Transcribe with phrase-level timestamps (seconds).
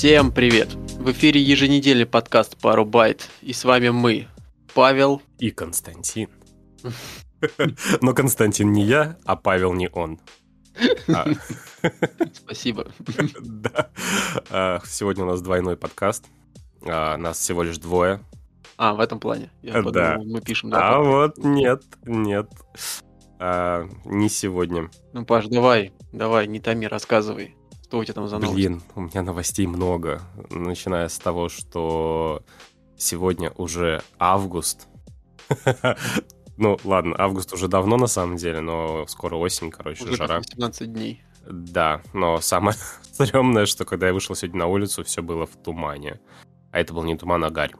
[0.00, 0.72] Всем привет!
[0.98, 4.28] В эфире еженедельный подкаст «Пару байт» и с вами мы,
[4.72, 6.30] Павел и Константин.
[8.00, 10.18] Но Константин не я, а Павел не он.
[11.06, 11.26] А.
[12.32, 12.90] Спасибо.
[13.42, 13.90] Да.
[14.48, 16.24] А, сегодня у нас двойной подкаст.
[16.86, 18.20] А, нас всего лишь двое.
[18.78, 19.50] А, в этом плане.
[19.60, 20.70] Я подумал, мы пишем.
[20.72, 22.50] А вот нет, нет.
[23.38, 24.90] Не сегодня.
[25.12, 27.54] Ну, Паш, давай, давай, не томи, рассказывай.
[27.90, 28.54] Что у тебя там за новости?
[28.54, 30.22] Блин, у меня новостей много.
[30.48, 32.44] Начиная с того, что
[32.96, 34.86] сегодня уже август.
[36.56, 40.36] Ну, ладно, август уже давно на самом деле, но скоро осень, короче, уже жара.
[40.36, 41.24] 18 дней.
[41.50, 42.76] Да, но самое
[43.12, 46.20] стрёмное, что когда я вышел сегодня на улицу, все было в тумане.
[46.70, 47.72] А это был не туман, а гарь.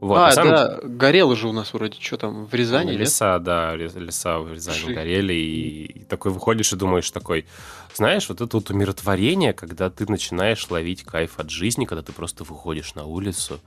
[0.00, 0.50] Вот, а, самом...
[0.52, 3.42] да, горело же у нас вроде, что там, в Рязани, Леса, нет?
[3.42, 4.94] да, леса в Рязани Ши.
[4.94, 7.46] горели, и, и такой выходишь и думаешь такой,
[7.94, 12.44] знаешь, вот это вот умиротворение, когда ты начинаешь ловить кайф от жизни, когда ты просто
[12.44, 13.60] выходишь на улицу,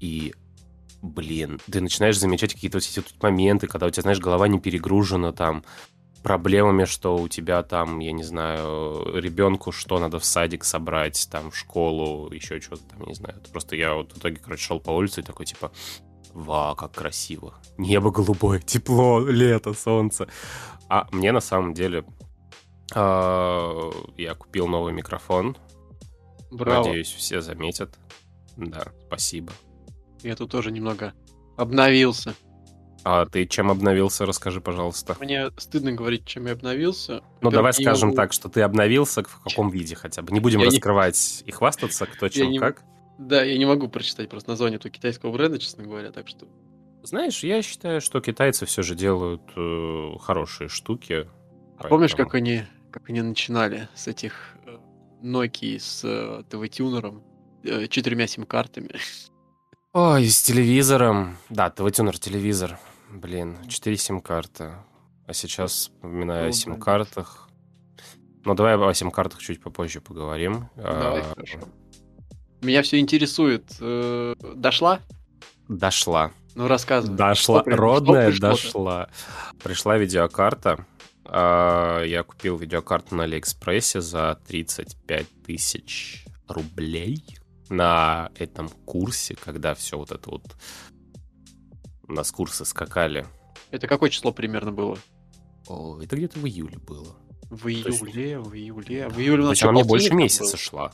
[0.00, 0.34] и
[1.00, 4.58] блин, ты начинаешь замечать какие-то вот эти тут моменты, когда у тебя, знаешь, голова не
[4.58, 5.64] перегружена там
[6.22, 11.50] проблемами, что у тебя там, я не знаю, ребенку что надо в садик собрать, там,
[11.50, 13.40] в школу, еще что-то там, не знаю.
[13.52, 15.72] Просто я вот в итоге, короче, шел по улице и такой, типа,
[16.32, 17.54] ва, как красиво.
[17.78, 20.28] Небо голубое, тепло, лето, солнце.
[20.88, 22.04] А мне на самом деле
[22.94, 25.56] э, я купил новый микрофон.
[26.50, 26.84] Браво.
[26.84, 27.98] Надеюсь, все заметят.
[28.56, 29.52] Да, спасибо.
[30.22, 31.14] Я тут тоже немного
[31.56, 32.34] обновился.
[33.02, 35.16] А ты чем обновился, расскажи, пожалуйста.
[35.20, 37.22] Мне стыдно говорить, чем я обновился.
[37.40, 38.16] Ну, давай скажем могу...
[38.16, 40.32] так, что ты обновился в каком виде хотя бы.
[40.32, 41.48] Не будем я раскрывать не...
[41.48, 42.58] и хвастаться, кто чем, не...
[42.58, 42.82] как.
[43.18, 46.46] Да, я не могу прочитать просто название этого китайского бренда, честно говоря, так что...
[47.02, 51.12] Знаешь, я считаю, что китайцы все же делают э, хорошие штуки.
[51.12, 51.26] А
[51.76, 51.90] поэтому...
[51.90, 54.76] помнишь, как они, как они начинали с этих э,
[55.22, 57.22] Nokia с э, ТВ-тюнером,
[57.64, 58.90] э, четырьмя сим-картами?
[59.92, 61.36] Ой, с телевизором.
[61.48, 62.78] Да, ТВ-тюнер, телевизор.
[63.10, 64.72] Блин, 4 сим-карты.
[65.26, 67.48] А сейчас вспоминаю о сим-картах.
[68.44, 70.68] Ну, давай о сим-картах чуть попозже поговорим.
[70.76, 71.34] Давай, а...
[71.34, 71.58] хорошо.
[72.62, 73.64] Меня все интересует.
[73.80, 75.00] Э, дошла?
[75.68, 76.32] Дошла.
[76.54, 77.16] Ну, рассказывай.
[77.16, 77.62] Дошла.
[77.62, 79.08] Что, Родная что дошла.
[79.62, 80.86] Пришла видеокарта.
[81.24, 87.22] А, я купил видеокарту на Алиэкспрессе за 35 тысяч рублей
[87.68, 90.56] на этом курсе, когда все вот это вот
[92.10, 93.26] у нас курсы скакали.
[93.70, 94.98] Это какое число примерно было?
[95.68, 97.16] О, это где-то в июле было.
[97.48, 98.02] В июле, есть...
[98.02, 99.08] в июле.
[99.08, 100.58] В июле у нас она мне больше месяца был?
[100.58, 100.92] шла.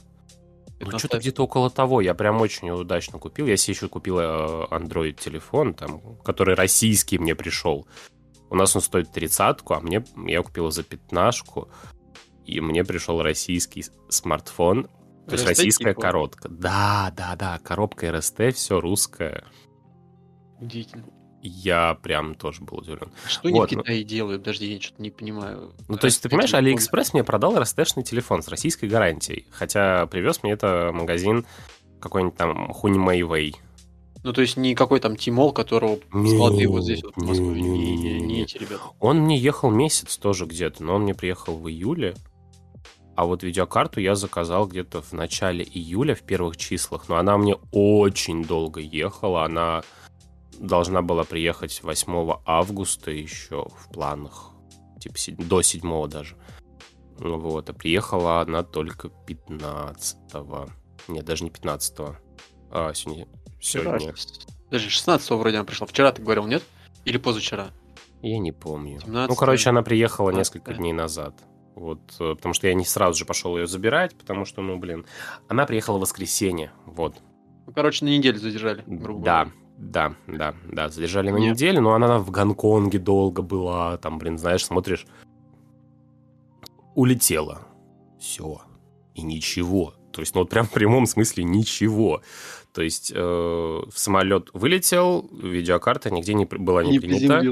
[0.79, 2.03] Ну, что-то где-то около того.
[2.03, 3.47] Я прям очень удачно купил.
[3.47, 7.87] Я себе еще купил э, Android телефон, там, который российский мне пришел.
[8.51, 11.71] У нас он стоит тридцатку, а мне я купил за пятнашку.
[12.45, 14.89] И мне пришел российский смартфон.
[15.27, 16.03] То есть российская типа?
[16.03, 16.49] коротка.
[16.49, 17.59] Да, да, да.
[17.59, 19.45] Коробка РСТ, все русское.
[20.61, 21.05] Удивительно.
[21.43, 23.11] Я прям тоже был удивлен.
[23.29, 24.09] Что вот, они в Китае ну...
[24.09, 24.43] делают?
[24.43, 25.73] Подожди, я что-то не понимаю.
[25.87, 26.67] Ну, то есть, ты понимаешь, телефон...
[26.67, 29.47] Алиэкспресс мне продал РСТшный телефон с российской гарантией.
[29.51, 31.47] Хотя привез мне это магазин
[32.01, 33.55] какой-нибудь там Хуньмэйвэй.
[34.25, 37.47] Ну, то есть, не какой там Tmall, которого склады вот здесь вот в Москве.
[37.47, 38.83] Не, не, не, не эти ребята.
[38.99, 42.15] Он мне ехал месяц тоже где-то, но он мне приехал в июле.
[43.15, 47.09] А вот видеокарту я заказал где-то в начале июля, в первых числах.
[47.09, 49.45] Но она мне очень долго ехала.
[49.45, 49.83] Она
[50.59, 54.53] должна была приехать 8 августа еще в планах,
[55.01, 56.37] типа до 7 даже.
[57.19, 60.71] Вот, а приехала она только 15 -го.
[61.09, 62.17] Нет, даже не 15 -го.
[62.71, 63.27] А, сегодня.
[63.61, 64.15] сегодня.
[64.71, 65.87] Даже 16 вроде она пришла.
[65.87, 66.63] Вчера ты говорил, нет?
[67.05, 67.71] Или позавчера?
[68.23, 69.01] Я не помню.
[69.07, 71.35] Ну, короче, она приехала несколько дней назад.
[71.77, 75.05] Вот, э, потому что я не сразу же пошел ее забирать, потому что, ну, блин,
[75.47, 77.17] она приехала в воскресенье, вот.
[77.67, 81.55] Ну, короче, на неделю задержали, грубо Да, да, да, да, задержали на Нет.
[81.55, 85.07] неделю, но она в Гонконге долго была, там, блин, знаешь, смотришь,
[86.95, 87.67] улетела.
[88.19, 88.63] Все.
[89.15, 89.95] И ничего.
[90.13, 92.23] То есть, ну вот прям в прямом смысле ничего.
[92.73, 97.43] То есть э, в самолет вылетел, видеокарта нигде не была не, не принята.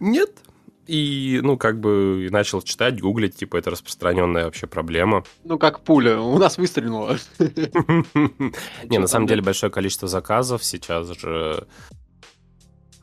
[0.00, 0.38] Нет,
[0.86, 5.24] и, ну, как бы начал читать, гуглить, типа, это распространенная вообще проблема.
[5.44, 7.18] Ну, как пуля, у нас выстрелила.
[7.38, 11.66] Не, на самом деле большое количество заказов сейчас же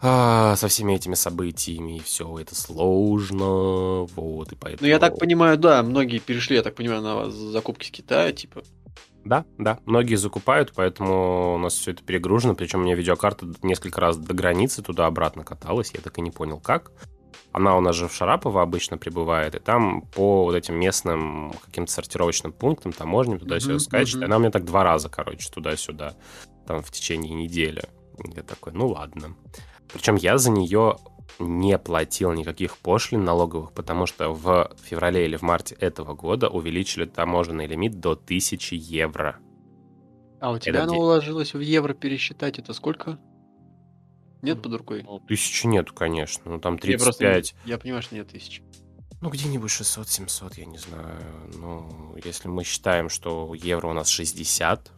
[0.04, 4.82] а, со всеми этими событиями, и все это сложно, вот, и поэтому...
[4.82, 8.64] Ну, я так понимаю, да, многие перешли, я так понимаю, на закупки с Китая, типа.
[9.24, 14.02] Да, да, многие закупают, поэтому у нас все это перегружено, причем у меня видеокарта несколько
[14.02, 16.92] раз до границы туда-обратно каталась, я так и не понял, как.
[17.54, 21.92] Она у нас же в Шарапово обычно прибывает, и там по вот этим местным каким-то
[21.92, 24.22] сортировочным пунктам, таможням туда-сюда mm-hmm, скачет.
[24.22, 24.26] Mm-hmm.
[24.26, 26.16] Она у меня так два раза, короче, туда-сюда,
[26.66, 27.84] там в течение недели.
[28.36, 29.36] Я такой, ну ладно.
[29.92, 30.98] Причем я за нее
[31.40, 37.06] не платил никаких пошлин налоговых, потому что в феврале или в марте этого года увеличили
[37.06, 39.38] таможенный лимит до 1000 евро.
[40.40, 43.20] А у тебя это оно уложилось в евро пересчитать, это сколько?
[44.42, 45.04] Нет под рукой?
[45.04, 46.52] Ну, тысячи нету, конечно.
[46.52, 47.56] Ну, там 35.
[47.66, 48.64] Я, я понимаю, что нет тысячи.
[49.22, 51.22] Ну, где-нибудь 600-700, я не знаю.
[51.54, 54.92] Ну, если мы считаем, что евро у нас 60,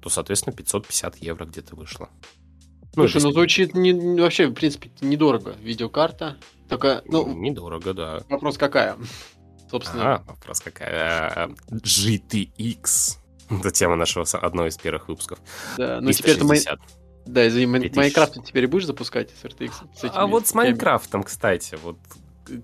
[0.00, 2.10] то, соответственно, 550 евро где-то вышло.
[2.94, 5.56] Ну, Слушай, ну звучит не, вообще, в принципе, недорого.
[5.60, 6.36] Видеокарта.
[6.68, 7.26] Только, ну...
[7.32, 8.22] Недорого, да.
[8.28, 8.96] Вопрос какая?
[9.70, 10.16] Собственно.
[10.16, 11.48] А, вопрос какая.
[11.70, 13.18] GTX.
[13.50, 15.38] Это тема нашего одного из первых выпусков.
[15.78, 16.78] Да, ну теперь это...
[17.26, 19.72] Да, извини, Майнкрафт теперь будешь запускать с RTX?
[19.94, 21.98] С а вот с Майнкрафтом, кстати, вот,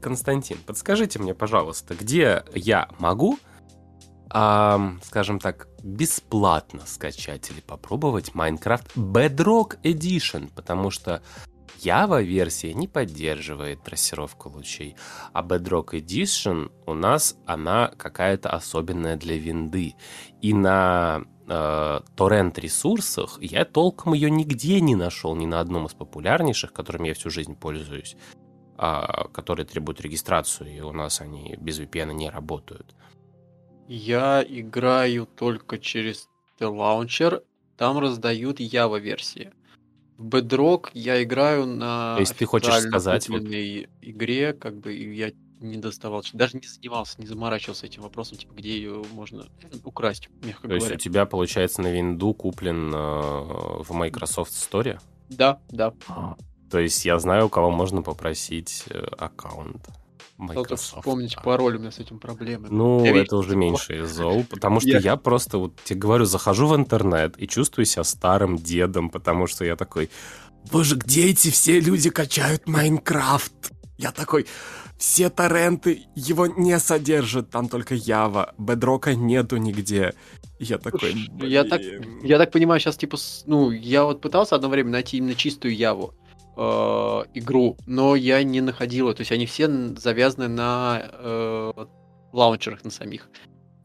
[0.00, 3.38] Константин, подскажите мне, пожалуйста, где я могу,
[4.28, 11.22] а, скажем так, бесплатно скачать или попробовать Майнкрафт Bedrock Edition, потому что
[11.82, 14.96] Java-версия не поддерживает трассировку лучей,
[15.32, 19.94] а Bedrock Edition у нас она какая-то особенная для винды.
[20.42, 26.72] И на э, торрент-ресурсах я толком ее нигде не нашел, ни на одном из популярнейших,
[26.72, 28.16] которыми я всю жизнь пользуюсь,
[28.78, 29.02] э,
[29.32, 32.94] которые требуют регистрацию, и у нас они без VPN не работают.
[33.88, 37.42] Я играю только через T-Launcher,
[37.76, 39.52] там раздают Java-версии.
[40.16, 43.42] В Bedrock я играю на То есть ты хочешь сказать вот...
[43.42, 48.76] игре, как бы я не доставал, даже не занимался, не заморачивался этим вопросом, типа, где
[48.76, 49.46] ее можно
[49.84, 50.80] украсть, мягко То говоря.
[50.80, 52.98] То есть у тебя, получается, на винду куплен э,
[53.82, 54.98] в Microsoft Store?
[55.28, 55.92] Да, да.
[56.08, 56.36] А,
[56.70, 59.88] то есть я знаю, у кого можно попросить э, аккаунт.
[60.38, 61.00] Microsoft.
[61.00, 62.68] вспомнить пароль, у меня с этим проблемы.
[62.70, 64.98] Ну, я это уже меньше из зол, потому что я...
[64.98, 69.66] я просто, вот тебе говорю, захожу в интернет и чувствую себя старым дедом, потому что
[69.66, 70.08] я такой,
[70.72, 73.72] боже, где эти все люди качают Майнкрафт?
[73.98, 74.46] Я такой,
[75.00, 80.12] все торренты его не содержат, там только Ява, бедрока нету нигде.
[80.58, 81.80] Я такой, Слушай, я так,
[82.22, 83.16] я так понимаю, сейчас типа,
[83.46, 86.12] ну, я вот пытался одно время найти именно чистую Яву
[86.54, 86.60] э,
[87.32, 91.72] игру, но я не находил, то есть они все завязаны на э,
[92.34, 93.22] лаунчерах на самих.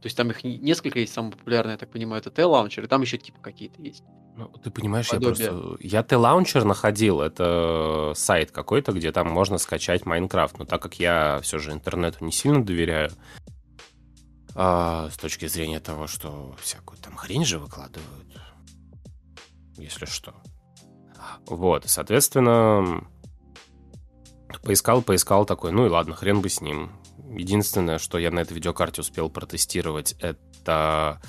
[0.02, 3.02] То есть там их несколько есть, самые популярные, я так понимаю, это T-лаунчер, и там
[3.02, 4.04] еще типа какие-то есть.
[4.38, 5.46] Ну, ты понимаешь, Подобие.
[5.46, 5.78] я просто...
[5.80, 11.40] Я T-лаунчер находил, это сайт какой-то, где там можно скачать Майнкрафт, но так как я
[11.42, 13.12] все же интернету не сильно доверяю,
[14.54, 18.42] а, с точки зрения того, что всякую там хрень же выкладывают,
[19.78, 20.34] если что.
[21.48, 23.06] Вот, соответственно,
[24.64, 26.92] поискал, поискал такой, ну и ладно, хрен бы с ним.
[27.30, 31.22] Единственное, что я на этой видеокарте успел протестировать, это...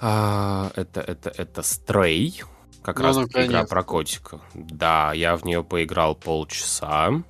[0.00, 2.44] А, это, это, это Stray,
[2.82, 4.40] как ну, раз игра про котика.
[4.54, 7.22] Да, я в нее поиграл полчаса.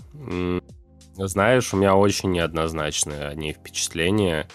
[1.16, 4.48] Знаешь, у меня очень неоднозначное о ней впечатление.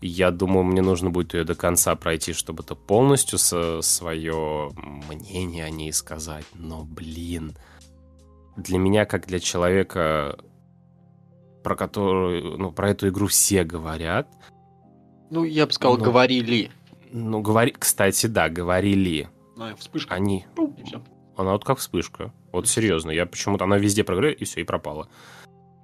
[0.00, 4.70] Я думаю, мне нужно будет ее до конца пройти, чтобы то полностью свое
[5.08, 6.46] мнение о ней сказать.
[6.54, 7.56] Но, блин,
[8.56, 10.36] для меня, как для человека,
[11.62, 14.26] про которую, ну, про эту игру все говорят.
[15.30, 16.72] Ну, я бы сказал, ну, говорили.
[17.12, 19.28] Ну, говори, кстати, да, говорили.
[19.58, 20.14] А, вспышка.
[20.14, 20.46] Они.
[21.36, 22.32] Она вот как вспышка.
[22.52, 25.08] Вот серьезно, я почему-то она везде прогревает, и все, и пропала.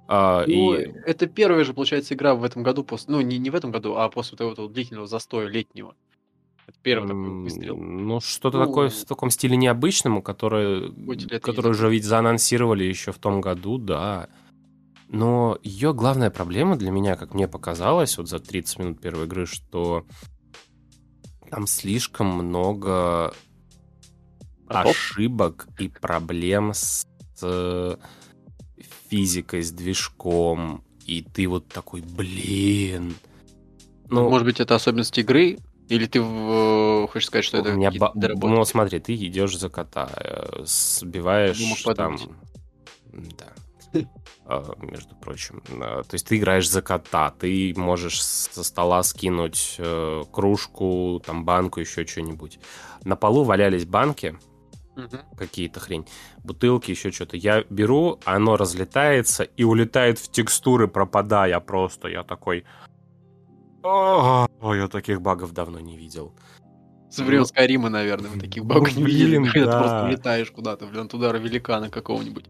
[0.07, 0.83] А, ну, и...
[1.05, 3.95] это первая же, получается, игра в этом году, после, ну, не, не в этом году,
[3.95, 5.95] а после того, того длительного застоя летнего.
[6.65, 7.77] Это первый такой выстрел.
[7.77, 10.91] Ну, что-то ну, такое в таком стиле необычном, которое,
[11.41, 14.27] которое уже ведь заанонсировали еще в том году, да.
[15.09, 19.45] Но ее главная проблема для меня, как мне показалось, вот за 30 минут первой игры,
[19.45, 20.05] что
[21.49, 23.33] там слишком много
[24.67, 24.91] Готов?
[24.91, 27.05] ошибок и проблем с
[29.09, 33.15] физикой, с движком, и ты вот такой, блин.
[34.09, 35.57] Ну, Может быть, это особенность игры?
[35.89, 37.07] Или ты в...
[37.07, 38.11] хочешь сказать, что это меня ба...
[38.13, 42.17] Ну, смотри, ты идешь за кота, э, сбиваешь там...
[43.13, 43.47] Да.
[44.49, 45.61] А, между прочим.
[45.81, 51.43] А, то есть ты играешь за кота, ты можешь со стола скинуть э, кружку, там
[51.43, 52.57] банку, еще что-нибудь.
[53.03, 54.37] На полу валялись банки,
[54.95, 55.17] угу.
[55.37, 56.07] какие-то хрень,
[56.45, 57.35] бутылки, еще что-то.
[57.35, 62.07] Я беру, оно разлетается и улетает в текстуры, пропадая просто.
[62.07, 62.63] Я такой...
[63.83, 66.33] Ой, я таких багов давно не видел.
[67.09, 69.43] С времен Скайрима, наверное, мы таких багов не видели.
[69.49, 72.45] Когда ты просто улетаешь куда-то, блин, туда великана какого-нибудь.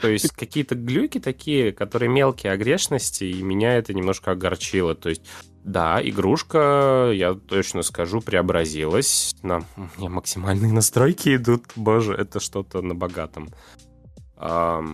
[0.00, 4.94] То есть какие-то глюки такие, которые мелкие огрешности, и меня это немножко огорчило.
[4.94, 5.22] То есть
[5.64, 9.34] да, игрушка, я точно скажу, преобразилась.
[9.42, 9.64] На
[9.96, 11.64] мне максимальные настройки идут.
[11.74, 13.48] Боже, это что-то на богатом.
[14.36, 14.84] А,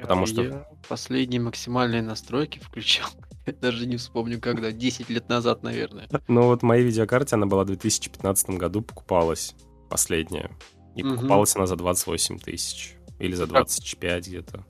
[0.00, 0.42] потому что...
[0.42, 3.10] Я последние максимальные настройки включал.
[3.46, 4.72] Я даже не вспомню, когда.
[4.72, 6.08] 10 лет назад, наверное.
[6.26, 9.54] Ну вот моей видеокарте она была в 2015 году, покупалась
[9.90, 10.50] последняя.
[10.96, 11.14] И угу.
[11.14, 12.96] покупалась она за 28 тысяч.
[13.20, 14.64] Или за 25 где-то.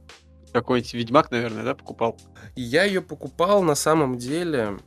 [0.53, 2.19] Какой-нибудь Ведьмак, наверное, да, покупал?
[2.57, 4.79] Я ее покупал на самом деле,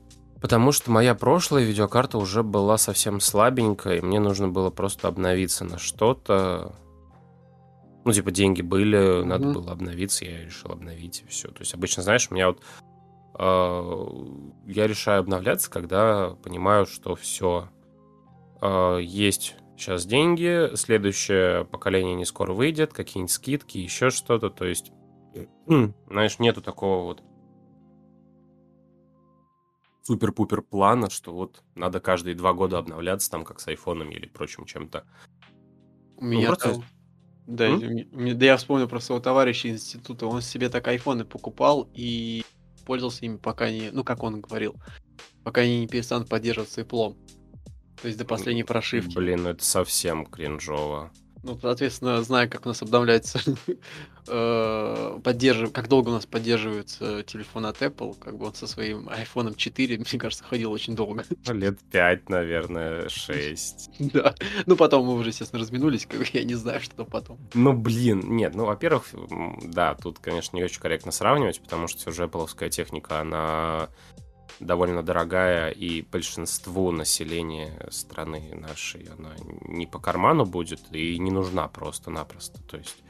[0.41, 5.63] потому что моя прошлая видеокарта уже была совсем слабенькая, и мне нужно было просто обновиться
[5.63, 6.75] на что-то.
[8.03, 9.23] Ну, типа, деньги были, mm-hmm.
[9.23, 11.47] надо было обновиться, я решил обновить, и все.
[11.47, 12.61] То есть, обычно, знаешь, у меня вот
[13.39, 17.69] э, я решаю обновляться, когда понимаю, что все
[18.61, 24.49] э, есть сейчас деньги, следующее поколение не скоро выйдет, какие-нибудь скидки, еще что-то.
[24.49, 24.91] То есть
[26.07, 27.23] знаешь, нету такого вот
[30.03, 34.65] супер-пупер плана, что вот надо каждые два года обновляться, там, как с айфонами или прочим
[34.65, 35.05] чем-то.
[36.17, 36.71] У меня ну, просто...
[36.71, 36.83] там...
[37.45, 40.27] Да, да, я вспомнил про своего товарища института.
[40.27, 42.43] Он себе так айфоны покупал и
[42.85, 43.91] пользовался ими, пока не...
[43.91, 44.75] Ну, как он говорил,
[45.43, 47.17] пока они не перестанут поддерживаться Apple.
[48.01, 49.15] То есть до последней прошивки.
[49.15, 51.11] Блин, ну это совсем кринжово.
[51.43, 53.37] Ну, соответственно, зная, как у нас обновляется,
[54.27, 55.73] э, поддержив...
[55.73, 59.97] как долго у нас поддерживается телефон от Apple, как бы он со своим iPhone 4,
[60.09, 61.25] мне кажется, ходил очень долго.
[61.45, 63.89] Ну, лет 5, наверное, 6.
[64.13, 64.35] Да.
[64.65, 67.37] Ну, потом мы уже, естественно, разминулись, как я не знаю, что потом.
[67.53, 69.07] Ну, блин, нет, ну, во-первых,
[69.63, 73.89] да, тут, конечно, не очень корректно сравнивать, потому что все же Apple техника, она
[74.59, 79.33] довольно дорогая, и большинству населения страны нашей она
[79.67, 82.61] не по карману будет и не нужна просто-напросто.
[82.63, 83.03] То есть,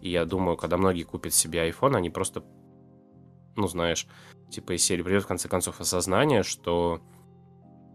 [0.00, 2.44] я думаю, когда многие купят себе iPhone, они просто,
[3.56, 4.06] ну, знаешь,
[4.50, 7.00] типа из серии придет в конце концов осознание, что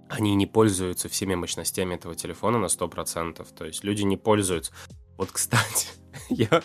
[0.09, 3.47] они не пользуются всеми мощностями этого телефона на 100%.
[3.55, 4.71] То есть люди не пользуются.
[5.17, 5.87] Вот, кстати,
[6.29, 6.61] я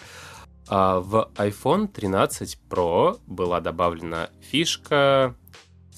[0.68, 5.34] а, в iPhone 13 Pro была добавлена фишка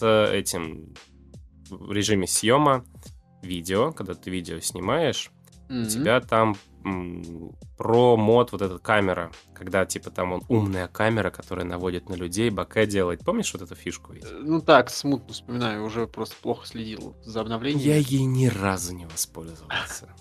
[0.02, 0.94] этим
[1.70, 2.84] в режиме съема
[3.42, 5.30] видео, когда ты видео снимаешь,
[5.68, 5.84] mm-hmm.
[5.84, 6.56] у тебя там
[7.76, 12.50] про мод вот эта камера, когда типа там он умная камера, которая наводит на людей,
[12.50, 13.24] бока делает.
[13.24, 14.12] Помнишь вот эту фишку?
[14.12, 14.24] Ведь?
[14.30, 17.86] Ну так, смутно вспоминаю, уже просто плохо следил за обновлением.
[17.86, 20.08] Я ей ни разу не воспользовался.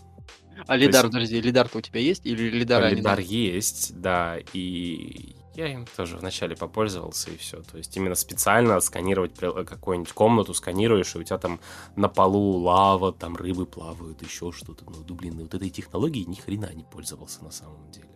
[0.68, 2.26] А лидар, подожди, лидар-то у тебя есть?
[2.26, 7.62] Или лидар Лидар есть, да, и я им тоже вначале попользовался и все.
[7.62, 11.60] То есть именно специально сканировать какую-нибудь комнату, сканируешь, и у тебя там
[11.96, 14.86] на полу лава, там рыбы плавают, еще что-то.
[14.86, 18.08] Ну, блин, вот этой технологией ни хрена не пользовался на самом деле.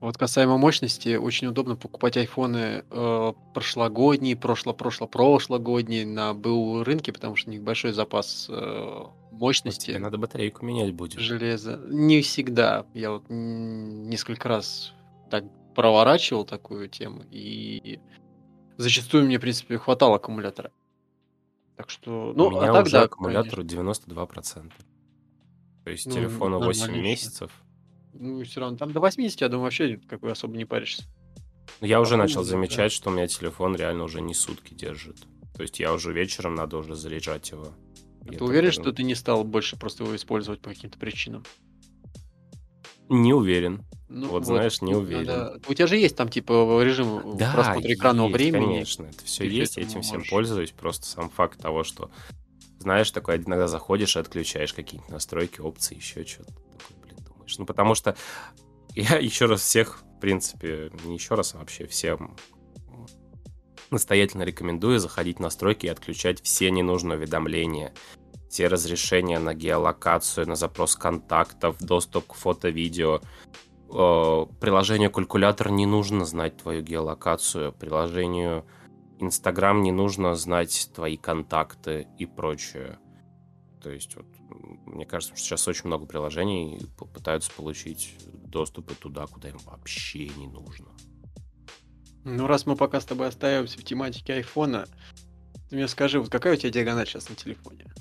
[0.00, 7.50] Вот касаемо мощности, очень удобно покупать айфоны э, прошлогодние, прошло-прошло-прошлогодние на БУ рынке, потому что
[7.50, 9.90] у них большой запас э, мощности.
[9.90, 11.20] Вот тебе надо батарейку менять будет.
[11.20, 11.80] Железо.
[11.88, 12.84] Не всегда.
[12.94, 14.92] Я вот несколько раз
[15.30, 15.44] так
[15.74, 18.00] проворачивал такую тему, и
[18.76, 20.72] зачастую мне, в принципе, хватало аккумулятора.
[21.76, 24.72] Так что, ну, У меня а так, уже да, аккумулятору 92%.
[25.84, 27.50] То есть ну, телефону 8 месяцев.
[28.12, 31.04] Ну, все равно, там до 80, я думаю, вообще как бы особо не паришься.
[31.80, 32.96] Ну, я уже начал замечать, да.
[32.96, 35.16] что у меня телефон реально уже не сутки держит.
[35.54, 37.72] То есть я уже вечером надо уже заряжать его.
[38.26, 41.44] А ты уверен, что ты не стал больше просто его использовать по каким-то причинам?
[43.12, 43.84] Не уверен.
[44.08, 45.26] Ну, вот, вот, знаешь, не уверен.
[45.26, 45.60] Надо...
[45.68, 48.66] У тебя же есть там, типа, режим да, просмотра экранного есть, времени.
[48.66, 50.10] конечно, это все есть, я этим можешь.
[50.10, 50.70] всем пользуюсь.
[50.72, 52.10] Просто сам факт того, что,
[52.78, 56.52] знаешь, такой иногда заходишь и отключаешь какие-нибудь настройки, опции, еще что-то.
[57.02, 57.58] Блин, думаешь.
[57.58, 58.16] Ну, потому что
[58.94, 62.36] я еще раз всех, в принципе, не еще раз, а вообще всем
[63.90, 67.92] настоятельно рекомендую заходить в настройки и отключать все ненужные уведомления
[68.52, 73.20] те разрешения на геолокацию, на запрос контактов, доступ к фото-видео.
[73.90, 78.66] Э, приложению калькулятор не нужно знать твою геолокацию, приложению
[79.18, 82.98] Инстаграм не нужно знать твои контакты и прочее.
[83.80, 84.26] То есть, вот,
[84.84, 90.46] мне кажется, что сейчас очень много приложений пытаются получить доступы туда, куда им вообще не
[90.46, 90.88] нужно.
[92.24, 94.86] Ну, раз мы пока с тобой остаемся в тематике айфона,
[95.70, 97.92] ты мне скажи, вот какая у тебя диагональ сейчас на телефоне?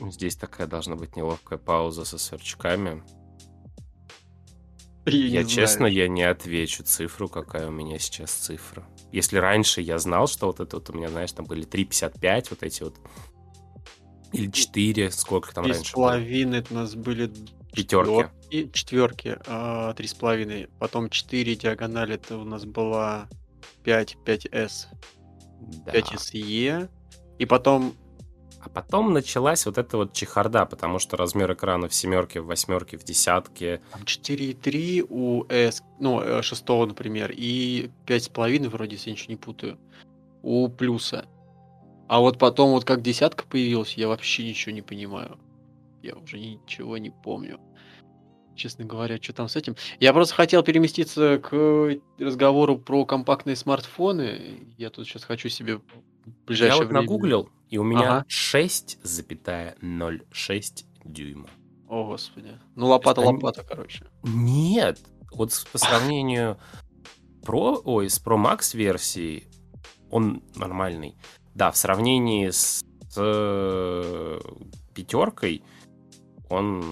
[0.00, 3.02] Здесь такая должна быть неловкая пауза со сверчками.
[5.06, 8.86] Я, я честно, я не отвечу цифру, какая у меня сейчас цифра.
[9.10, 12.62] Если раньше я знал, что вот это вот у меня, знаешь, там были 3,55, вот
[12.62, 12.96] эти вот,
[14.32, 17.32] или 4, сколько там раньше половины у нас были
[17.72, 18.30] Пятерки.
[18.50, 20.68] И четверки, а, три с половиной.
[20.78, 23.28] Потом 4 диагонали, это у нас была
[23.84, 24.86] 5, 5S,
[25.84, 25.92] Да.
[25.92, 26.88] 5SE.
[27.38, 27.94] И потом
[28.60, 32.96] А потом началась вот эта вот чехарда, потому что размер экрана в семерке, в восьмерке,
[32.96, 33.80] в десятке.
[33.92, 39.36] там 4,3 у S, ну, э, шестого, например, и 5,5 вроде, если я ничего не
[39.36, 39.78] путаю,
[40.42, 41.26] у плюса.
[42.08, 45.38] А вот потом, вот как десятка появилась, я вообще ничего не понимаю.
[46.02, 47.60] Я уже ничего не помню.
[48.56, 49.76] Честно говоря, что там с этим.
[50.00, 54.66] Я просто хотел переместиться к разговору про компактные смартфоны.
[54.78, 55.82] Я тут сейчас хочу себе в
[56.26, 57.02] Я ближайшее вот время...
[57.02, 58.26] нагуглил, и у меня Ага.
[58.28, 61.48] 6,06 дюйма.
[61.88, 62.58] О, господи.
[62.74, 64.06] Ну, лопата, они- лопата, короче.
[64.22, 64.98] Нет,
[65.32, 66.58] вот по сравнению
[67.42, 69.48] Pro, ой, с Pro Max версией,
[70.10, 71.16] он нормальный.
[71.54, 74.40] Да, в сравнении с, с
[74.94, 75.62] пятеркой,
[76.50, 76.84] он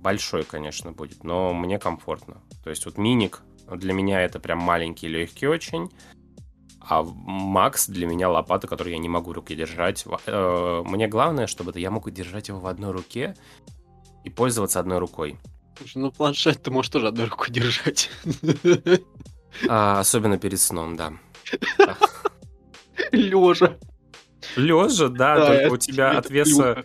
[0.00, 2.40] большой, конечно, будет, но мне комфортно.
[2.64, 5.90] То есть вот миник для меня это прям маленький, легкий очень,
[6.80, 10.04] а Макс для меня лопата, которую я не могу в руке держать.
[10.26, 13.34] Э, Мне главное, чтобы это я мог держать его в одной руке
[14.24, 15.38] и пользоваться одной рукой.
[15.78, 18.10] Слушай, ну планшет ты можешь тоже одной рукой держать.
[19.68, 21.12] А, особенно перед сном, да.
[23.12, 23.76] Лежа.
[24.56, 26.84] Лежа, да, Да, только у тебя от веса,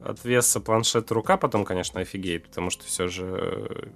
[0.00, 3.24] от веса планшета рука потом, конечно, офигеет, потому что все же...
[3.26, 3.88] э,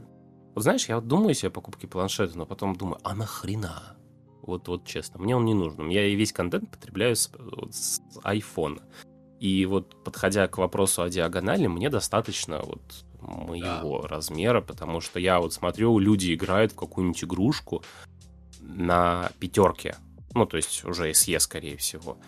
[0.54, 3.96] Вот знаешь, я вот думаю себе о покупке планшета, но потом думаю, а нахрена?
[4.46, 5.88] Вот, вот честно, мне он не нужен.
[5.88, 8.80] Я и весь контент потребляю с, вот с iPhone.
[9.40, 12.80] И вот подходя к вопросу о диагонали, мне достаточно вот
[13.20, 17.82] моего размера, потому что я вот смотрю, люди играют в какую-нибудь игрушку
[18.60, 19.96] на пятерке.
[20.34, 22.18] Ну, то есть уже SE, скорее всего.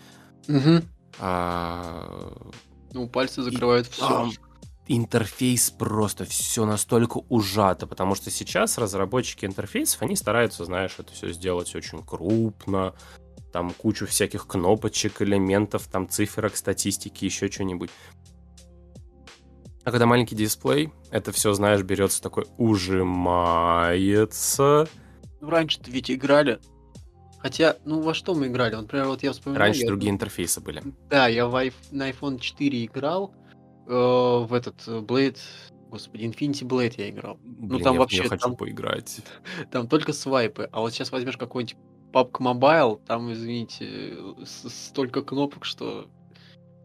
[0.48, 0.82] Мгм.
[1.20, 2.36] А,
[2.92, 4.08] Ну, пальцы закрывают все.
[4.08, 4.32] там
[4.88, 11.30] интерфейс просто все настолько ужато, потому что сейчас разработчики интерфейсов, они стараются, знаешь, это все
[11.32, 12.94] сделать очень крупно,
[13.52, 17.90] там кучу всяких кнопочек, элементов, там циферок, статистики, еще что-нибудь.
[19.84, 22.46] А когда маленький дисплей, это все, знаешь, берется такой,
[23.78, 24.88] ужимается.
[25.40, 26.58] Раньше-то ведь играли.
[27.38, 28.74] Хотя, ну во что мы играли?
[28.74, 29.60] Например, вот я вспоминаю.
[29.66, 30.82] Раньше я- другие интерфейсы были.
[31.08, 31.52] Да, я в
[31.92, 33.32] на iPhone 4 играл.
[33.88, 35.38] Э, в этот э, Blade.
[35.90, 37.38] Господи, Infinity Blade я играл.
[37.42, 39.20] Блин, там я, вообще, я хочу там- поиграть.
[39.70, 40.68] Там только свайпы.
[40.70, 41.76] А вот сейчас возьмешь какой-нибудь
[42.12, 46.08] PUBG Mobile, там, извините, столько кнопок, что...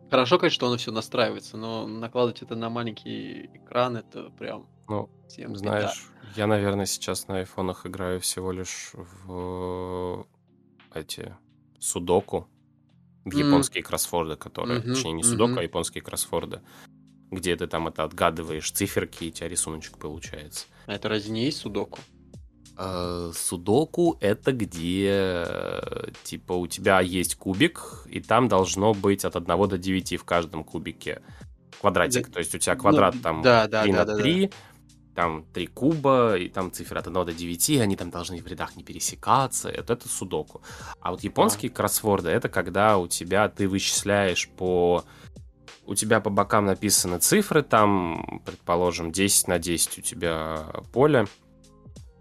[0.10, 4.68] Хорошо, конечно, что оно все настраивается, но накладывать это на маленький экран, это прям...
[4.88, 5.60] Ну, всем беда.
[5.60, 10.26] Знаешь, я, наверное, сейчас на айфонах играю всего лишь в
[10.94, 11.36] эти
[11.80, 12.48] судоку,
[13.26, 15.60] в японские кроссфорды, которые, Мгм, точнее, не судоку, мгм.
[15.60, 16.62] а японские кроссфорды,
[17.36, 20.65] где ты там это отгадываешь циферки, и у тебя рисуночек получается.
[20.86, 22.00] А это разве не есть судоку?
[23.34, 29.69] Судоку это где э, типа у тебя есть кубик, и там должно быть от 1
[29.69, 31.22] до 9 в каждом кубике
[31.80, 32.32] квадратик.
[32.32, 34.24] То есть у тебя квадрат Ну, там да, да, 3 да, на да, да.
[34.24, 34.52] 3,
[35.13, 38.48] там 3 куба, и там цифры от 1 до 9, и они там должны в
[38.48, 39.69] рядах не пересекаться.
[39.69, 40.63] Это, это судоку.
[41.00, 45.04] А вот японские кроссворды это когда у тебя ты вычисляешь по
[45.86, 51.28] у тебя по бокам написаны цифры, там, предположим, 10 на 10 у тебя поле,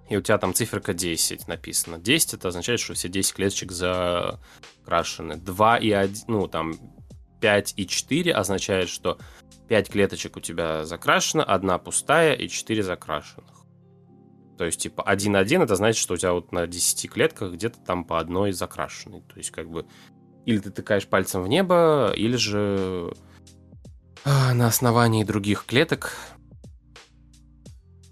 [0.08, 1.98] и у тебя там циферка 10 написано.
[1.98, 5.36] 10 это означает, что все 10 клеточек закрашены.
[5.36, 6.74] 2 и 1, ну там
[7.40, 9.18] 5 и 4 означает, что
[9.68, 13.62] 5 клеточек у тебя закрашено, одна пустая и 4 закрашенных.
[14.58, 18.04] То есть, типа, 1-1 это значит, что у тебя вот на 10 клетках где-то там
[18.04, 19.22] по одной закрашенной.
[19.22, 19.86] То есть, как бы,
[20.44, 23.14] или ты тыкаешь пальцем в небо, или же
[24.24, 26.16] на основании других клеток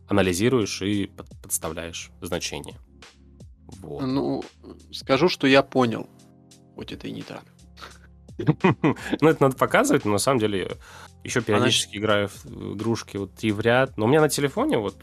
[0.08, 2.78] анализируешь и под- подставляешь значение.
[3.78, 4.02] Вот.
[4.02, 4.42] Ну,
[4.92, 6.08] скажу, что я понял.
[6.74, 7.44] Хоть это и не так.
[9.20, 10.78] Ну, это надо показывать, но на самом деле
[11.24, 13.96] еще периодически играю в игрушки вот три в ряд.
[13.96, 14.96] Но у меня на телефоне вот,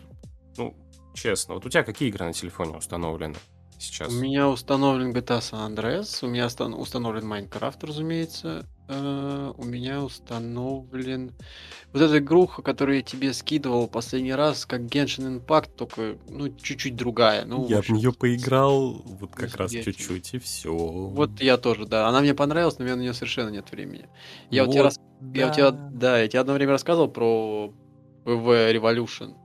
[0.57, 0.75] ну,
[1.13, 3.35] честно, вот у тебя какие игры на телефоне установлены
[3.77, 4.11] сейчас?
[4.11, 8.65] У меня установлен GTA San Andreas, у меня установлен Minecraft, разумеется.
[8.87, 11.33] Э, У меня установлен
[11.93, 16.95] вот эта игруха, которую я тебе скидывал последний раз, как Genshin Impact, только, ну, чуть-чуть
[16.95, 17.45] другая.
[17.45, 20.75] Ну, Я в общем, нее поиграл вот как раз чуть-чуть, и все.
[20.75, 22.07] Вот я тоже, да.
[22.07, 24.07] Она мне понравилась, но у меня на нее совершенно нет времени.
[24.49, 24.99] Я у тебя рас-
[25.33, 27.73] Я у тебя, да, я тебе одно время рассказывал про
[28.25, 29.35] PW Revolution,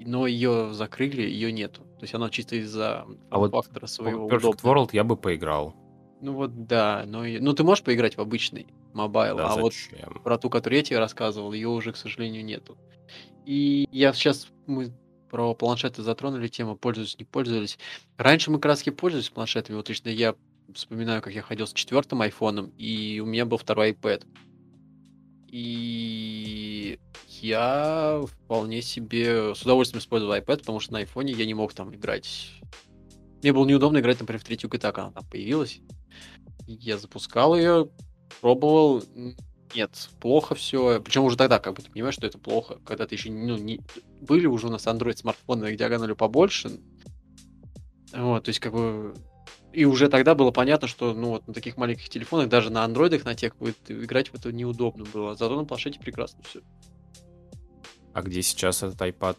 [0.00, 1.82] но ее закрыли, ее нету.
[1.98, 4.68] То есть она чисто из-за А вот фактора своего Perfect удобства.
[4.74, 5.76] World я бы поиграл.
[6.22, 10.22] Ну вот да, но ну ты можешь поиграть в обычный мобайл, Да а вот зачем?
[10.22, 12.78] про ту, которую я тебе рассказывал, ее уже, к сожалению, нету.
[13.44, 14.92] И я сейчас, мы
[15.28, 17.76] про планшеты затронули тему, пользуюсь, не пользовались.
[18.18, 20.36] Раньше мы краски пользовались планшетами, вот лично я
[20.72, 24.24] вспоминаю, как я ходил с четвертым айфоном, и у меня был второй iPad.
[25.48, 27.00] И
[27.40, 31.92] я вполне себе с удовольствием использовал iPad, потому что на айфоне я не мог там
[31.92, 32.52] играть.
[33.42, 35.80] Мне было неудобно играть, например, в третью GTA, когда она там появилась.
[36.80, 37.88] Я запускал ее,
[38.40, 39.02] пробовал.
[39.74, 41.00] Нет, плохо все.
[41.00, 42.78] Причем уже тогда, как бы ты понимаешь, что это плохо.
[42.84, 43.80] Когда ты еще ну, не...
[44.20, 46.80] Были уже у нас Android смартфоны диагонали побольше.
[48.12, 49.14] Вот, то есть, как бы
[49.72, 53.24] и уже тогда было понятно, что ну вот на таких маленьких телефонах, даже на андроидах,
[53.24, 55.34] на тех будет играть в это неудобно было.
[55.34, 56.60] Зато на планшете прекрасно все.
[58.12, 59.38] А где сейчас этот iPad?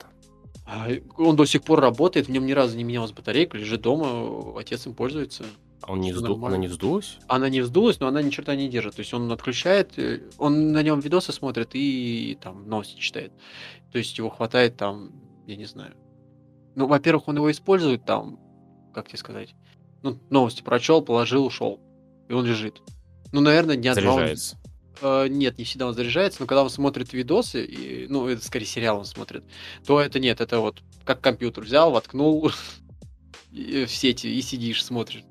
[0.65, 4.59] А, он до сих пор работает, в нем ни разу не менялась батарейка, лежит дома,
[4.59, 5.45] отец им пользуется.
[5.85, 6.43] А он не взду...
[6.45, 7.17] она не вздулась?
[7.27, 8.95] Она не вздулась, но она ни черта не держит.
[8.95, 13.33] То есть он отключает, э, он на нем видосы смотрит и там новости читает.
[13.91, 15.11] То есть его хватает там,
[15.45, 15.93] я не знаю.
[16.75, 18.39] Ну, во-первых, он его использует там,
[18.93, 19.55] как тебе сказать,
[20.03, 21.81] ну, новости прочел, положил, ушел.
[22.29, 22.81] И он лежит.
[23.33, 24.57] Ну, наверное, дня Заряжается.
[25.01, 25.25] два.
[25.25, 28.65] Э, нет, не всегда он заряжается, но когда он смотрит видосы, и, ну, это скорее
[28.65, 29.43] сериал он смотрит,
[29.85, 32.51] то это нет, это вот как компьютер взял, воткнул
[33.51, 35.23] в сети и сидишь, смотришь.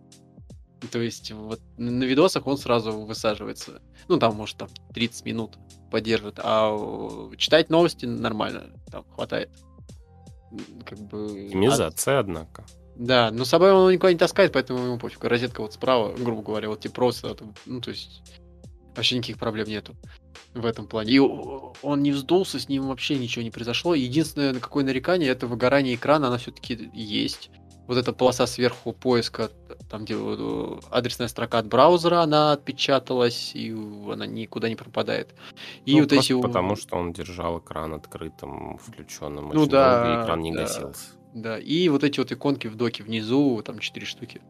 [0.90, 3.80] То есть вот на видосах он сразу высаживается.
[4.08, 5.58] Ну, там, может, там 30 минут
[5.90, 6.38] поддержит.
[6.42, 9.50] А читать новости нормально, там хватает.
[10.84, 11.46] Как бы...
[11.46, 12.26] Оптимизация, от...
[12.26, 12.64] однако.
[12.96, 15.24] Да, но с собой он никуда не таскает, поэтому ему пофиг.
[15.24, 18.22] Розетка вот справа, грубо говоря, вот типа просто, ну, то есть
[18.94, 19.94] вообще никаких проблем нету
[20.54, 21.12] в этом плане.
[21.12, 23.94] И он не вздулся, с ним вообще ничего не произошло.
[23.94, 27.50] Единственное, на какое нарекание, это выгорание экрана, она все-таки есть.
[27.86, 29.50] Вот эта полоса сверху поиска,
[29.90, 30.16] там где
[30.90, 35.34] адресная строка от браузера, она отпечаталась, и она никуда не пропадает.
[35.84, 36.40] И ну, вот эти...
[36.40, 39.50] Потому что он держал экран открытым, включенным.
[39.52, 40.04] Ну да.
[40.04, 40.62] Долго, и экран не да.
[40.62, 41.10] гасился.
[41.34, 44.42] Да, и вот эти вот иконки в доке внизу, там 4 штуки.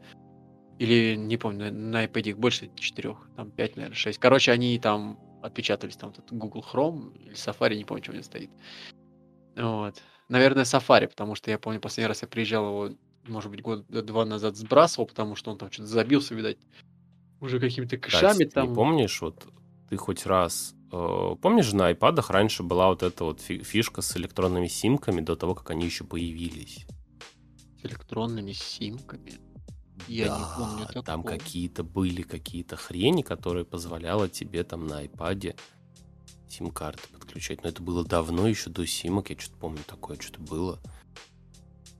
[0.78, 4.18] Или, не помню, на iPad их больше 4, там 5, наверное, 6.
[4.18, 8.24] Короче, они там отпечатались, там тут Google Chrome или Safari, не помню, что у меня
[8.24, 8.50] стоит.
[9.56, 10.02] Вот.
[10.28, 14.24] Наверное, Safari, потому что я помню, последний раз я приезжал его, может быть, год два
[14.24, 16.58] назад сбрасывал, потому что он там что-то забился, видать,
[17.40, 18.68] уже какими-то кэшами там.
[18.68, 19.46] Ты помнишь, вот
[19.88, 24.68] ты хоть раз Э, помнишь, на iPad раньше была вот эта вот фишка с электронными
[24.68, 26.86] симками до того, как они еще появились?
[27.80, 29.40] С электронными симками?
[30.06, 31.04] Я да, не помню такого.
[31.04, 35.58] Там какие-то были какие-то хрени, которые позволяло тебе там на iPad
[36.48, 37.62] сим-карты подключать.
[37.62, 39.30] Но это было давно, еще до симок.
[39.30, 40.78] Я что-то помню такое, что-то было.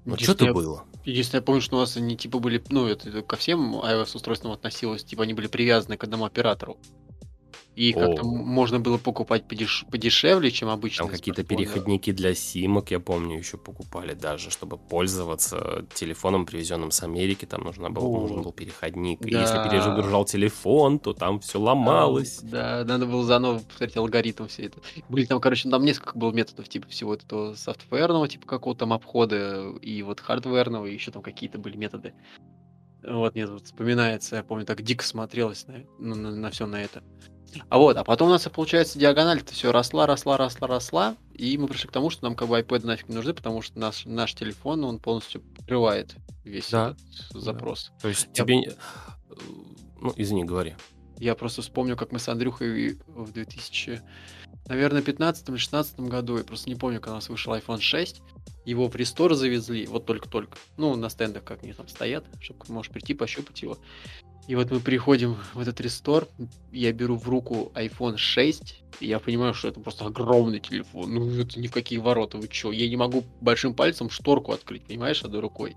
[0.05, 0.85] Ну, что-то я, было.
[1.05, 5.05] Единственное, я помню, что у нас они типа были, ну, это ко всем iOS-устройствам относилось,
[5.05, 6.79] типа они были привязаны к одному оператору.
[7.75, 9.87] И как-то можно было покупать подеш...
[9.91, 11.07] подешевле, чем обычно.
[11.07, 17.03] Там какие-то переходники для симок, я помню, еще покупали даже, чтобы пользоваться телефоном, привезенным с
[17.03, 18.21] Америки, там нужно было, вот.
[18.23, 19.21] нужен был переходник.
[19.21, 19.29] Да.
[19.29, 22.41] И если перезагружал телефон, то там все ломалось.
[22.43, 24.81] Да, да, надо было заново повторить алгоритм все это.
[25.09, 29.71] Были там, короче, там несколько было методов, типа всего этого софтверного, типа какого-то там обхода,
[29.81, 32.13] и вот хардверного, и еще там какие-то были методы.
[33.03, 37.03] Вот, мне вот вспоминается, я помню, так дико смотрелось на, на, на все на это.
[37.69, 41.69] А вот, а потом у нас, получается, диагональ-то все росла, росла, росла, росла, и мы
[41.69, 44.35] пришли к тому, что нам как бы iPad нафиг не нужны, потому что наш, наш
[44.35, 46.91] телефон, он полностью покрывает весь да.
[46.91, 47.91] этот запрос.
[47.97, 48.03] Да.
[48.03, 48.45] То есть Я...
[48.45, 48.77] тебе...
[50.01, 50.75] Ну, извини, говори.
[51.19, 54.03] Я просто вспомню, как мы с Андрюхой в 2000,
[54.67, 58.23] наверное, 15 или 16 году, я просто не помню, когда у нас вышел iPhone 6,
[58.65, 62.93] его в рестор завезли, вот только-только, ну, на стендах как они там стоят, чтобы можешь
[62.93, 63.79] прийти, пощупать его.
[64.49, 66.27] И вот мы приходим в этот рестор,
[66.73, 71.15] я беру в руку iPhone 6, и я понимаю, что это просто огромный телефон.
[71.15, 72.73] Ну, это ни в какие ворота, вы чё?
[72.73, 75.77] Я не могу большим пальцем шторку открыть, понимаешь, одной рукой.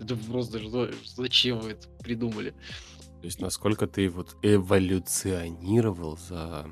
[0.00, 0.58] Это просто,
[1.04, 2.50] зачем вы это придумали?
[2.50, 6.66] То есть, насколько ты вот эволюционировал за...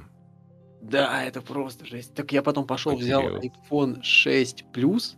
[0.82, 2.12] Да, это просто жесть.
[2.14, 5.14] Так я потом пошел, взял iPhone 6 Plus,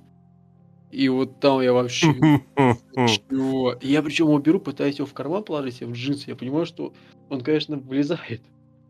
[0.92, 2.14] и вот там я вообще...
[3.34, 3.76] Чего?
[3.80, 6.30] Я причем его беру, пытаюсь его в карман положить, в джинсы.
[6.30, 6.92] Я понимаю, что
[7.28, 8.42] он, конечно, влезает.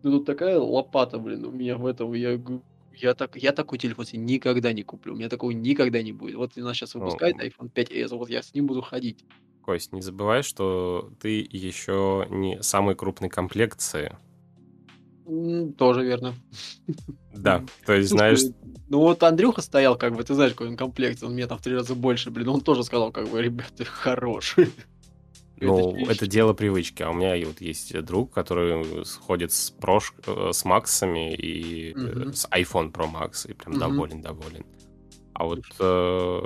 [0.02, 2.12] Но тут такая лопата, блин, у меня в этом.
[2.12, 2.38] Я,
[2.94, 5.14] я, так, я такой телефон себе никогда не куплю.
[5.14, 6.36] У меня такого никогда не будет.
[6.36, 9.24] Вот нас сейчас выпускает iPhone 5s, вот я с ним буду ходить.
[9.62, 14.18] Кость, не забывай, что ты еще не самой крупной комплекции.
[15.78, 16.34] Тоже верно.
[17.34, 18.40] Да, то есть, знаешь...
[18.88, 21.62] Ну вот Андрюха стоял, как бы, ты знаешь, какой он комплект, он мне там в
[21.62, 24.68] три раза больше, блин, он тоже сказал, как бы, ребята, хороший.
[25.60, 27.02] Ну, это, это дело привычки.
[27.02, 30.12] А у меня вот есть друг, который ходит с, прош...
[30.26, 32.32] Э, с Максами и угу.
[32.32, 34.66] с iPhone Pro Max, и прям доволен-доволен.
[35.32, 36.42] А вот э,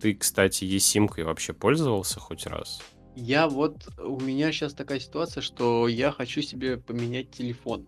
[0.00, 2.82] ты, кстати, eSIM-кой вообще пользовался хоть раз?
[3.16, 7.86] Я вот, у меня сейчас такая ситуация, что я хочу себе поменять телефон.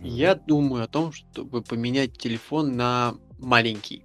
[0.00, 4.04] Я думаю о том, чтобы поменять телефон на маленький.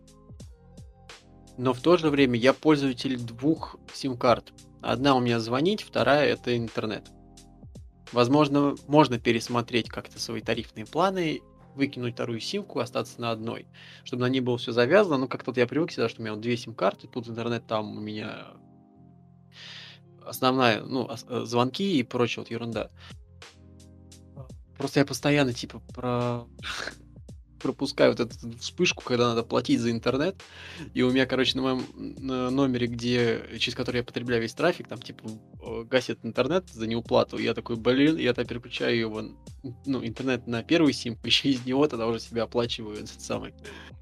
[1.58, 4.54] Но в то же время я пользователь двух сим-карт.
[4.82, 7.10] Одна у меня звонить, вторая это интернет.
[8.12, 11.42] Возможно, можно пересмотреть как-то свои тарифные планы,
[11.76, 13.68] выкинуть вторую симку, остаться на одной,
[14.04, 15.18] чтобы на ней было все завязано.
[15.18, 17.98] Ну, как-то вот я привык всегда, что у меня вот две сим-карты, тут интернет, там
[17.98, 18.48] у меня
[20.26, 22.92] основная, ну, э, звонки и прочая вот ерунда.
[24.78, 26.46] Просто я постоянно, типа, про
[27.58, 30.42] пропускаю вот эту вспышку, когда надо платить за интернет.
[30.94, 31.86] И у меня, короче, на моем
[32.56, 35.24] номере, где, через который я потребляю весь трафик, там, типа,
[35.90, 37.38] гасит интернет за неуплату.
[37.38, 39.24] Я такой, блин, я тогда переключаю его,
[39.86, 43.54] ну, интернет на первый сим, еще из него тогда уже себя оплачиваю этот самый.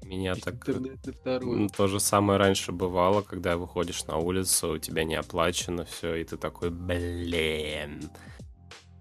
[0.04, 1.68] Меня так интернет на вторую.
[1.76, 6.24] То же самое раньше бывало, когда выходишь на улицу, у тебя не оплачено все, и
[6.24, 8.10] ты такой, блин.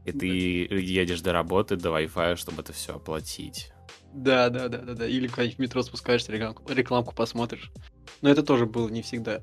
[0.06, 3.72] И ты едешь до работы, до Wi-Fi, чтобы это все оплатить.
[4.14, 5.08] Да, да, да, да, да.
[5.08, 7.72] Или когда в метро спускаешься, рекламку, рекламку посмотришь.
[8.22, 9.42] Но это тоже было не всегда.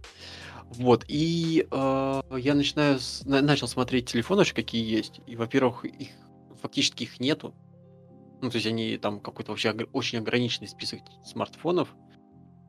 [0.70, 5.20] Вот, и э, я начинаю с, на, начал смотреть телефоны, вообще какие есть.
[5.26, 6.08] И, во-первых, их
[6.62, 7.54] фактически их нету.
[8.40, 11.94] Ну, то есть они там какой-то вообще очень ограниченный список смартфонов.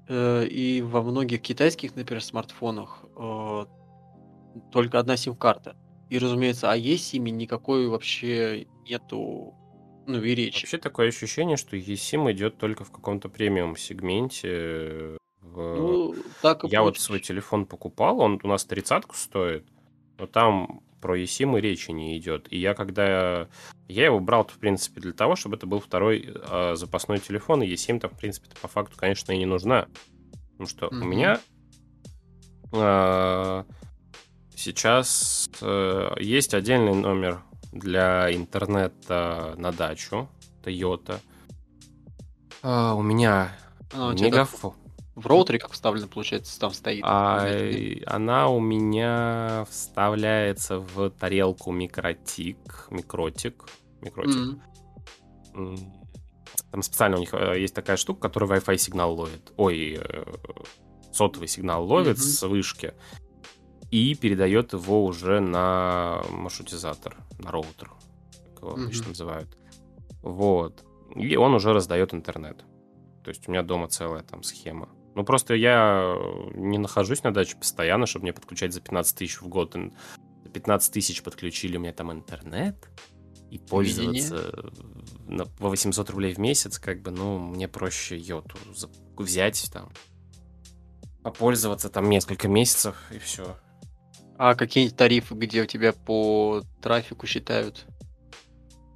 [0.10, 3.66] Э, и во многих китайских, например, смартфонах э,
[4.72, 5.78] только одна сим-карта.
[6.10, 9.56] И, разумеется, о eSIM никакой вообще нету
[10.06, 10.64] ну, и речи.
[10.64, 15.18] Вообще такое ощущение, что eSIM идет только в каком-то премиум сегменте.
[15.42, 15.76] В...
[15.76, 19.66] Ну, так и Я вот свой телефон покупал, он у нас тридцатку стоит,
[20.18, 22.48] но там про eSIM и речи не идет.
[22.52, 23.50] И я когда...
[23.88, 27.68] Я его брал, в принципе, для того, чтобы это был второй э, запасной телефон, и
[27.68, 29.88] eSIM там, в принципе, по факту, конечно, и не нужна.
[30.52, 31.02] Потому что mm-hmm.
[31.02, 31.42] у меня
[32.72, 33.64] э,
[34.64, 40.30] сейчас э, есть отдельный номер для интернета на дачу
[40.64, 41.20] Toyota.
[42.62, 43.56] А, у меня
[43.92, 44.74] а, мегафон.
[45.16, 47.04] В роутере как вставлено, получается, там стоит?
[47.06, 47.46] А,
[48.08, 53.66] она у меня вставляется в тарелку микротик, микротик,
[54.02, 54.60] микротик.
[55.54, 55.80] Mm.
[56.72, 59.52] Там специально у них э, есть такая штука, которая Wi-Fi сигнал ловит.
[59.58, 60.24] Ой, э,
[61.12, 62.22] сотовый сигнал ловит mm-hmm.
[62.22, 62.94] с вышки
[63.94, 67.92] и передает его уже на маршрутизатор, на роутер,
[68.48, 68.84] как его mm-hmm.
[68.86, 69.56] обычно называют.
[70.24, 70.84] Вот.
[71.16, 72.66] И он уже раздает интернет.
[73.24, 74.90] То есть у меня дома целая там схема.
[75.14, 76.18] Ну, просто я
[76.56, 79.76] не нахожусь на даче постоянно, чтобы мне подключать за 15 тысяч в год.
[80.44, 82.90] За 15 тысяч подключили у меня там интернет.
[83.52, 84.72] И пользоваться
[85.28, 88.58] на, по 800 рублей в месяц, как бы, ну, мне проще йоту
[89.16, 89.92] взять там,
[91.22, 93.56] попользоваться там несколько месяцев, и все.
[94.38, 97.86] А какие-нибудь тарифы, где у тебя по трафику считают?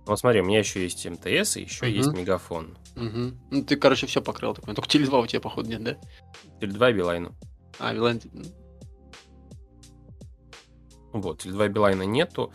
[0.05, 1.93] Вот смотри, у меня еще есть МТС и еще угу.
[1.93, 2.77] есть Мегафон.
[2.95, 3.37] Угу.
[3.51, 4.73] Ну, ты, короче, все покрыл такой.
[4.73, 5.97] Только Теле2 у тебя, походу, нет, да?
[6.61, 7.35] Теле2 и Билайну.
[7.79, 8.21] А, Билайн...
[11.11, 12.53] Вот, Теле2 и Билайна нету,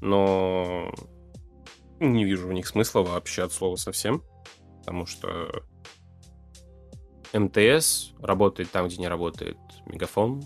[0.00, 0.92] но
[1.98, 4.22] не вижу в них смысла вообще от слова совсем,
[4.80, 5.64] потому что
[7.32, 10.42] МТС работает там, где не работает Мегафон,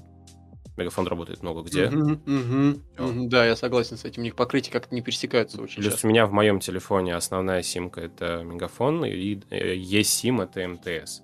[0.77, 1.91] Мегафон работает много где.
[1.91, 4.23] Да, я согласен с этим.
[4.23, 6.07] У них покрытие как-то не пересекаются очень Плюс часто.
[6.07, 11.23] у меня в моем телефоне основная симка это Мегафон, и есть сим это МТС.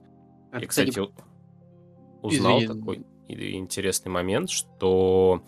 [0.52, 1.10] А, я, кстати, кстати
[2.22, 2.74] узнал Извини.
[2.78, 5.42] такой интересный момент, что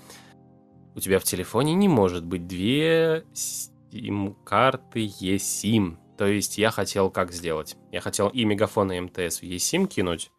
[0.95, 5.97] у тебя в телефоне не может быть две сим-карты eSIM.
[6.17, 7.77] То есть я хотел как сделать?
[7.91, 10.31] Я хотел и Мегафон, и МТС в eSIM кинуть,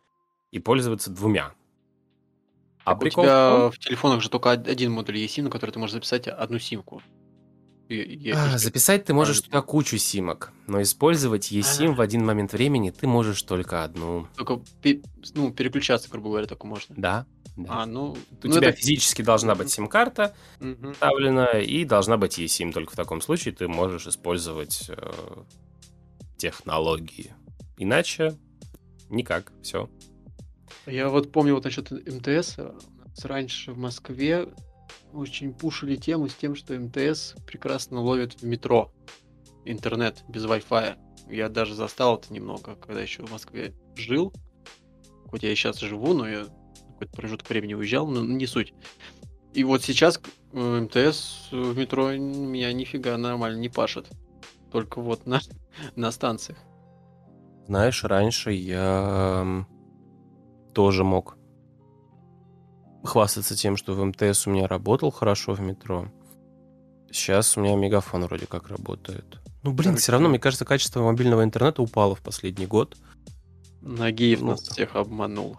[0.52, 1.54] и пользоваться двумя.
[2.86, 3.72] А прикол у тебя том...
[3.72, 7.02] в телефонах же только один модуль eSIM, на который ты можешь записать одну симку.
[8.34, 13.08] А, записать ты можешь туда кучу симок, но использовать eSIM в один момент времени ты
[13.08, 14.28] можешь только одну.
[14.36, 14.62] Только
[15.36, 16.96] ну, переключаться, грубо говоря, только можно.
[16.98, 17.26] Да.
[17.56, 17.82] да.
[17.82, 18.78] А, ну, у ну, тебя это...
[18.78, 20.94] физически должна быть сим-карта угу.
[20.94, 22.72] вставлена, и должна быть eSIM.
[22.72, 25.12] Только в таком случае ты можешь использовать э,
[26.38, 27.34] технологии.
[27.78, 28.36] Иначе
[29.10, 29.52] никак.
[29.62, 29.90] Все.
[30.86, 32.58] Я вот помню вот насчет МТС.
[33.24, 34.48] Раньше в Москве
[35.14, 38.92] очень пушили тему с тем, что МТС прекрасно ловит в метро
[39.64, 40.98] интернет без Wi-Fi.
[41.30, 44.34] Я даже застал это немного, когда еще в Москве жил.
[45.28, 46.46] Хоть я и сейчас живу, но я
[46.90, 48.74] какой-то промежуток времени уезжал, но не суть.
[49.54, 50.20] И вот сейчас
[50.52, 54.08] э, МТС в метро меня нифига нормально не пашет.
[54.72, 55.40] Только вот на,
[55.96, 56.60] на станциях.
[57.68, 59.66] Знаешь, раньше я
[60.76, 61.38] тоже мог
[63.04, 66.12] хвастаться тем, что в МТС у меня работал хорошо в метро.
[67.12, 69.40] Сейчас у меня мегафон вроде как работает.
[69.64, 72.98] Ну, блин, все равно, мне кажется, качество мобильного интернета упало в последний год.
[73.82, 75.58] Нагиев ну, нас всех обманул.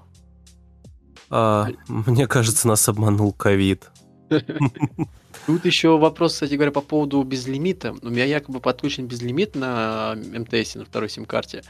[1.31, 3.91] А, мне кажется, нас обманул ковид.
[5.47, 7.95] Тут еще вопрос, кстати говоря, по поводу безлимита.
[8.03, 11.63] У меня якобы подключен безлимит на МТС, на второй сим-карте.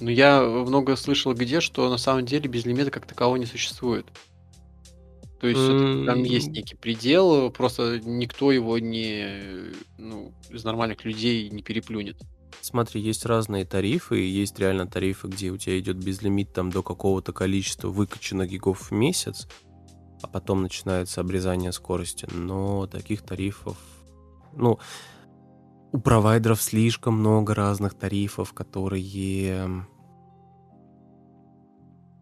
[0.00, 4.06] Но я много слышал где, что на самом деле безлимита как такового не существует.
[5.40, 6.04] То есть mm-hmm.
[6.06, 12.18] там есть некий предел, просто никто его не, ну, из нормальных людей не переплюнет.
[12.60, 17.32] Смотри, есть разные тарифы, есть реально тарифы, где у тебя идет безлимит там до какого-то
[17.32, 19.48] количества выкачанных гигов в месяц,
[20.20, 22.28] а потом начинается обрезание скорости.
[22.30, 23.78] Но таких тарифов,
[24.52, 24.78] ну,
[25.92, 29.86] у провайдеров слишком много разных тарифов, которые,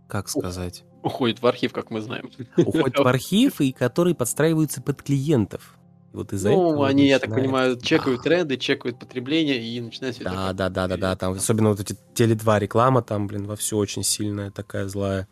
[0.08, 2.30] как сказать, Уходит в архив, как мы знаем.
[2.56, 5.76] Уходит в архив, и которые подстраиваются под клиентов.
[6.12, 10.24] Вот из-за ну, этого они, я так понимаю, чекают тренды, чекают потребление и начинают все
[10.24, 13.76] да, да, да, да, да, там особенно вот эти Теле2 реклама там, блин, во все
[13.76, 15.28] очень сильная, такая злая.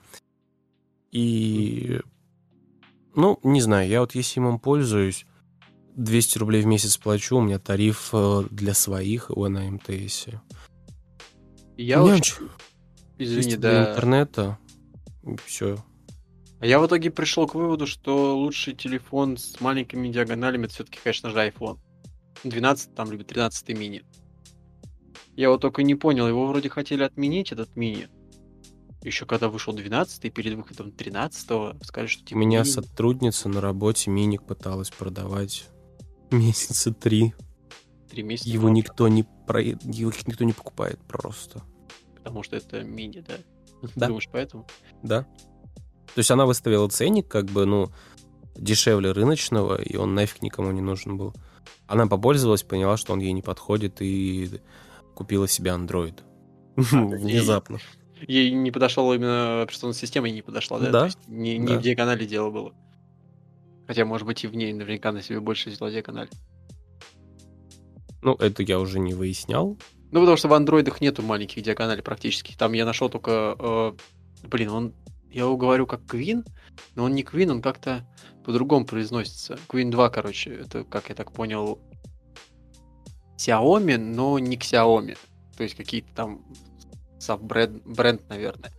[1.10, 2.00] И,
[3.14, 5.26] ну, не знаю, я вот если им пользуюсь,
[5.96, 10.26] 200 рублей в месяц плачу, у меня тариф э, для своих его на МТС.
[11.76, 12.34] Я очень...
[13.18, 13.92] Извини, да.
[13.92, 14.58] интернета,
[15.46, 15.82] все.
[16.60, 20.98] А я в итоге пришел к выводу, что лучший телефон с маленькими диагоналями это все-таки,
[21.02, 21.78] конечно же, iPhone.
[22.44, 24.04] 12 там, либо 13 мини.
[25.34, 28.08] Я вот только не понял, его вроде хотели отменить, этот мини.
[29.02, 31.44] Еще когда вышел 12 перед выходом 13
[31.82, 32.36] сказали, что типа...
[32.36, 32.70] У меня мини...
[32.70, 35.70] сотрудница на работе миник пыталась продавать
[36.30, 37.34] месяца три.
[38.10, 38.48] Три месяца?
[38.48, 39.60] Его никто не, про...
[39.60, 41.62] Его никто не покупает просто.
[42.16, 43.34] Потому что это мини, да?
[43.94, 44.06] Да.
[44.06, 44.66] Думаешь, поэтому?
[45.02, 45.22] Да.
[45.22, 47.90] То есть она выставила ценник, как бы, ну,
[48.56, 51.34] дешевле рыночного, и он нафиг никому не нужен был.
[51.86, 54.50] Она попользовалась, поняла, что он ей не подходит, и
[55.14, 56.18] купила себе Android.
[56.76, 57.78] А, Внезапно.
[58.26, 60.90] Ей не подошла именно операционная система, ей не подошла, да?
[60.90, 61.08] Да.
[61.26, 62.74] не, не в диагонали дело было.
[63.86, 66.28] Хотя, может быть, и в ней наверняка на себе больше взяла диагональ.
[68.22, 69.78] Ну, это я уже не выяснял.
[70.10, 72.56] Ну, потому что в андроидах нету маленьких диагоналей практически.
[72.56, 73.56] Там я нашел только...
[73.58, 73.92] Э,
[74.46, 74.94] блин, он...
[75.30, 76.44] Я его говорю как Queen,
[76.94, 78.06] но он не Queen, он как-то
[78.44, 79.58] по-другому произносится.
[79.68, 81.78] Queen 2, короче, это, как я так понял,
[83.36, 85.18] Xiaomi, но не Xiaomi.
[85.56, 86.44] То есть какие-то там
[87.18, 88.72] саб-бренд, бренд, наверное.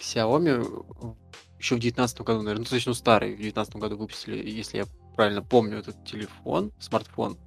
[0.00, 1.16] Xiaomi
[1.58, 4.78] еще в 2019 году, наверное, ну, то есть, ну, старый, в 2019 году выпустили, если
[4.78, 7.38] я правильно помню, этот телефон, смартфон.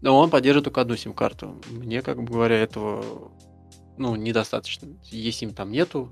[0.00, 1.60] Но он поддерживает только одну сим-карту.
[1.70, 3.32] Мне, как бы говоря, этого
[3.98, 4.88] ну, недостаточно.
[5.10, 6.10] Им там нету.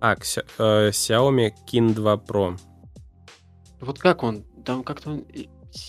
[0.00, 2.58] А, э, Xiaomi Kin 2 Pro.
[3.80, 4.44] Вот как он?
[4.64, 5.18] Там как-то он...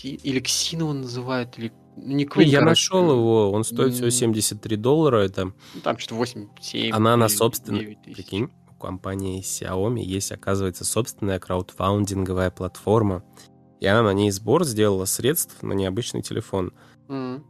[0.02, 2.64] Или Xino он называет, или ну, не Queen, Я короче.
[2.64, 5.24] нашел его, он стоит всего 73 доллара.
[5.24, 5.46] Это...
[5.46, 6.94] Ну, там что-то 8, 7.
[6.94, 7.98] Она на собственной...
[8.04, 13.24] Прикинь, компании Xiaomi есть, оказывается, собственная краудфаундинговая платформа.
[13.80, 16.72] И она на ней сбор сделала средств на необычный телефон.
[17.08, 17.42] Mm.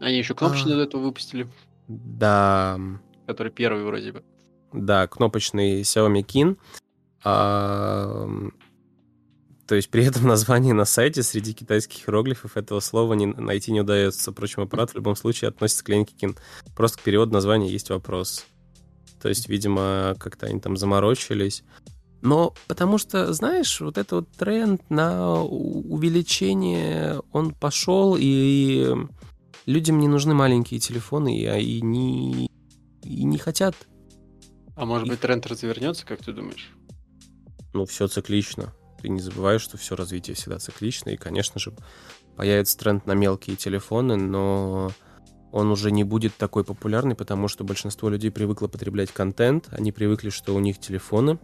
[0.00, 0.76] Они еще кнопочный а...
[0.76, 1.48] до этого выпустили.
[1.88, 2.78] Да.
[3.26, 4.24] Который первый вроде бы.
[4.72, 6.58] Да, кнопочный Xiaomi Kin.
[7.24, 8.28] А...
[9.66, 13.80] То есть при этом названии на сайте среди китайских иероглифов этого слова не, найти не
[13.80, 14.32] удается.
[14.32, 16.36] Впрочем, аппарат в любом случае относится к линейке Kin.
[16.74, 18.46] Просто к переводу названия есть вопрос.
[19.22, 21.62] То есть, видимо, как-то они там заморочились.
[22.22, 28.94] Но потому что, знаешь, вот этот вот тренд на увеличение, он пошел, и
[29.66, 32.50] людям не нужны маленькие телефоны, и, и, не,
[33.04, 33.76] и не хотят.
[34.74, 36.72] А может быть, тренд развернется, как ты думаешь?
[37.74, 38.74] Ну, все циклично.
[39.00, 41.72] Ты не забываешь, что все развитие всегда циклично, и, конечно же,
[42.36, 44.90] появится тренд на мелкие телефоны, но
[45.52, 50.30] он уже не будет такой популярный, потому что большинство людей привыкло потреблять контент, они привыкли,
[50.30, 51.38] что у них телефоны,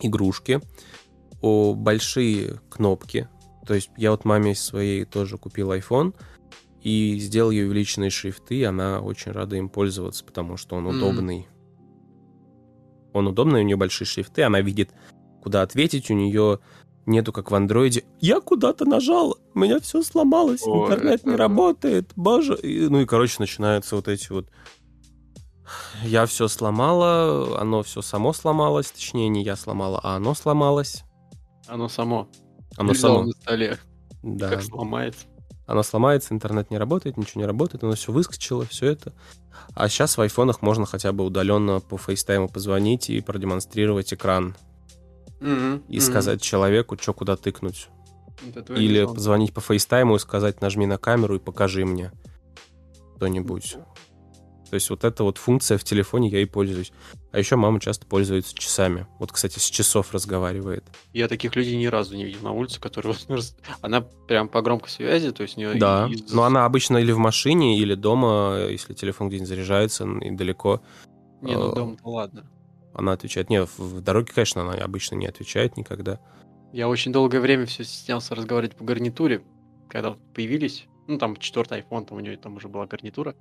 [0.00, 0.60] игрушки,
[1.42, 3.28] о большие кнопки.
[3.66, 6.14] То есть я вот маме своей тоже купил iPhone
[6.82, 11.40] и сделал ей увеличенные шрифты, и она очень рада им пользоваться, потому что он удобный.
[11.40, 13.10] Mm.
[13.12, 14.92] Он удобный, у нее большие шрифты, она видит,
[15.42, 16.60] куда ответить, у нее
[17.10, 18.04] нету, как в андроиде.
[18.20, 21.28] Я куда-то нажал, у меня все сломалось, О, интернет это...
[21.30, 22.56] не работает, боже.
[22.56, 24.46] И, ну и, короче, начинаются вот эти вот
[26.02, 31.04] я все сломала, оно все само сломалось, точнее, не я сломала, а оно сломалось.
[31.66, 32.28] Оно само.
[32.76, 33.22] Оно само.
[33.24, 33.78] на столе.
[34.22, 34.50] Да.
[34.50, 35.26] Как сломается.
[35.66, 39.14] оно сломается, интернет не работает, ничего не работает, оно все выскочило, все это.
[39.74, 44.56] А сейчас в айфонах можно хотя бы удаленно по FaceTime у позвонить и продемонстрировать экран.
[45.40, 46.00] Мгм, И мгм.
[46.00, 47.88] сказать человеку, что куда тыкнуть.
[48.54, 49.14] Вот Или реализовано.
[49.14, 52.12] позвонить по FaceTime у и сказать, нажми на камеру и покажи мне
[53.16, 53.76] что-нибудь.
[54.70, 56.92] То есть вот эта вот функция в телефоне я и пользуюсь.
[57.32, 59.06] А еще мама часто пользуется часами.
[59.18, 60.84] Вот, кстати, с часов разговаривает.
[61.12, 63.16] Я таких людей ни разу не видел на улице, которые...
[63.82, 65.74] Она прям по громкой связи, то есть у нее...
[65.74, 70.30] Да, из- но она обычно или в машине, или дома, если телефон где-нибудь заряжается и
[70.30, 70.80] далеко,
[71.42, 72.46] Не, ну э, дома-то ладно.
[72.94, 73.50] Она отвечает.
[73.50, 76.20] Не, в, дороге, конечно, она обычно не отвечает никогда.
[76.72, 79.42] Я очень долгое время все стеснялся разговаривать по гарнитуре,
[79.88, 83.34] когда появились, ну там четвертый iPhone, там у нее там уже была гарнитура,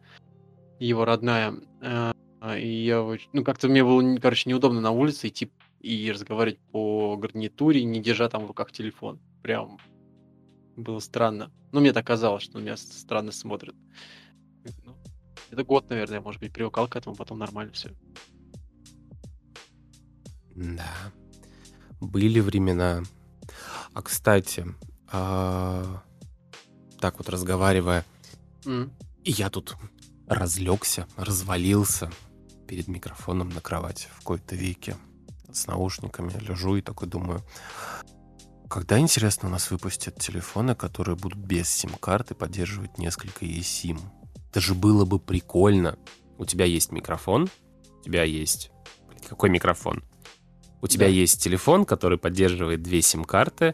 [0.79, 2.11] его родная, э,
[2.57, 7.83] и я, ну как-то мне было, короче, неудобно на улице идти и разговаривать по гарнитуре,
[7.83, 9.19] не держа там в руках телефон.
[9.41, 9.77] Прям
[10.75, 11.51] было странно.
[11.71, 13.75] Ну, мне так казалось, что меня странно смотрят.
[14.85, 14.95] Ну,
[15.51, 17.91] это год, наверное, может быть, привыкал к этому, потом нормально все.
[20.59, 21.13] Да.
[22.01, 23.03] Были времена.
[23.93, 24.65] А кстати,
[25.09, 26.03] а,
[26.99, 28.03] так вот разговаривая,
[28.65, 29.77] и я тут
[30.27, 32.11] разлегся, развалился
[32.67, 34.97] перед микрофоном на кровати в какой-то веке
[35.51, 37.41] с наушниками, лежу и такой думаю,
[38.69, 43.99] когда, интересно, у нас выпустят телефоны, которые будут без сим-карты поддерживать несколько eSIM?
[44.49, 45.97] Это же было бы прикольно.
[46.37, 47.49] У тебя есть микрофон,
[47.99, 48.71] у тебя есть...
[49.27, 50.03] Какой микрофон?
[50.81, 51.11] У тебя Да.
[51.11, 53.73] есть телефон, который поддерживает две сим-карты,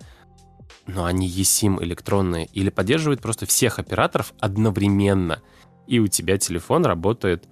[0.88, 5.42] но они eSIM электронные, или поддерживает просто всех операторов одновременно,
[5.88, 7.48] и у тебя телефон работает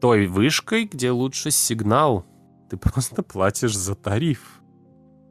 [0.00, 2.24] той вышкой, где лучше сигнал.
[2.70, 4.60] Ты просто платишь за тариф.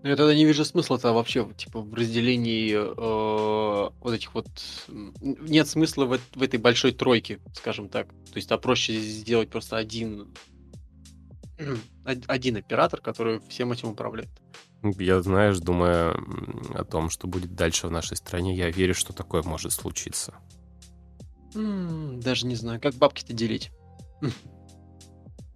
[0.01, 4.47] Ну, Я тогда не вижу смысла-то вообще, типа, в разделении э, вот этих вот...
[4.88, 8.07] Нет смысла в, в этой большой тройке, скажем так.
[8.07, 10.34] То есть, а проще сделать просто один...
[12.05, 14.30] од- один оператор, который всем этим управляет.
[14.82, 19.12] Я, знаешь, думая м, о том, что будет дальше в нашей стране, я верю, что
[19.14, 20.34] такое может случиться.
[21.53, 23.72] Даже не знаю, как бабки-то делить.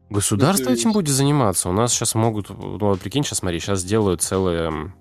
[0.10, 1.70] Государство Ну, этим будет заниматься.
[1.70, 4.94] У нас сейчас могут, ну, прикинь, сейчас смотри, сейчас делают целое...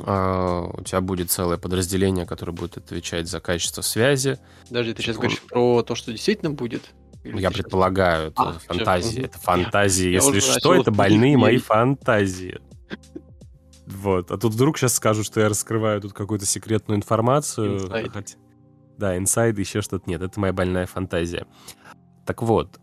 [0.00, 4.38] а, у тебя будет целое подразделение, которое будет отвечать за качество связи.
[4.70, 6.90] Даже ты сейчас Типа, говоришь про то, что действительно будет?
[7.28, 9.24] Или Я предполагаю, это А, фантазии.
[9.24, 11.64] Это фантазии, Я если что, это больные мои верить.
[11.66, 12.60] фантазии.
[13.86, 14.30] Вот.
[14.30, 17.80] А тут вдруг сейчас скажут, что я раскрываю тут какую-то секретную информацию.
[18.12, 18.36] Хоть-
[18.98, 20.08] Да, инсайд, еще что-то.
[20.10, 21.46] Нет, это моя больная фантазия.
[22.26, 22.78] Так вот,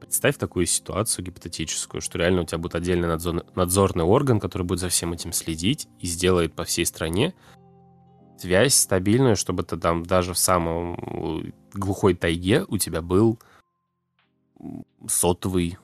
[0.00, 4.78] представь такую ситуацию гипотетическую, что реально у тебя будет отдельный надзор- надзорный орган, который будет
[4.80, 7.34] за всем этим следить и сделает по всей стране
[8.38, 13.38] связь стабильную, чтобы ты там даже в самом э, глухой тайге у тебя был
[15.08, 15.78] сотовый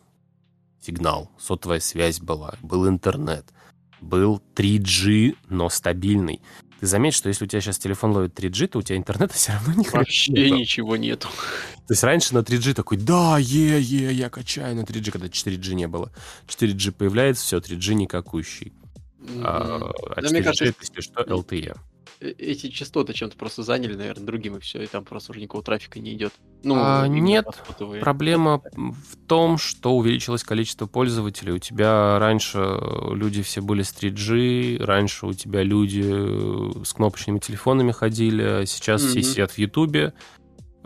[0.81, 3.47] сигнал, сотовая связь была, был интернет,
[4.01, 6.41] был 3G, но стабильный.
[6.81, 9.53] Ты заметь, что если у тебя сейчас телефон ловит 3G, то у тебя интернета все
[9.53, 10.53] равно не Вообще хватит.
[10.53, 11.29] ничего нету.
[11.87, 15.75] То есть раньше на 3G такой, да, е, е, я качаю на 3G, когда 4G
[15.75, 16.11] не было.
[16.49, 18.73] 4G появляется, все, 3G никакущий.
[19.45, 19.85] А, М.
[20.11, 21.77] а Да, мне 4G, кажется, если что, LTE.
[22.23, 25.64] Э, Эти частоты чем-то просто заняли, наверное, другим, и все, и там просто уже никакого
[25.64, 26.33] трафика не идет.
[26.62, 27.99] Ну, А, нет, по сотовой.
[28.01, 31.53] Проблема в том, что увеличилось количество пользователей.
[31.53, 36.93] У тебя раньше э, люди все были с 3G, раньше у тебя люди э, с
[36.93, 39.29] кнопочными телефонами ходили, а сейчас все Мгм.
[39.29, 40.12] сидят в Ютубе,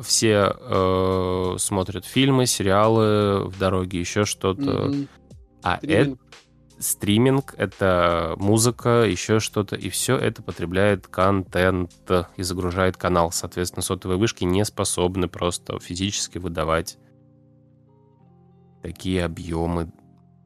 [0.00, 4.88] все э, смотрят фильмы, сериалы в дороге, еще что-то.
[4.88, 5.08] Мгм.
[5.62, 6.16] А это
[6.78, 7.54] Стриминг.
[7.56, 11.92] это музыка, еще что-то, и все это потребляет контент
[12.36, 13.32] и загружает канал.
[13.32, 16.98] Соответственно, сотовые вышки не способны просто физически выдавать
[18.82, 19.90] такие объемы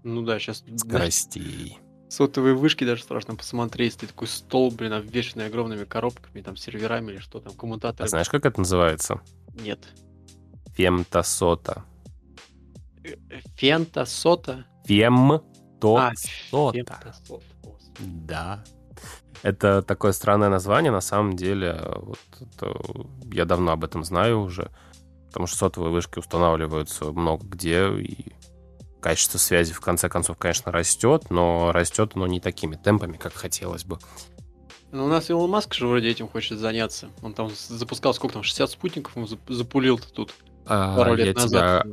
[0.05, 1.79] Ну да, сейчас скоростей.
[2.09, 3.97] сотовые вышки даже страшно посмотреть.
[3.97, 8.09] Ты такой стол, блин, обвешанный огромными коробками, там, серверами или что там, А коммутаторы.
[8.09, 9.21] знаешь, как это называется?
[9.61, 9.81] Нет.
[10.75, 11.85] Фемтосота.
[13.03, 13.41] Э, э,
[15.81, 16.07] Сота?
[16.09, 16.13] А.
[16.51, 16.85] Господи.
[17.99, 18.65] Да.
[19.43, 22.75] Это такое странное название, на самом деле, вот это-
[23.33, 24.71] я давно об этом знаю уже,
[25.29, 28.33] потому что сотовые вышки устанавливаются много где, и
[29.01, 33.85] качество связи в конце концов, конечно, растет, но растет оно не такими темпами, как хотелось
[33.85, 33.99] бы.
[34.93, 37.09] Ну, у нас Илон Маск же вроде этим хочет заняться.
[37.23, 40.35] Он там запускал сколько там, 60 спутников он зап- запулил-то тут
[40.67, 41.87] А, пару я лет тебя назад.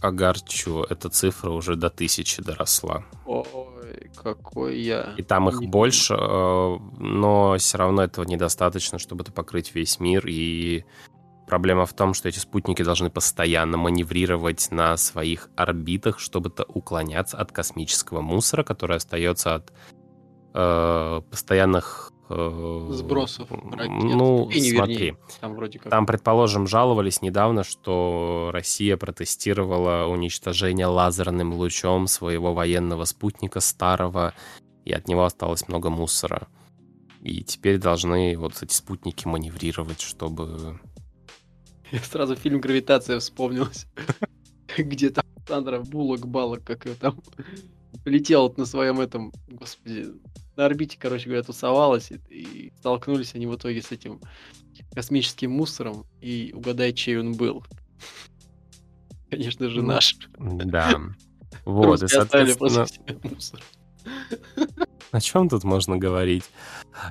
[0.00, 3.04] Огорчу, эта цифра уже до тысячи доросла.
[3.26, 3.44] Ой,
[3.88, 5.14] Ой, какой я.
[5.16, 10.26] И там их больше, э, но все равно этого недостаточно, чтобы это покрыть весь мир.
[10.26, 10.84] И
[11.46, 17.52] проблема в том, что эти спутники должны постоянно маневрировать на своих орбитах, чтобы-то уклоняться от
[17.52, 19.72] космического мусора, который остается от
[20.54, 23.88] э, постоянных Сбросов ракет.
[23.90, 24.94] Ну, И не смотри.
[24.94, 25.90] Вернее, там, вроде как...
[25.90, 34.34] там, предположим, жаловались недавно, что Россия протестировала уничтожение лазерным лучом своего военного спутника старого,
[34.84, 36.48] и от него осталось много мусора.
[37.22, 40.78] И теперь должны вот эти спутники маневрировать, чтобы...
[41.90, 43.86] Я сразу фильм «Гравитация» вспомнилась.
[44.76, 47.20] Где там Сандра Буллок, Балок, как ее там
[48.04, 50.08] летел на своем этом, господи,
[50.58, 54.20] на орбите, короче говоря, тусовалась, и, и столкнулись они в итоге с этим
[54.92, 57.64] космическим мусором, и угадай, чей он был.
[59.30, 60.16] Конечно же, наш.
[60.38, 61.00] Да.
[61.64, 62.86] Вот, и, соответственно...
[65.10, 66.44] О чем тут можно говорить?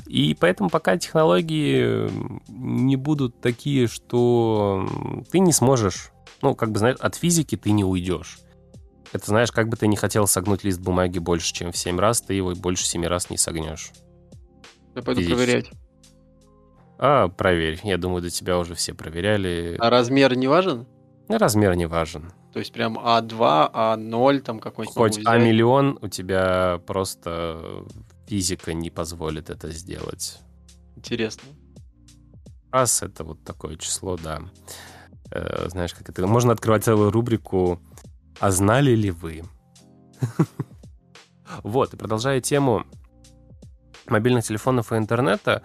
[0.05, 2.09] И поэтому пока технологии
[2.47, 4.87] не будут такие, что
[5.31, 8.39] ты не сможешь, ну, как бы, знаешь, от физики ты не уйдешь.
[9.13, 12.21] Это знаешь, как бы ты не хотел согнуть лист бумаги больше, чем в 7 раз,
[12.21, 13.91] ты его больше 7 раз не согнешь.
[14.95, 15.35] Я пойду Физически.
[15.35, 15.71] проверять.
[16.99, 17.79] А, проверь.
[17.83, 19.77] Я думаю, до тебя уже все проверяли.
[19.79, 20.87] А размер не важен?
[21.29, 22.31] Размер не важен.
[22.53, 24.95] То есть прям А2, А0 там какой-нибудь.
[24.97, 27.85] Хоть А миллион, у тебя просто
[28.27, 30.39] физика не позволит это сделать.
[30.95, 31.49] Интересно.
[32.71, 34.41] Раз это вот такое число, да.
[35.31, 36.25] Э, знаешь, как это...
[36.25, 37.79] Можно открывать целую рубрику
[38.39, 39.43] а знали ли вы?
[41.63, 42.85] Вот, и продолжая тему
[44.07, 45.63] мобильных телефонов и интернета,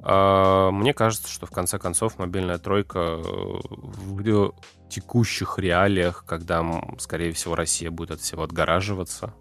[0.00, 4.54] а, мне кажется, что в конце концов мобильная тройка э, в
[4.88, 6.64] текущих реалиях, когда,
[6.98, 9.34] скорее всего, Россия будет от всего отгораживаться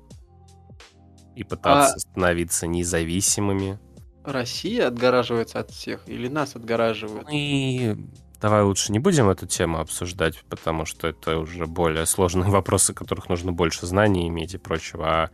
[1.36, 1.99] и пытаться а...
[1.99, 3.80] становиться независимыми.
[4.24, 7.30] Россия отгораживается от всех или нас отгораживают?
[7.32, 7.95] И
[8.41, 13.29] Давай лучше не будем эту тему обсуждать, потому что это уже более сложные вопросы, которых
[13.29, 15.07] нужно больше знаний иметь и прочего.
[15.07, 15.29] А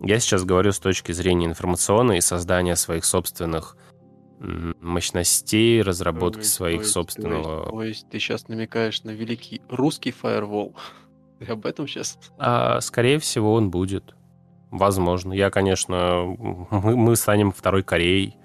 [0.00, 3.76] я сейчас говорю с точки зрения информационной и создания своих собственных
[4.38, 7.42] мощностей, разработки то своих то собственного...
[7.42, 10.76] То есть, то есть ты сейчас намекаешь на великий русский фаервол?
[11.38, 12.18] Ты об этом сейчас?
[12.38, 14.14] А, скорее всего, он будет.
[14.70, 15.32] Возможно.
[15.32, 16.24] Я, конечно...
[16.70, 18.36] Мы, мы станем второй Кореей.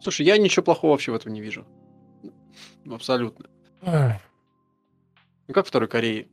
[0.00, 1.66] Слушай, я ничего плохого вообще в этом не вижу.
[2.90, 3.46] Абсолютно.
[3.82, 6.28] Ну как второй Кореи?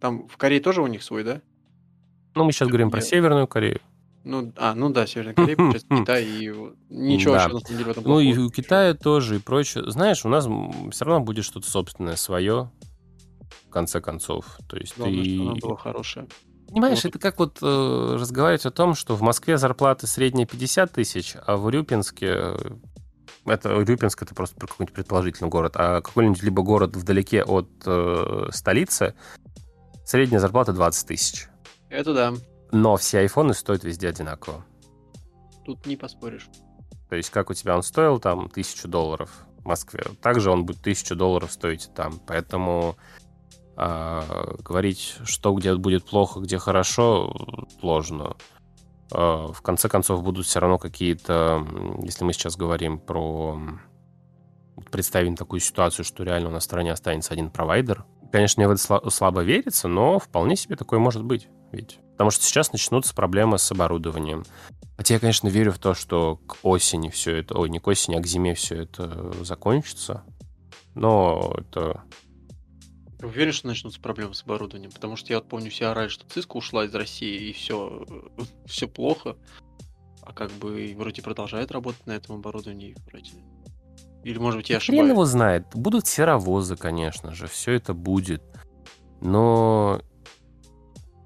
[0.00, 1.40] Там в Корее тоже у них свой, да?
[2.34, 3.80] Ну, мы сейчас говорим про Северную Корею.
[4.24, 6.52] Ну, а, ну да, Северная Корея, получается, Китай и
[6.90, 7.38] ничего да.
[7.38, 9.90] вообще на самом деле в этом Ну и у Китая тоже и прочее.
[9.90, 10.46] Знаешь, у нас
[10.92, 12.70] все равно будет что-то собственное свое,
[13.66, 14.58] в конце концов.
[14.68, 15.34] То есть Главное, ты...
[15.34, 16.26] что оно было хорошее.
[16.68, 17.10] Понимаешь, вот.
[17.10, 21.56] это как вот э, разговаривать о том, что в Москве зарплаты средние 50 тысяч, а
[21.56, 22.54] в Урюпинске
[23.46, 29.14] это Рюпинск, это просто какой-нибудь предположительный город, а какой-нибудь либо город вдалеке от э, столицы,
[30.04, 31.48] средняя зарплата 20 тысяч.
[31.88, 32.34] Это да.
[32.72, 34.64] Но все айфоны стоят везде одинаково.
[35.64, 36.48] Тут не поспоришь.
[37.08, 40.82] То есть, как у тебя он стоил там тысячу долларов в Москве, также он будет
[40.82, 42.20] тысячу долларов стоить там.
[42.26, 42.96] Поэтому
[43.76, 44.22] э,
[44.60, 47.34] говорить, что где будет плохо, где хорошо,
[47.80, 48.36] сложно.
[49.12, 51.66] А, в конце концов будут все равно какие-то,
[52.02, 53.58] если мы сейчас говорим про
[54.90, 58.04] представим такую ситуацию, что реально у нас в стране останется один провайдер.
[58.30, 61.48] Конечно, мне в это слабо верится, но вполне себе такое может быть.
[61.72, 61.98] Ведь.
[62.12, 64.44] Потому что сейчас начнутся проблемы с оборудованием.
[64.96, 68.16] Хотя я, конечно, верю в то, что к осени все это, ой, не к осени,
[68.16, 70.24] а к зиме все это закончится.
[70.94, 72.02] Но это
[73.18, 74.92] ты уверен, что начнутся проблемы с оборудованием?
[74.92, 78.04] Потому что я вот помню, все орали, что Cisco ушла из России, и все,
[78.66, 79.36] все плохо.
[80.22, 82.96] А как бы вроде продолжает работать на этом оборудовании.
[83.06, 83.30] Вроде.
[84.24, 85.02] Или, может быть, я ошибаюсь?
[85.02, 85.66] Хрен его знает.
[85.72, 87.46] Будут серые ввозы, конечно же.
[87.46, 88.42] Все это будет.
[89.20, 90.02] Но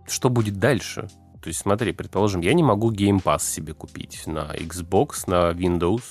[0.06, 1.08] что будет дальше?
[1.42, 6.02] То есть, смотри, предположим, я не могу Game Pass себе купить на Xbox, на Windows.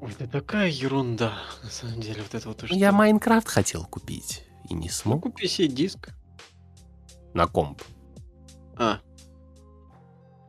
[0.00, 1.32] Ой, это такая ерунда,
[1.62, 2.58] на самом деле, вот это вот.
[2.58, 2.76] То, что...
[2.76, 5.24] Я Майнкрафт хотел купить и не смог.
[5.24, 6.10] Ну, купи себе диск.
[7.32, 7.82] На комп.
[8.76, 9.00] А.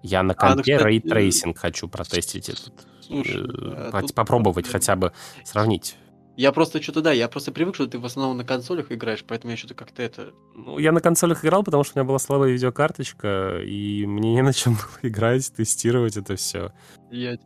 [0.03, 2.87] Я на компе а, ну, ray tracing хочу протестить этот.
[3.01, 5.13] Слушай, э, да, попробовать хотя бы
[5.43, 5.95] сравнить.
[6.37, 9.51] Я просто что-то, да, я просто привык, что ты в основном на консолях играешь, поэтому
[9.51, 10.33] я что-то как-то это...
[10.53, 14.41] Ну, я на консолях играл, потому что у меня была слабая видеокарточка, и мне не
[14.41, 16.73] на чем было играть, тестировать это все.
[17.09, 17.37] Я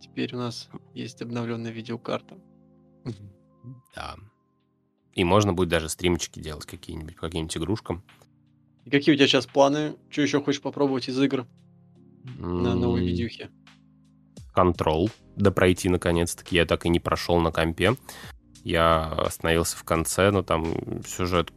[0.00, 2.38] Теперь у нас есть обновленная видеокарта.
[3.94, 4.16] Да.
[5.14, 8.02] И можно будет даже стримчики делать какие-нибудь по каким-нибудь игрушкам.
[8.84, 9.96] И какие у тебя сейчас планы?
[10.08, 11.46] Что еще хочешь попробовать из игр?
[12.38, 13.50] на новой видюхе?
[14.54, 15.10] Control.
[15.36, 16.56] Да пройти наконец-таки.
[16.56, 17.96] Я так и не прошел на компе.
[18.62, 21.50] Я остановился в конце, но там сюжет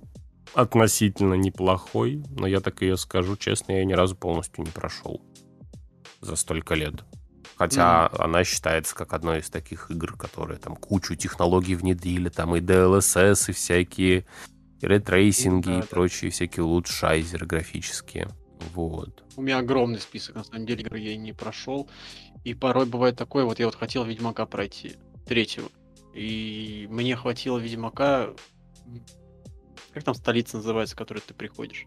[0.54, 5.22] относительно неплохой, но я так ее скажу честно, я ни разу полностью не прошел
[6.22, 7.04] за столько лет.
[7.56, 8.24] Хотя мм.
[8.24, 13.50] она считается как одной из таких игр, которые там кучу технологий внедрили, там и DLSS,
[13.50, 14.26] и всякие
[14.82, 15.88] ray tracing и мм, да, и да.
[15.88, 18.30] прочие всякие улучшайзеры графические.
[18.74, 19.24] Вот.
[19.36, 21.90] У меня огромный список, на самом деле, игр я не прошел.
[22.44, 24.94] И порой бывает такое, вот я вот хотел Ведьмака пройти,
[25.26, 25.70] третьего.
[26.14, 28.34] И мне хватило Ведьмака...
[29.94, 31.86] Как там столица называется, в которой ты приходишь?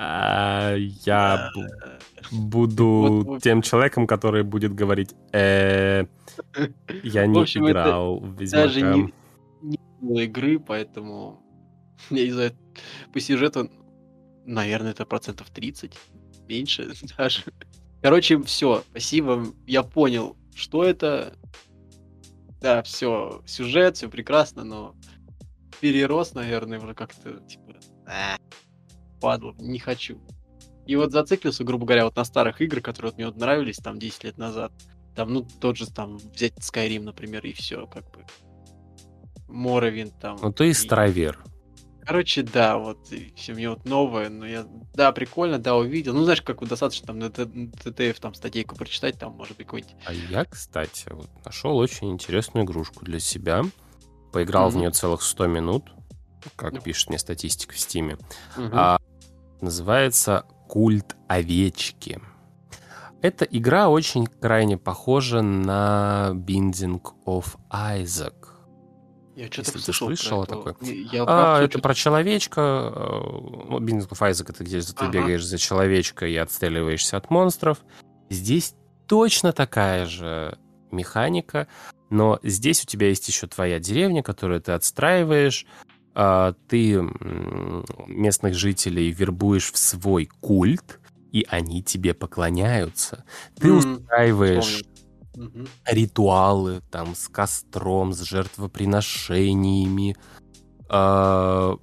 [0.00, 1.50] А, я
[2.30, 6.04] буду тем человеком, который будет говорить, «Э,
[7.02, 8.48] я не играл в.
[8.48, 9.12] Даже не,
[10.00, 11.42] было игры, поэтому
[12.10, 12.52] я не знаю,
[13.12, 13.68] по сюжету,
[14.46, 15.98] наверное, это процентов 30,
[16.48, 17.42] меньше даже.
[18.00, 21.34] Короче, все, спасибо, я понял, что это.
[22.60, 24.94] Да, все, сюжет, все прекрасно, но
[25.80, 27.74] перерос, наверное, уже как-то, типа,
[29.18, 30.20] а, падло, не хочу.
[30.86, 33.98] И вот зациклился, грубо говоря, вот на старых играх, которые вот мне вот нравились там
[33.98, 34.72] 10 лет назад.
[35.14, 38.24] Там, ну, тот же там, взять Skyrim, например, и все, как бы.
[39.48, 40.38] Моровин там.
[40.40, 41.42] Ну, ты и старовер.
[42.08, 43.06] Короче, да, вот
[43.36, 46.14] все мне вот новое, но я, да, прикольно, да, увидел.
[46.14, 49.94] Ну, знаешь, как вот достаточно там на ТТФ там статейку прочитать, там, может быть, какой-нибудь.
[50.06, 53.62] А я, кстати, вот нашел очень интересную игрушку для себя.
[54.32, 54.72] Поиграл mm-hmm.
[54.72, 55.84] в нее целых 100 минут,
[56.56, 56.82] как mm-hmm.
[56.82, 58.16] пишет мне статистика в Стиме.
[58.56, 58.70] Mm-hmm.
[58.72, 58.98] А,
[59.62, 62.20] называется «Культ овечки».
[63.20, 68.34] Эта игра очень крайне похожа на Binding of Isaac.
[69.34, 70.08] Я что-то слышал.
[70.08, 70.76] слышал такое?
[70.80, 72.60] Я а, это про человечка.
[72.60, 73.20] Э,
[73.68, 75.10] ну, Binding of Isaac это где ты ага.
[75.10, 77.78] бегаешь за человечка и отстреливаешься от монстров.
[78.30, 78.74] Здесь
[79.06, 80.58] точно такая же
[80.90, 81.66] механика,
[82.10, 85.66] но здесь у тебя есть еще твоя деревня, которую ты отстраиваешь,
[86.14, 87.00] ты
[88.06, 91.00] местных жителей вербуешь в свой культ,
[91.32, 93.24] и они тебе поклоняются.
[93.56, 94.82] Ты mm, устраиваешь
[95.36, 95.68] mm-hmm.
[95.86, 100.16] ритуалы там с костром, с жертвоприношениями.
[100.88, 101.76] А,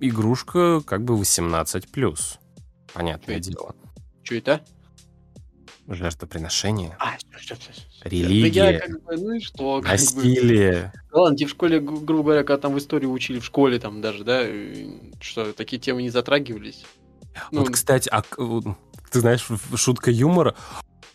[0.00, 2.38] игрушка как бы 18+.
[2.92, 3.74] Понятное Что дело.
[4.22, 4.60] Что это?
[5.86, 6.96] Жертвоприношение.
[6.98, 7.82] А, все, все, все.
[8.04, 8.72] Религия.
[8.72, 9.80] Да как бы, ну и что?
[9.82, 10.92] Как насилие.
[11.12, 11.20] Бы.
[11.20, 14.24] Ладно, тебе в школе, грубо говоря, когда там в историю учили в школе, там даже,
[14.24, 14.44] да,
[15.20, 16.84] что такие темы не затрагивались.
[17.50, 18.22] Ну, вот, кстати, а
[19.10, 20.54] ты знаешь, шутка юмора.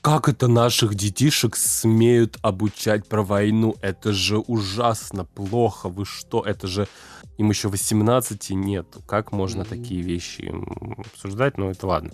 [0.01, 3.75] Как это наших детишек смеют обучать про войну?
[3.81, 5.89] Это же ужасно плохо.
[5.89, 6.41] Вы что?
[6.41, 6.87] Это же
[7.37, 8.87] им еще 18 нет.
[9.05, 9.69] Как можно mm-hmm.
[9.69, 10.53] такие вещи
[11.11, 11.57] обсуждать?
[11.57, 12.11] Ну, это ладно.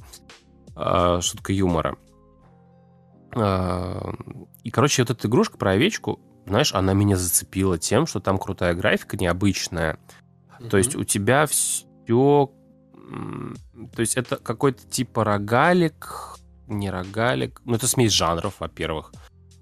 [0.75, 1.95] А, шутка юмора.
[3.35, 4.13] А,
[4.63, 8.73] и, короче, вот эта игрушка про овечку, знаешь, она меня зацепила тем, что там крутая
[8.73, 9.99] графика, необычная.
[10.59, 10.69] Mm-hmm.
[10.69, 12.51] То есть у тебя все...
[13.95, 17.61] То есть это какой-то типа рогалик, не рогалик.
[17.65, 19.11] Ну, это смесь жанров, во-первых.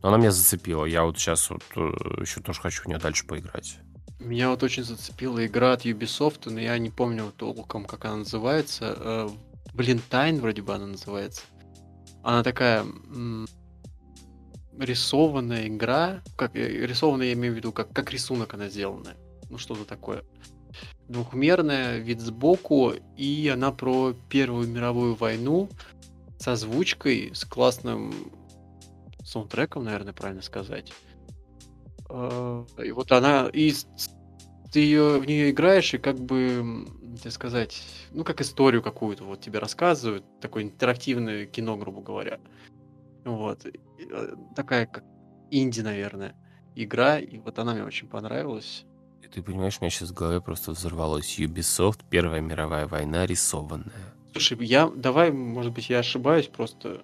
[0.01, 0.85] Но она меня зацепила.
[0.85, 1.79] Я вот сейчас вот э,
[2.21, 3.79] еще тоже хочу в нее дальше поиграть.
[4.19, 8.95] Меня вот очень зацепила игра от Ubisoft, но я не помню толком, как она называется.
[8.97, 9.29] Э,
[9.73, 11.41] блин, Тайн вроде бы она называется.
[12.23, 12.85] Она такая
[14.79, 19.15] рисованная игра, как э, рисованная, я имею в виду, как, как рисунок она сделана.
[19.49, 20.23] Ну, что-то такое.
[21.07, 25.69] Двухмерная, вид сбоку, и она про Первую мировую войну
[26.39, 28.13] с озвучкой, с классным
[29.23, 30.91] саундтреком, наверное, правильно сказать.
[32.09, 33.73] А, и вот она, и
[34.71, 36.87] ты ее, в нее играешь, и как бы,
[37.21, 42.39] так сказать, ну, как историю какую-то вот тебе рассказывают, такое интерактивное кино, грубо говоря.
[43.25, 43.65] Вот.
[43.65, 45.03] Э, такая как
[45.51, 46.35] инди, наверное,
[46.75, 48.85] игра, и вот она мне очень понравилась.
[49.21, 54.15] И ты понимаешь, у меня сейчас в голове просто взорвалось Ubisoft, Первая мировая война рисованная.
[54.31, 57.03] Слушай, я, давай, может быть, я ошибаюсь, просто...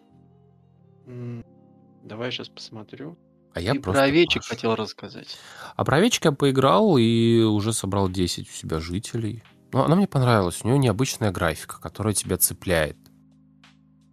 [2.03, 3.17] Давай я сейчас посмотрю.
[3.53, 4.55] А я и просто про овечек Паша.
[4.55, 5.37] хотел рассказать.
[5.75, 9.43] А про овечек я поиграл и уже собрал 10 у себя жителей.
[9.71, 10.59] Но она мне понравилась.
[10.63, 12.97] У нее необычная графика, которая тебя цепляет.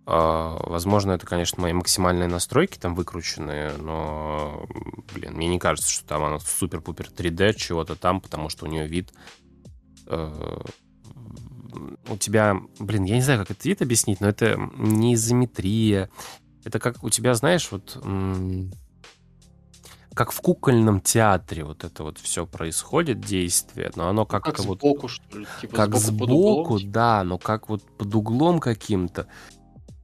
[0.09, 4.67] А, возможно, это, конечно, мои максимальные настройки там выкрученные, но,
[5.13, 8.87] блин, мне не кажется, что там она супер-пупер 3D чего-то там, потому что у нее
[8.87, 9.13] вид...
[10.07, 10.61] Э,
[12.09, 16.09] у тебя, блин, я не знаю, как это вид объяснить, но это не изометрия.
[16.65, 17.99] Это как у тебя, знаешь, вот
[20.17, 24.79] как в кукольном театре вот это вот все происходит, действие, но оно как-то как вот...
[24.79, 25.47] сбоку, что ли?
[25.61, 29.27] Типа как сбоку, сбоку да, но как вот под углом каким-то.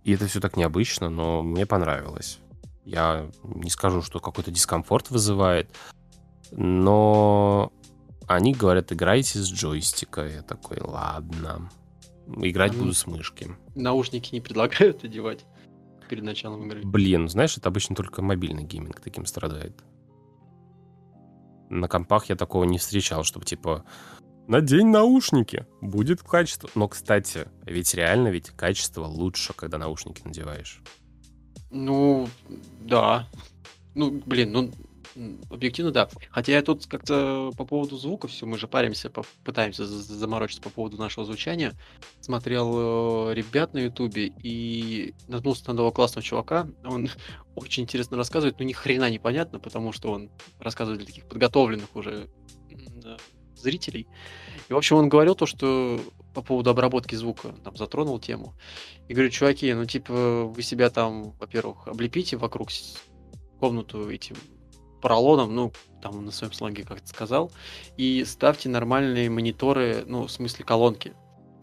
[0.04, 2.38] И это все так необычно, но мне понравилось.
[2.84, 5.70] Я не скажу, что какой-то дискомфорт вызывает,
[6.50, 7.72] но
[8.26, 10.26] они говорят, играйте с джойстика.
[10.26, 11.70] Я такой, ладно.
[12.26, 13.56] Играть а буду с мышки.
[13.74, 15.44] Наушники не предлагают одевать
[16.08, 16.82] перед началом игры?
[16.84, 19.82] Блин, знаешь, это обычно только мобильный гейминг таким страдает.
[21.70, 23.84] На компах я такого не встречал, чтобы типа
[24.52, 26.68] надень наушники, будет качество.
[26.74, 30.82] Но, кстати, ведь реально ведь качество лучше, когда наушники надеваешь.
[31.70, 32.28] Ну,
[32.80, 33.28] да.
[33.94, 34.70] Ну, блин, ну,
[35.50, 36.10] объективно, да.
[36.30, 39.10] Хотя я тут как-то по поводу звука все, мы же паримся,
[39.42, 41.72] пытаемся заморочиться по поводу нашего звучания.
[42.20, 46.68] Смотрел э, ребят на ютубе и наткнулся на одного классного чувака.
[46.84, 47.08] Он
[47.54, 51.96] очень интересно рассказывает, но ни хрена не понятно, потому что он рассказывает для таких подготовленных
[51.96, 52.28] уже
[53.62, 54.06] зрителей.
[54.68, 56.00] И, в общем, он говорил то, что
[56.34, 58.54] по поводу обработки звука, там, затронул тему.
[59.08, 62.68] И говорю, чуваки, ну, типа, вы себя там, во-первых, облепите вокруг
[63.60, 64.36] комнату этим
[65.00, 67.50] поролоном, ну, там на своем сленге как-то сказал,
[67.96, 71.14] и ставьте нормальные мониторы, ну, в смысле колонки.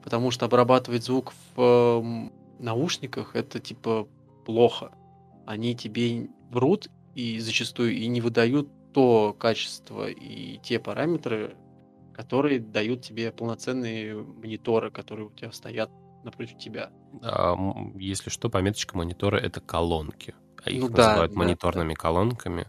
[0.03, 2.29] Потому что обрабатывать звук в э,
[2.59, 4.07] наушниках это типа
[4.45, 4.91] плохо.
[5.45, 11.55] Они тебе врут и зачастую и не выдают то качество и те параметры,
[12.19, 15.89] которые дают тебе полноценные мониторы, которые у тебя стоят
[16.25, 16.91] напротив тебя.
[17.21, 17.55] А,
[17.95, 20.35] если что, пометочка монитора это колонки.
[20.61, 21.95] А их ну, называют да, мониторными да.
[21.95, 22.67] колонками.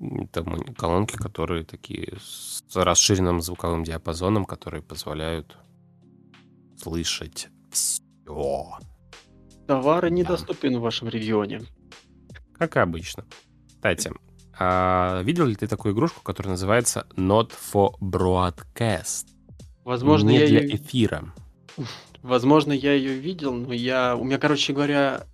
[0.00, 0.42] Это
[0.74, 5.58] колонки, которые такие с расширенным звуковым диапазоном, которые позволяют
[6.78, 8.78] слышать все.
[9.66, 11.60] Товары недоступны в вашем регионе.
[12.54, 13.26] Как обычно.
[13.68, 14.10] Кстати,
[14.62, 19.24] а видел ли ты такую игрушку, которая называется Not for Broadcast?
[19.84, 20.76] Возможно, Не я для ее...
[20.76, 21.32] эфира.
[22.22, 24.14] Возможно, я ее видел, но я...
[24.16, 25.24] У меня, короче говоря,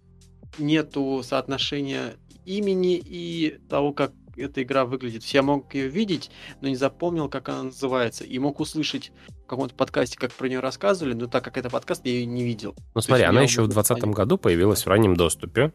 [0.59, 2.15] нету соотношения
[2.45, 4.13] имени и того, как
[4.43, 5.25] эта игра выглядит.
[5.25, 6.31] Я мог ее видеть,
[6.61, 8.25] но не запомнил, как она называется.
[8.25, 9.13] И мог услышать
[9.45, 12.45] в каком-то подкасте, как про нее рассказывали, но так как это подкаст, я ее не
[12.45, 12.75] видел.
[12.95, 15.73] Ну смотри, она еще в 2020 году появилась в раннем доступе.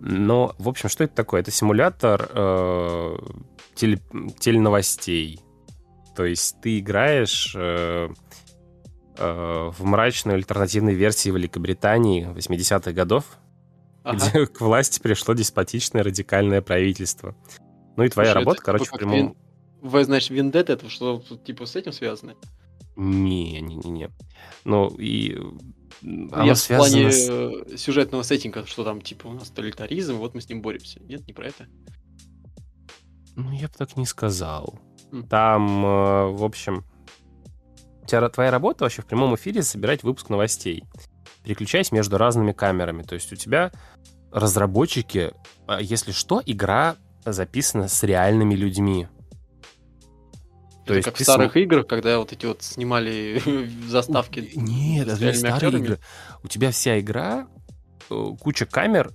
[0.00, 1.40] Но, в общем, что это такое?
[1.40, 3.18] Это симулятор э,
[3.74, 4.00] теле,
[4.38, 5.40] теленовостей.
[6.16, 8.08] То есть ты играешь э,
[9.16, 13.24] э, в мрачной альтернативной версии Великобритании 80-х годов,
[14.02, 14.16] ага.
[14.16, 17.36] где к власти пришло деспотичное радикальное правительство.
[17.98, 19.16] Ну и твоя Слушай, работа, короче, типа, в прямом...
[19.16, 19.36] Вин...
[19.82, 22.36] Вы, значит, Виндет это что типа с этим связано?
[22.94, 24.10] Не, не, не, не.
[24.62, 25.36] Ну и
[26.30, 27.76] она Я в плане с...
[27.76, 31.00] сюжетного сеттинга, что там типа у нас тоталитаризм, вот мы с ним боремся.
[31.00, 31.66] Нет, не про это.
[33.34, 34.78] Ну я бы так не сказал.
[35.10, 35.26] Mm.
[35.26, 36.84] Там, э, в общем,
[38.06, 40.84] тебя твоя работа вообще в прямом эфире собирать выпуск новостей,
[41.42, 43.02] переключаясь между разными камерами.
[43.02, 43.72] То есть у тебя
[44.30, 45.32] разработчики,
[45.66, 46.94] а если что, игра
[47.32, 49.08] записано с реальными людьми.
[50.86, 53.42] То есть как в старых играх, когда вот эти вот снимали
[53.88, 54.50] заставки.
[54.54, 55.84] Нет, это не старые актерами.
[55.84, 55.98] игры.
[56.42, 57.46] У тебя вся игра,
[58.10, 59.12] э, куча камер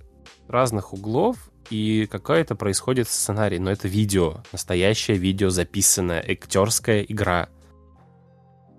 [0.48, 3.58] разных углов, и какая-то происходит сценарий.
[3.58, 7.48] Но это видео, настоящее видео, записанная актерская игра.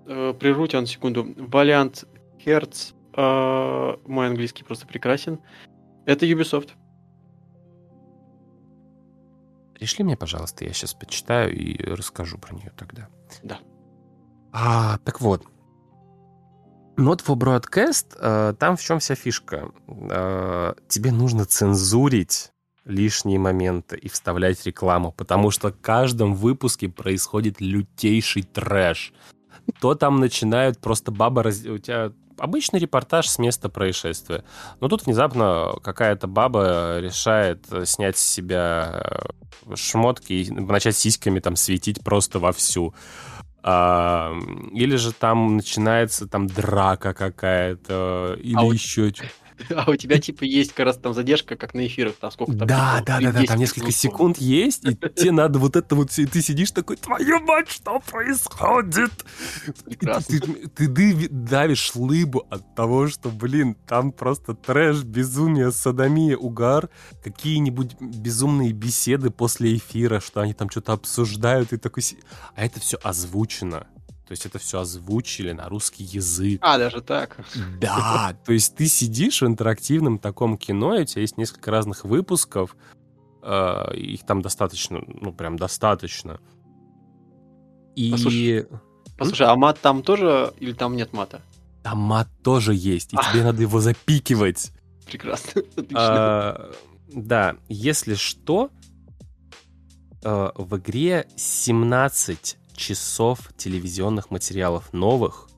[0.06, 1.24] Э, прерву тебя на секунду.
[1.24, 2.06] Valiant
[2.44, 5.40] Hertz, э, мой английский просто прекрасен.
[6.06, 6.70] Это Ubisoft.
[9.78, 13.08] Пришли мне, пожалуйста, я сейчас почитаю и расскажу про нее тогда.
[13.42, 13.58] Да.
[14.50, 15.44] А, так вот.
[16.96, 19.70] Not for Broadcast, э, там в чем вся фишка?
[19.86, 22.52] Э, тебе нужно цензурить
[22.86, 29.12] лишние моменты и вставлять рекламу, потому что в каждом выпуске происходит лютейший трэш.
[29.82, 31.42] То там начинают просто баба...
[31.42, 31.66] Раз...
[31.66, 34.44] У тебя обычный репортаж с места происшествия.
[34.80, 39.02] Но тут внезапно какая-то баба решает снять с себя
[39.66, 42.94] э, шмотки и начать сиськами там светить просто вовсю.
[43.62, 44.32] А,
[44.72, 49.24] или же там начинается там драка какая-то, или а еще что
[49.74, 52.68] А у тебя, типа, есть как раз там задержка, как на эфирах, там сколько там...
[52.68, 56.42] Да, да, да, да, там несколько секунд есть, и тебе надо вот это вот, ты
[56.42, 59.12] сидишь такой, твою мать, что происходит?
[60.76, 66.88] Ты давишь лыбу от того, что, блин, там просто трэш, безумие, садомия, угар,
[67.22, 72.02] какие-нибудь безумные беседы после эфира, что они там что-то обсуждают, и такой...
[72.54, 73.86] А это все озвучено.
[74.26, 76.58] То есть это все озвучили на русский язык.
[76.60, 77.36] А, даже так?
[77.80, 82.04] Да, то есть ты сидишь в интерактивном таком кино, и у тебя есть несколько разных
[82.04, 82.76] выпусков,
[83.42, 86.40] э, их там достаточно, ну прям достаточно.
[87.94, 88.10] И...
[88.10, 88.66] Послушай,
[89.16, 91.40] послушай, а мат там тоже или там нет мата?
[91.84, 94.72] Там мат тоже есть, и тебе надо его запикивать.
[95.06, 95.62] Прекрасно.
[95.94, 96.72] А,
[97.06, 98.70] да, если что,
[100.24, 105.48] э, в игре 17 часов телевизионных материалов новых.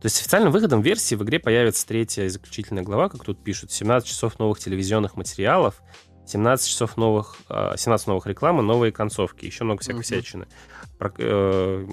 [0.00, 3.70] То есть официальным выходом версии в игре появится третья и заключительная глава, как тут пишут,
[3.70, 5.80] 17 часов новых телевизионных материалов,
[6.26, 10.02] 17 часов новых, 17 а, новых рекламы, новые концовки, еще много всякой uh-huh.
[10.02, 10.46] всячины.
[11.18, 11.86] Э,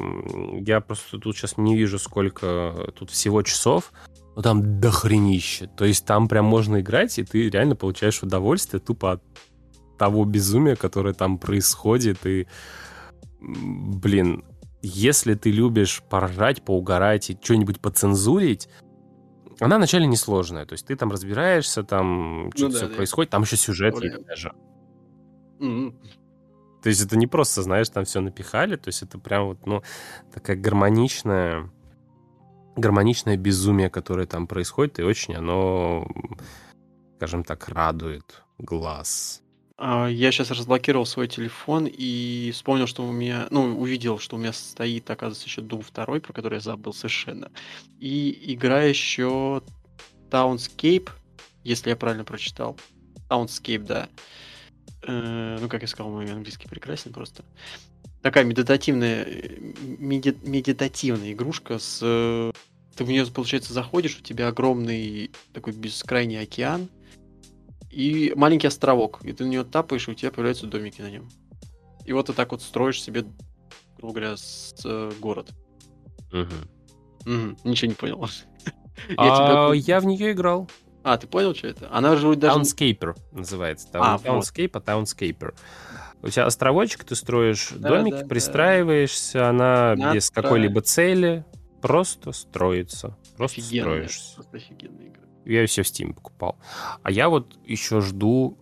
[0.66, 3.92] я просто тут сейчас не вижу, сколько тут всего часов,
[4.36, 5.68] но там дохренище.
[5.68, 9.24] То есть там прям можно играть, и ты реально получаешь удовольствие тупо от
[9.98, 12.26] того безумия, которое там происходит.
[12.26, 12.48] И,
[13.40, 14.44] блин,
[14.82, 18.70] если ты любишь поржать, поугарать и что-нибудь поцензурить,
[19.60, 20.66] она вначале несложная.
[20.66, 24.26] То есть ты там разбираешься, там что-то ну, все да, происходит, там еще сюжет есть
[24.26, 24.54] даже.
[25.60, 25.94] Mm-hmm.
[26.82, 29.84] То есть это не просто, знаешь, там все напихали, то есть это прям вот, ну,
[30.34, 31.70] такая гармоничная,
[32.78, 36.08] гармоничное безумие, которое там происходит, и очень оно,
[37.18, 39.44] скажем так, радует глаз.
[39.82, 44.40] А, я сейчас разблокировал свой телефон и вспомнил, что у меня, ну, увидел, что у
[44.40, 47.50] меня стоит, оказывается, еще Doom 2, про который я забыл совершенно.
[47.98, 49.64] И игра еще
[50.32, 51.10] Townscape,
[51.64, 52.78] если я правильно прочитал.
[53.30, 54.10] Townscape, да.
[55.04, 57.46] Э, ну, как я сказал, мой английский прекрасен просто.
[58.22, 59.26] Такая медитативная,
[59.80, 62.00] меди, медитативная игрушка с...
[62.98, 66.90] Ты в нее, получается, заходишь, у тебя огромный такой бескрайний океан,
[67.90, 69.20] и маленький островок.
[69.24, 71.30] И ты на него тапаешь, и у тебя появляются домики на нем.
[72.06, 73.26] И вот ты так вот строишь себе,
[73.98, 75.52] грубо говоря, с, э, город.
[76.32, 77.32] Угу.
[77.32, 77.58] Угу.
[77.64, 78.28] Ничего не понял.
[79.16, 80.70] А, я в нее играл.
[81.04, 81.88] А, ты понял, что это?
[81.90, 82.60] Она же даже...
[82.60, 83.88] Townscaper называется.
[83.94, 85.56] А, Townscape, а Townscaper.
[86.22, 89.50] У тебя островочек, ты строишь да, домики, да, пристраиваешься, да.
[89.50, 91.46] она Надо без какой-либо цели
[91.82, 93.18] просто строится.
[93.38, 94.36] Просто офигенная, строишься.
[94.36, 95.24] Просто офигенная игра.
[95.50, 96.58] Я ее все в Steam покупал.
[97.04, 98.58] А я вот еще жду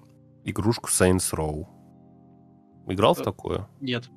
[0.45, 1.67] игрушку Saints Row.
[2.87, 3.67] Играл в э, такое?
[3.81, 4.09] Нет.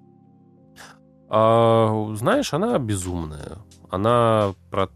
[1.29, 3.59] А, знаешь, она безумная.
[3.91, 4.89] Она про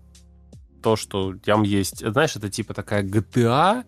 [0.83, 2.07] то, что там есть...
[2.07, 3.85] Знаешь, это типа такая GTA,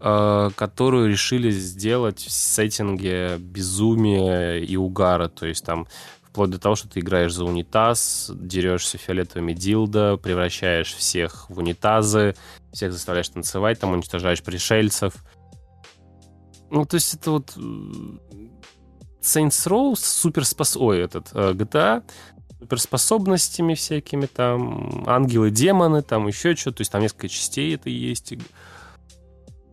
[0.00, 5.28] э, которую решили сделать в сеттинге безумия и угара.
[5.28, 5.86] То есть там
[6.22, 12.36] вплоть до того, что ты играешь за унитаз, дерешься фиолетовыми дилдо, превращаешь всех в унитазы,
[12.72, 15.14] всех заставляешь танцевать, там уничтожаешь пришельцев.
[16.70, 17.52] Ну, то есть это вот...
[17.56, 17.60] Э,
[19.20, 20.76] Saints Row с суперспос...
[20.76, 22.02] Ой, этот, э, GTA
[22.60, 26.78] суперспособностями всякими, там, ангелы, демоны, там еще что-то.
[26.78, 28.34] То есть там несколько частей это есть.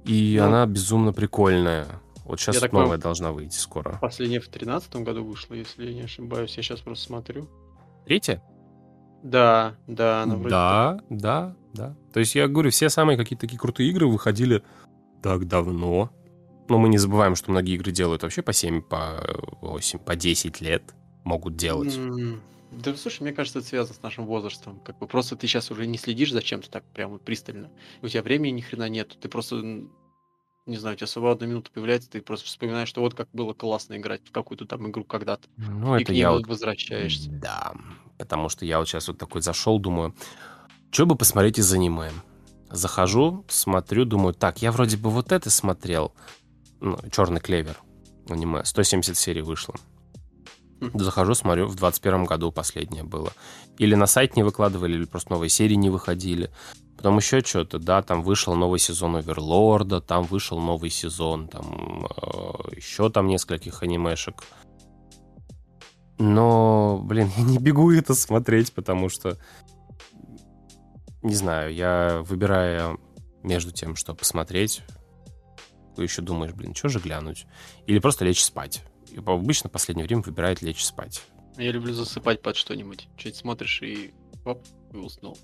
[0.06, 1.86] И ну, она безумно прикольная.
[2.24, 3.98] Вот сейчас новая понял, должна выйти скоро.
[4.02, 6.56] Последняя в тринадцатом году вышла, если я не ошибаюсь.
[6.58, 7.50] Я сейчас просто смотрю.
[8.06, 8.41] Третья?
[9.24, 11.95] Да, да, она вроде Да, да, да.
[12.13, 14.63] То есть я говорю, все самые какие-то такие крутые игры выходили
[15.21, 16.11] так давно.
[16.69, 19.23] Но мы не забываем, что многие игры делают вообще по 7, по
[19.61, 21.97] 8, по 10 лет могут делать.
[22.71, 24.82] Да, слушай, мне кажется, это связано с нашим возрастом.
[24.82, 27.71] Как бы просто ты сейчас уже не следишь за чем-то так прямо пристально.
[28.01, 29.17] У тебя времени ни хрена нет.
[29.21, 29.55] Ты просто,
[30.65, 33.95] не знаю, у тебя свободная минута появляется, ты просто вспоминаешь, что вот как было классно
[33.95, 35.47] играть в какую-то там игру когда-то.
[35.55, 36.45] Ну, и это к ней я вот...
[36.45, 37.30] возвращаешься.
[37.32, 37.73] Да,
[38.17, 40.13] потому что я вот сейчас вот такой зашел, думаю,
[40.91, 42.11] что бы посмотреть из аниме?
[42.69, 46.13] Захожу, смотрю, думаю, так, я вроде бы вот это смотрел.
[46.79, 47.77] Ну, Черный клевер
[48.29, 48.63] аниме.
[48.63, 49.75] 170 серий вышло.
[50.93, 53.33] Захожу, смотрю, в 21 году последнее было.
[53.77, 56.51] Или на сайт не выкладывали, или просто новые серии не выходили.
[56.95, 62.75] Потом еще что-то, да, там вышел новый сезон Оверлорда, там вышел новый сезон, там э,
[62.75, 64.43] еще там нескольких анимешек.
[66.19, 69.38] Но, блин, я не бегу это смотреть, потому что,
[71.28, 72.99] не знаю, я выбираю
[73.43, 74.82] между тем, что посмотреть,
[75.95, 77.45] ты еще думаешь, блин, что же глянуть?
[77.86, 78.84] Или просто лечь спать
[79.25, 81.23] обычно в последнее время выбирает лечь спать.
[81.57, 83.09] Я люблю засыпать под что-нибудь.
[83.17, 84.13] Чуть смотришь и
[84.45, 84.63] оп,
[84.93, 85.38] и уснул.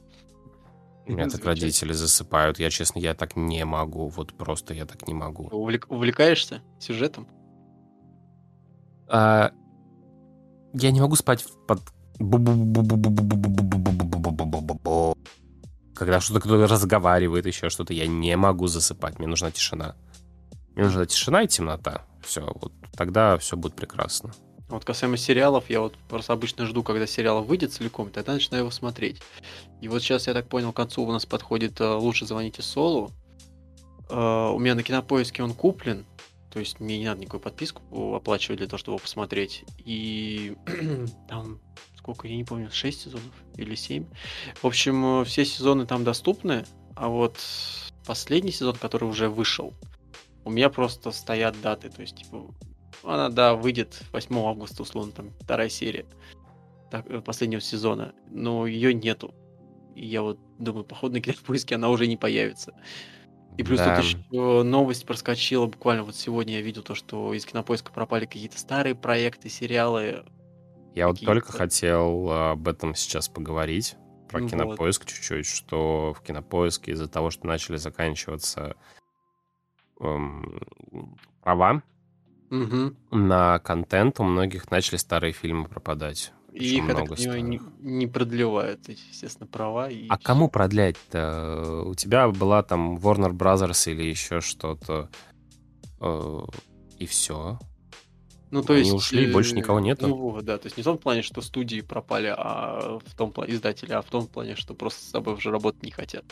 [1.05, 2.59] У меня так родители засыпают.
[2.59, 4.07] Я, честно, я так не могу.
[4.07, 5.49] Вот просто я так не могу.
[5.49, 5.88] Увлек...
[5.89, 7.27] Увлекаешься сюжетом?
[9.07, 9.51] А...
[10.73, 11.81] Я не могу спать под...
[15.95, 19.19] Когда что-то кто-то разговаривает, еще что-то, я не могу засыпать.
[19.19, 19.95] Мне нужна тишина.
[20.75, 22.03] Мне нужна тишина и темнота.
[22.21, 24.31] Все, вот тогда все будет прекрасно.
[24.69, 28.71] Вот касаемо сериалов, я вот просто обычно жду, когда сериал выйдет целиком, тогда начинаю его
[28.71, 29.21] смотреть.
[29.81, 33.11] И вот сейчас, я так понял, к концу у нас подходит э, «Лучше звоните Солу».
[34.09, 36.05] Э, у меня на Кинопоиске он куплен,
[36.49, 39.63] то есть мне не надо никакую подписку оплачивать для того, чтобы его посмотреть.
[39.77, 40.55] И
[41.29, 41.59] там
[42.04, 44.06] сколько, я не помню, 6 сезонов или 7.
[44.62, 47.39] В общем, э, все сезоны там доступны, а вот
[48.06, 49.74] последний сезон, который уже вышел,
[50.43, 52.54] у меня просто стоят даты, то есть, типа,
[53.04, 56.06] она, да, выйдет 8 августа, условно, там, вторая серия
[56.91, 59.34] так, э, последнего сезона, но ее нету.
[59.95, 62.74] И я вот думаю, походу на кинопоиске она уже не появится.
[63.58, 63.95] И плюс да.
[63.95, 68.60] тут еще новость проскочила буквально вот сегодня я видел то, что из кинопоиска пропали какие-то
[68.60, 70.26] старые проекты, сериалы.
[70.95, 73.95] Я вот только хотел об этом сейчас поговорить,
[74.29, 74.49] про вот.
[74.49, 78.75] кинопоиск чуть-чуть, что в кинопоиске из-за того, что начали заканчиваться
[79.99, 80.59] эм,
[81.41, 81.83] права
[82.49, 82.95] угу.
[83.11, 86.33] на контент, у многих начали старые фильмы пропадать.
[86.51, 89.89] И их, так понимаю, не, не продлевают, естественно, права.
[89.89, 90.07] И...
[90.07, 91.83] А кому продлять-то?
[91.85, 95.09] У тебя была там Warner Brothers или еще что-то,
[95.99, 96.39] э,
[96.99, 97.57] и все.
[98.54, 98.93] Ну, то Они есть...
[98.93, 100.08] ушли, больше никого нету?
[100.08, 103.54] Ну, да, то есть не в том плане, что студии пропали, а в том плане
[103.54, 106.24] издатели, а в том плане, что просто с собой уже работать не хотят.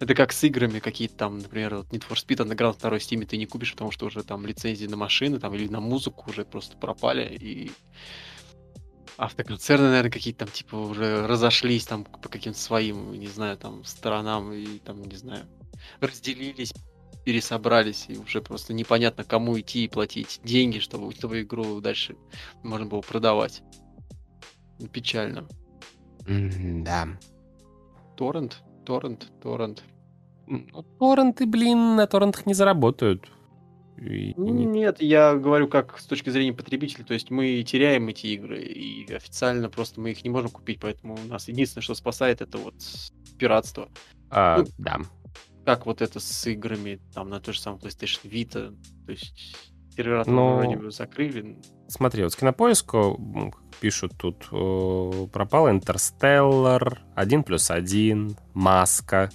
[0.00, 3.36] Это как с играми какие-то там, например, вот Need for Speed Underground 2 Steam ты
[3.36, 6.76] не купишь, потому что уже там лицензии на машины там или на музыку уже просто
[6.76, 7.70] пропали, и
[9.16, 14.52] автоконцерны, наверное, какие-то там, типа, уже разошлись там по каким-то своим, не знаю, там, сторонам
[14.52, 15.46] и там, не знаю,
[16.00, 16.74] разделились,
[17.24, 22.16] пересобрались, и уже просто непонятно, кому идти и платить деньги, чтобы эту игру дальше
[22.62, 23.62] можно было продавать.
[24.92, 25.48] Печально.
[26.26, 27.08] да.
[28.16, 28.62] Торрент?
[28.84, 29.28] Торрент?
[29.42, 29.82] Торрент.
[30.46, 33.30] Ну, торренты, блин, на торрентах не заработают.
[33.96, 38.60] И, Нет, я говорю как с точки зрения потребителя, то есть мы теряем эти игры,
[38.60, 42.58] и официально просто мы их не можем купить, поэтому у нас единственное, что спасает, это
[42.58, 42.74] вот
[43.38, 43.88] пиратство.
[44.30, 45.00] А, ну, да.
[45.64, 49.56] Как вот это с играми там на той же самой PlayStation Vita, то есть
[49.96, 50.56] сервера Но...
[50.56, 51.58] вроде бы закрыли.
[51.88, 54.48] Смотри, вот с кинопоиску пишут тут,
[55.30, 59.30] пропал Интерстеллар, 1 плюс 1, Маска,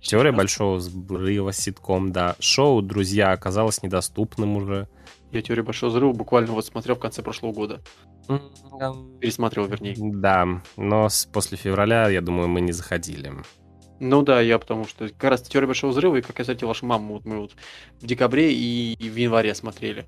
[0.00, 2.34] Теория большого взрыва, ситком, да.
[2.40, 4.88] Шоу «Друзья» оказалось недоступным уже.
[5.30, 7.80] Я «Теорию большого взрыва» буквально вот смотрел в конце прошлого года.
[9.20, 9.94] Пересматривал, вернее.
[9.96, 13.32] Да, но после февраля, я думаю, мы не заходили.
[14.04, 16.84] Ну да, я потому что как раз «Теория большого взрыва» и «Как я встретил вашу
[16.86, 17.52] маму» вот мы вот
[18.00, 20.06] в декабре и, и в январе смотрели.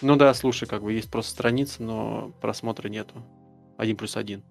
[0.00, 3.22] Ну да, слушай, как бы есть просто страница, но просмотра нету.
[3.76, 4.42] Один плюс один.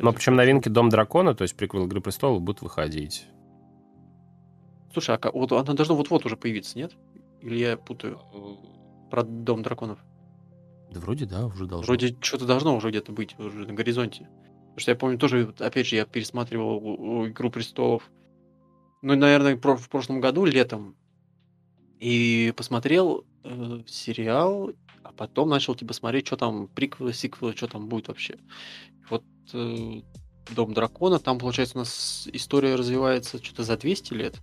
[0.00, 3.28] Но причем новинки Дом Дракона, то есть приквел Игры Престолов, будут выходить.
[4.92, 6.96] Слушай, а вот она должна вот-вот уже появиться, нет?
[7.42, 8.20] Или я путаю
[9.08, 10.00] про Дом Драконов?
[10.90, 11.86] Да вроде да, уже должно.
[11.86, 14.28] Вроде что-то должно уже где-то быть уже на горизонте.
[14.76, 18.10] Потому что я помню тоже, опять же, я пересматривал Игру Престолов.
[19.00, 20.96] Ну, наверное, в прошлом году, летом.
[21.98, 24.72] И посмотрел э, сериал,
[25.02, 28.36] а потом начал типа смотреть, что там, приквелы, сиквелы, что там будет вообще.
[29.08, 29.24] Вот
[29.54, 30.02] э,
[30.54, 34.42] Дом дракона, там, получается, у нас история развивается что-то за 200 лет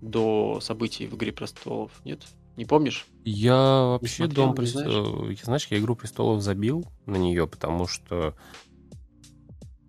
[0.00, 2.26] до событий в Игре престолов, нет?
[2.56, 3.04] Не помнишь?
[3.26, 5.18] Я вообще смотрел, Дом престолов...
[5.18, 5.42] Знаешь?
[5.42, 8.34] знаешь, я Игру престолов забил на нее, потому что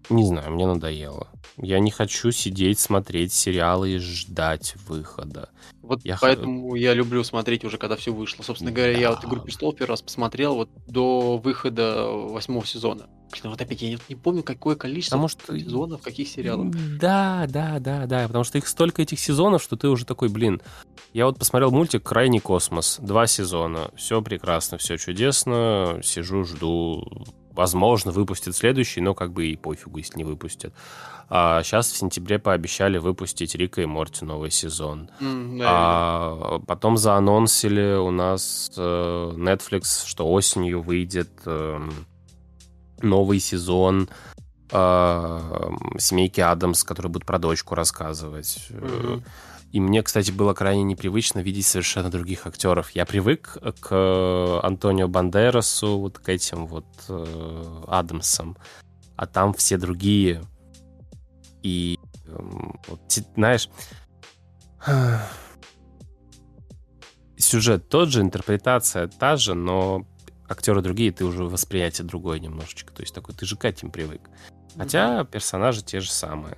[0.09, 1.27] не знаю, мне надоело.
[1.57, 5.49] Я не хочу сидеть, смотреть сериалы и ждать выхода.
[5.81, 6.77] Вот я поэтому х...
[6.77, 8.43] я люблю смотреть уже, когда все вышло.
[8.43, 8.99] Собственно говоря, да.
[8.99, 13.07] я вот «Игру престолов» первый раз посмотрел вот до выхода восьмого сезона.
[13.31, 15.57] Блин, вот опять я не, помню, какое количество потому что...
[15.57, 16.73] сезонов, каких сериалов.
[16.97, 20.61] Да, да, да, да, потому что их столько этих сезонов, что ты уже такой, блин.
[21.13, 22.97] Я вот посмотрел мультик «Крайний космос».
[23.01, 23.91] Два сезона.
[23.95, 26.01] Все прекрасно, все чудесно.
[26.03, 27.03] Сижу, жду
[27.53, 30.73] возможно, выпустят следующий, но как бы и пофигу, если не выпустят.
[31.31, 35.09] А сейчас в сентябре пообещали выпустить Рика и Морти новый сезон.
[35.19, 41.79] Mm, а потом заанонсили у нас э, Netflix, что осенью выйдет э,
[43.01, 44.09] новый сезон
[44.71, 48.67] э, Семейки Адамс, который будет про дочку рассказывать.
[48.69, 49.23] Mm-hmm.
[49.71, 52.89] И мне, кстати, было крайне непривычно видеть совершенно других актеров.
[52.91, 58.57] Я привык к Антонио Бандерасу, вот к этим вот э, Адамсам,
[59.15, 60.41] а там все другие.
[61.61, 62.37] И э,
[62.87, 62.99] вот,
[63.35, 63.69] знаешь,
[67.37, 70.07] сюжет тот же, интерпретация та же, но
[70.47, 72.91] актеры другие, ты уже восприятие другое немножечко.
[72.91, 74.29] То есть такой, ты же к этим привык.
[74.77, 76.57] Хотя персонажи те же самые.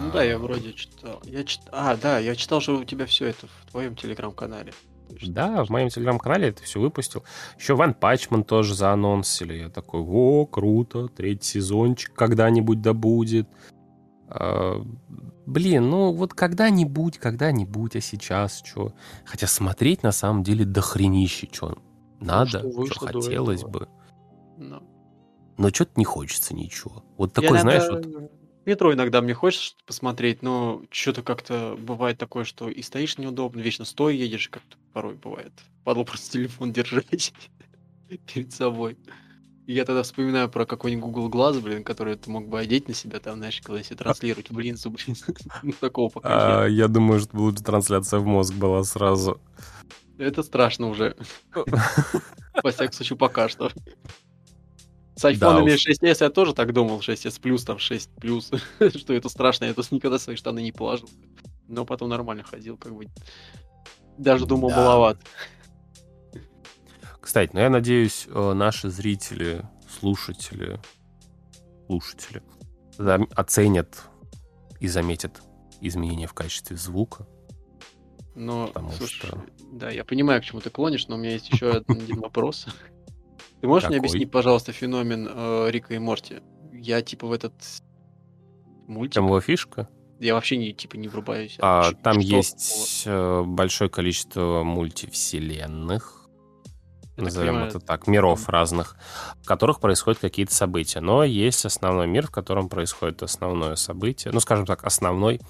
[0.00, 1.20] Ну да, я вроде читал.
[1.24, 1.60] Я чит...
[1.70, 4.72] А, да, я читал же у тебя все это в твоем телеграм-канале.
[5.26, 7.24] Да, в моем телеграм-канале это все выпустил.
[7.58, 9.54] Еще Ван Пачман тоже заанонсили.
[9.54, 13.48] Я такой, о, круто, третий сезончик когда-нибудь да будет.
[14.28, 14.82] А,
[15.46, 18.94] блин, ну вот когда-нибудь, когда-нибудь, а сейчас что?
[19.26, 21.76] Хотя смотреть на самом деле дохренище, что
[22.20, 23.88] надо, ну, что, что хотелось бы.
[24.56, 24.82] Но,
[25.56, 27.04] но что-то не хочется ничего.
[27.16, 28.30] Вот такой, знаешь, вот...
[28.64, 33.84] Метро иногда мне хочется посмотреть, но что-то как-то бывает такое, что и стоишь неудобно, вечно
[33.84, 35.52] стоя едешь, как-то порой бывает.
[35.84, 37.34] Падал просто телефон держать
[38.32, 38.96] перед собой.
[39.66, 43.18] Я тогда вспоминаю про какой-нибудь Google Глаз, блин, который ты мог бы одеть на себя,
[43.18, 45.16] там, знаешь, когда себе транслировать в линзу, блин.
[45.62, 49.40] Ну, такого пока а, Я думаю, что лучше трансляция в мозг была сразу.
[50.18, 51.16] Это страшно уже.
[52.62, 53.70] Во всяком случае, пока что.
[55.16, 58.50] С айфонами да, 6s я тоже так думал, 6s плюс, там 6 плюс,
[58.96, 61.08] что это страшно, я тут никогда свои штаны не положил.
[61.68, 63.06] Но потом нормально ходил, как бы.
[64.18, 64.76] Даже думал, да.
[64.76, 65.18] маловат.
[67.20, 70.78] Кстати, ну я надеюсь, э, наши зрители, слушатели,
[71.86, 72.42] слушатели
[72.98, 74.02] оценят
[74.80, 75.42] и заметят
[75.80, 77.26] изменения в качестве звука.
[78.34, 79.44] Но, слушай, что...
[79.72, 82.66] да, я понимаю, к чему ты клонишь, но у меня есть еще один вопрос.
[83.64, 86.42] Ты можешь мне объяснить, пожалуйста, феномен э, Рика и Морти?
[86.70, 87.54] Я типа в этот
[88.86, 89.14] мультик...
[89.14, 89.88] Там его фишка?
[90.20, 91.56] Я вообще не, типа, не врубаюсь.
[91.60, 93.44] А, там есть такого?
[93.44, 96.28] большое количество мультивселенных
[97.16, 98.96] назовем это так, миров разных,
[99.42, 101.00] в которых происходят какие-то события.
[101.00, 104.30] Но есть основной мир, в котором происходит основное событие.
[104.30, 105.40] Ну, скажем так, основной,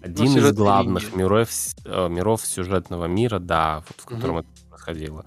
[0.00, 1.50] один из главных миров,
[1.84, 4.46] э, миров сюжетного мира, да, в котором угу.
[4.46, 5.24] это происходило.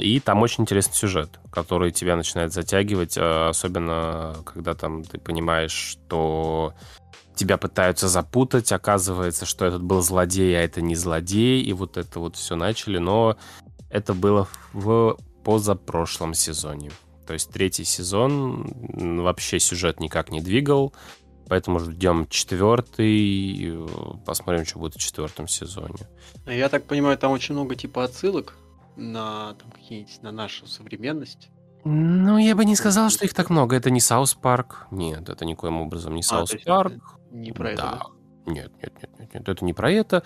[0.00, 5.72] И там очень интересный сюжет, который тебя начинает затягивать, э, особенно когда там ты понимаешь,
[5.72, 6.74] что
[7.36, 12.18] тебя пытаются запутать, оказывается, что этот был злодей, а это не злодей, и вот это
[12.18, 13.36] вот все начали, но
[13.88, 16.90] это было в позапрошлом сезоне.
[17.26, 18.66] То есть третий сезон
[19.22, 20.92] вообще сюжет никак не двигал,
[21.48, 23.86] поэтому ждем четвертый,
[24.26, 26.08] посмотрим, что будет в четвертом сезоне.
[26.44, 28.54] Я так понимаю, там очень много типа отсылок
[29.00, 31.50] на там, какие-нибудь на нашу современность.
[31.84, 33.74] Ну, я бы не сказал, что их так много.
[33.74, 34.86] Это не South Park.
[34.90, 37.18] Нет, это никоим образом не Саус а, Парк.
[37.30, 37.82] Не про это.
[37.82, 38.02] Да.
[38.52, 39.48] Нет, нет, нет, нет, нет.
[39.48, 40.22] Это не про это.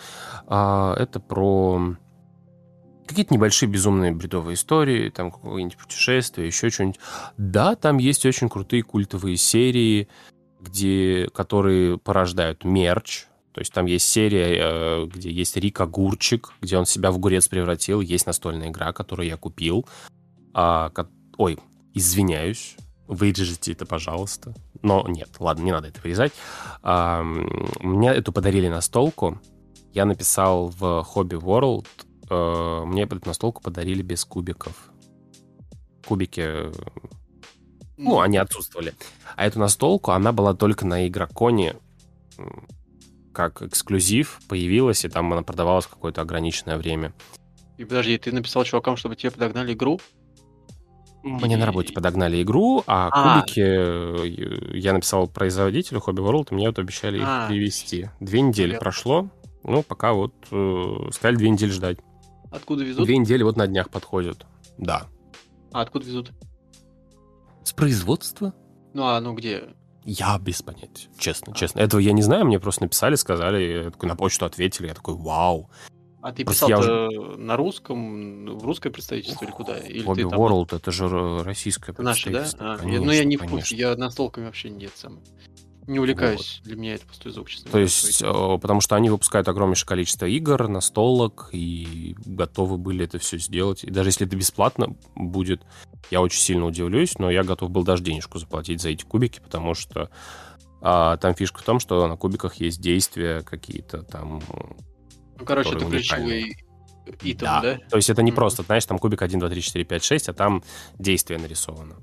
[0.46, 1.96] А, это про
[3.06, 7.00] какие-то небольшие безумные бредовые истории, там какое-нибудь путешествие, еще что-нибудь.
[7.36, 10.08] Да, там есть очень крутые культовые серии,
[10.60, 13.26] где, которые порождают мерч.
[13.54, 17.46] То есть там есть серия, э, где есть Рик Огурчик, где он себя в огурец
[17.46, 18.00] превратил.
[18.00, 19.86] Есть настольная игра, которую я купил.
[20.52, 20.90] А,
[21.38, 21.60] ой,
[21.94, 22.76] извиняюсь,
[23.06, 24.54] вырежите это, пожалуйста.
[24.82, 26.32] Но нет, ладно, не надо это вырезать.
[26.82, 29.40] А, мне эту подарили настолку.
[29.92, 31.86] Я написал в Hobby World
[32.28, 34.90] э, мне эту настолку подарили без кубиков.
[36.04, 36.72] Кубики,
[37.96, 38.94] ну, ну, они отсутствовали.
[39.36, 41.76] А эту настолку, она была только на Игроконе
[43.34, 47.12] как эксклюзив, появилась, и там она продавалась какое-то ограниченное время.
[47.76, 50.00] И подожди, ты написал чувакам, чтобы тебе подогнали игру?
[51.22, 51.58] Мне и...
[51.58, 56.68] на работе подогнали игру, а, а кубики э, я написал производителю Hobby World, и мне
[56.68, 58.10] вот обещали их а, привезти.
[58.20, 58.84] Две недели Понятно.
[58.84, 59.28] прошло,
[59.62, 61.98] ну, пока вот э, сказали две недели ждать.
[62.50, 63.04] Откуда везут?
[63.04, 64.46] Две недели вот на днях подходят.
[64.78, 65.06] Да.
[65.72, 66.32] А откуда везут?
[67.64, 68.54] С производства.
[68.92, 69.64] Ну а ну где?
[70.04, 71.80] Я без понятия, честно, честно.
[71.80, 75.70] Этого я не знаю, мне просто написали, сказали, на почту ответили, я такой, вау.
[76.20, 77.10] А ты писал уже...
[77.36, 79.78] на русском, в русское представительство или куда?
[79.78, 82.56] Или Hobby ты World, это же российское представительство.
[82.56, 82.74] Наши, да?
[82.74, 85.20] А, конечно, ну я не в курсе, я настолками вообще нет сам.
[85.86, 86.68] Не увлекаюсь, вот.
[86.68, 90.26] для меня это пустой звук, честно То есть, э, потому что они выпускают огромнейшее количество
[90.26, 93.84] игр, настолок, и готовы были это все сделать.
[93.84, 95.62] И даже если это бесплатно будет,
[96.10, 99.74] я очень сильно удивлюсь, но я готов был даже денежку заплатить за эти кубики, потому
[99.74, 100.10] что
[100.80, 104.42] а, там фишка в том, что на кубиках есть действия какие-то там...
[105.38, 106.56] Ну, короче, это ключевые
[107.22, 107.60] итем, да.
[107.60, 107.78] да?
[107.90, 108.34] То есть это не mm-hmm.
[108.34, 110.62] просто, знаешь, там кубик 1, 2, 3, 4, 5, 6, а там
[110.98, 111.96] действие нарисовано.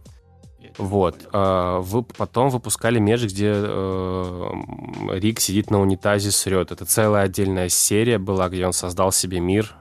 [0.77, 1.29] Вот.
[1.31, 4.51] А, вы потом выпускали меж, где э,
[5.11, 6.71] Рик сидит на унитазе, срет.
[6.71, 9.73] Это целая отдельная серия была, где он создал себе мир,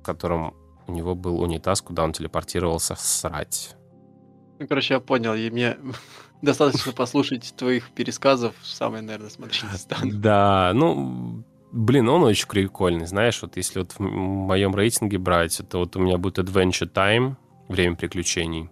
[0.00, 0.54] в котором
[0.86, 3.76] у него был унитаз, куда он телепортировался срать.
[4.58, 5.34] Ну, короче, я понял.
[5.34, 5.76] И мне
[6.42, 8.54] достаточно послушать твоих пересказов.
[8.62, 10.10] Самое, наверное, смотреть не стану.
[10.14, 13.06] Да, ну, блин, он очень прикольный.
[13.06, 17.36] Знаешь, вот если вот в моем рейтинге брать, это вот у меня будет Adventure Time,
[17.68, 18.70] время приключений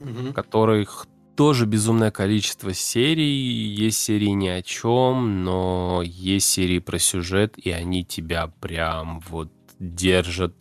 [0.00, 0.32] угу.
[0.32, 1.06] которых
[1.36, 3.74] тоже безумное количество серий.
[3.74, 9.50] Есть серии ни о чем, но есть серии про сюжет, и они тебя прям вот
[9.78, 10.54] держат.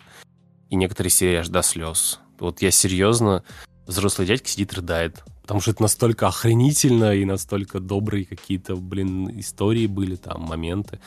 [0.69, 2.19] И некоторые серии аж до слез.
[2.39, 3.43] Вот я серьезно,
[3.85, 5.23] взрослый дядька сидит рыдает.
[5.43, 10.99] Потому что это настолько охренительно и настолько добрые какие-то, блин, истории были там, моменты.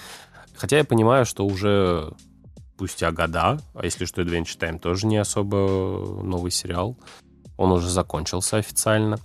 [0.54, 2.12] Хотя я понимаю, что уже
[2.74, 6.98] спустя года, а если что, Adventure Time тоже не особо новый сериал,
[7.56, 9.18] он уже закончился официально.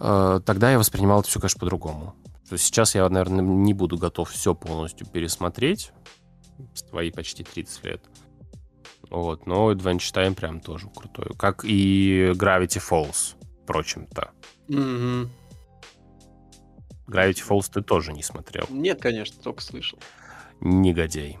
[0.00, 2.14] Э, тогда я воспринимал это все, конечно, по-другому.
[2.48, 5.92] То есть сейчас я, наверное, не буду готов все полностью пересмотреть
[6.74, 8.02] с твои почти 30 лет.
[9.10, 11.34] Вот, но Adventure Time прям тоже крутой.
[11.38, 14.30] Как и Gravity Falls, впрочем-то.
[14.68, 15.30] Мгм.
[17.06, 18.66] Gravity Falls ты тоже не смотрел.
[18.68, 19.98] Нет, конечно, только слышал.
[20.60, 21.38] Негодяй.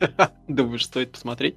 [0.48, 1.56] Думаешь, стоит посмотреть?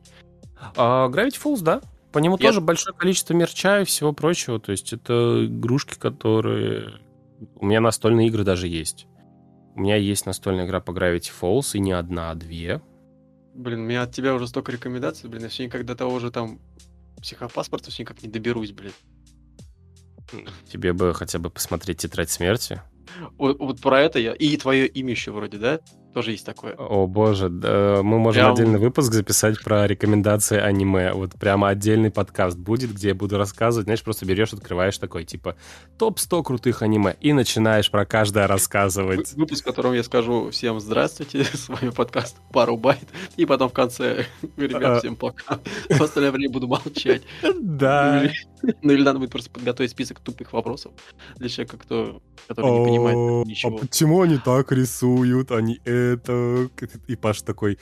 [0.75, 1.81] А Gravity Falls, да.
[2.13, 4.59] По нему Я- тоже большое количество мерча и всего прочего.
[4.59, 7.01] То есть это игрушки, которые...
[7.55, 9.07] У меня настольные игры даже есть.
[9.75, 12.81] У меня есть настольная игра по Gravity Falls, и не одна, а две.
[13.55, 16.31] Блин, у меня от тебя уже столько рекомендаций, блин, я все никак до того же
[16.31, 16.59] там
[17.21, 18.91] психопаспорта все никак не доберусь, блин.
[20.67, 22.81] Тебе бы хотя бы посмотреть «Тетрадь смерти».
[23.37, 24.33] Вот, вот про это я...
[24.33, 25.79] И твое имя еще вроде, да?
[26.13, 26.75] Тоже есть такое.
[26.75, 31.11] О боже, да, мы можем Прям- отдельный выпуск записать про рекомендации аниме.
[31.13, 33.85] Вот прямо отдельный подкаст будет, где я буду рассказывать.
[33.85, 35.55] Знаешь, просто берешь, открываешь такой, типа,
[35.97, 39.33] топ-100 крутых аниме, и начинаешь про каждое рассказывать.
[39.33, 42.99] Вы- Выпуск, в котором я скажу всем здравствуйте, с вами подкаст «Пару байт»,
[43.35, 44.25] и потом в конце,
[44.57, 44.61] А.
[44.61, 45.59] ребят, всем пока.
[45.89, 47.23] В остальное время буду молчать.
[47.41, 48.23] Ну Да.
[48.23, 48.33] или-
[48.81, 50.93] Ну или надо будет просто подготовить список тупых вопросов
[51.37, 53.75] для человека, кто, который не понимает ничего.
[53.75, 56.69] А почему они так рисуют, они это...
[57.07, 57.79] И Паш такой,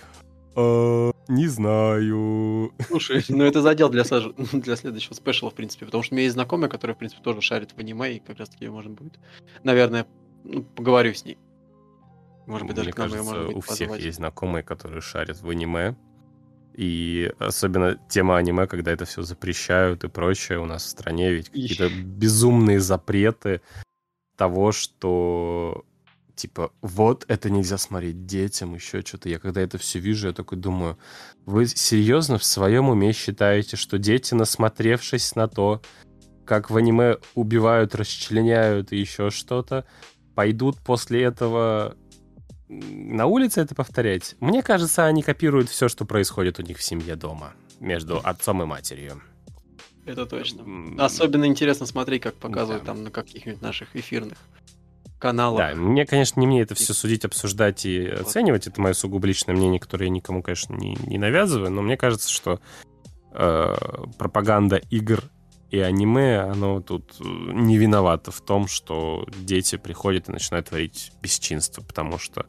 [0.56, 2.74] «Э, не знаю.
[2.88, 6.24] Слушай, ну это задел для, саж- для следующего спешала, в принципе, потому что у меня
[6.24, 9.18] есть знакомая, которая, в принципе, тоже шарит в аниме, и как раз-таки можно будет,
[9.64, 10.08] наверное,
[10.44, 11.38] ну, поговорю с ней.
[12.48, 14.06] Может быть, даже Мне к нам ее кажется, можно будет у всех позвать.
[14.06, 15.96] есть знакомые, которые шарят в аниме.
[16.74, 21.50] И особенно тема аниме, когда это все запрещают и прочее у нас в стране, ведь
[21.50, 23.62] какие-то безумные запреты
[24.38, 25.86] того, что
[26.36, 29.30] типа вот это нельзя смотреть детям, еще что-то.
[29.30, 30.98] Я когда это все вижу, я такой думаю,
[31.46, 35.82] вы серьезно в своем уме считаете, что дети, насмотревшись на то,
[36.46, 39.86] как в аниме убивают, расчленяют и еще что-то,
[40.36, 41.96] пойдут после этого
[42.68, 44.36] на улице это повторять?
[44.40, 48.66] Мне кажется, они копируют все, что происходит у них в семье дома между отцом и
[48.66, 49.22] матерью.
[50.06, 50.64] Это точно.
[51.04, 52.94] Особенно интересно смотреть, как показывают Да.
[52.94, 54.38] там на каких-нибудь наших эфирных
[55.22, 55.58] каналах.
[55.60, 58.68] Да, мне, конечно, не мне это все судить, обсуждать и оценивать.
[58.68, 61.72] Это мое сугубо личное мнение, которое я никому, конечно, не, не навязываю.
[61.72, 62.60] Но мне кажется, что
[63.34, 63.76] э,
[64.18, 65.24] пропаганда игр
[65.70, 71.14] и аниме, оно тут э, не виновато в том, что дети приходят и начинают творить
[71.22, 72.46] бесчинство, потому что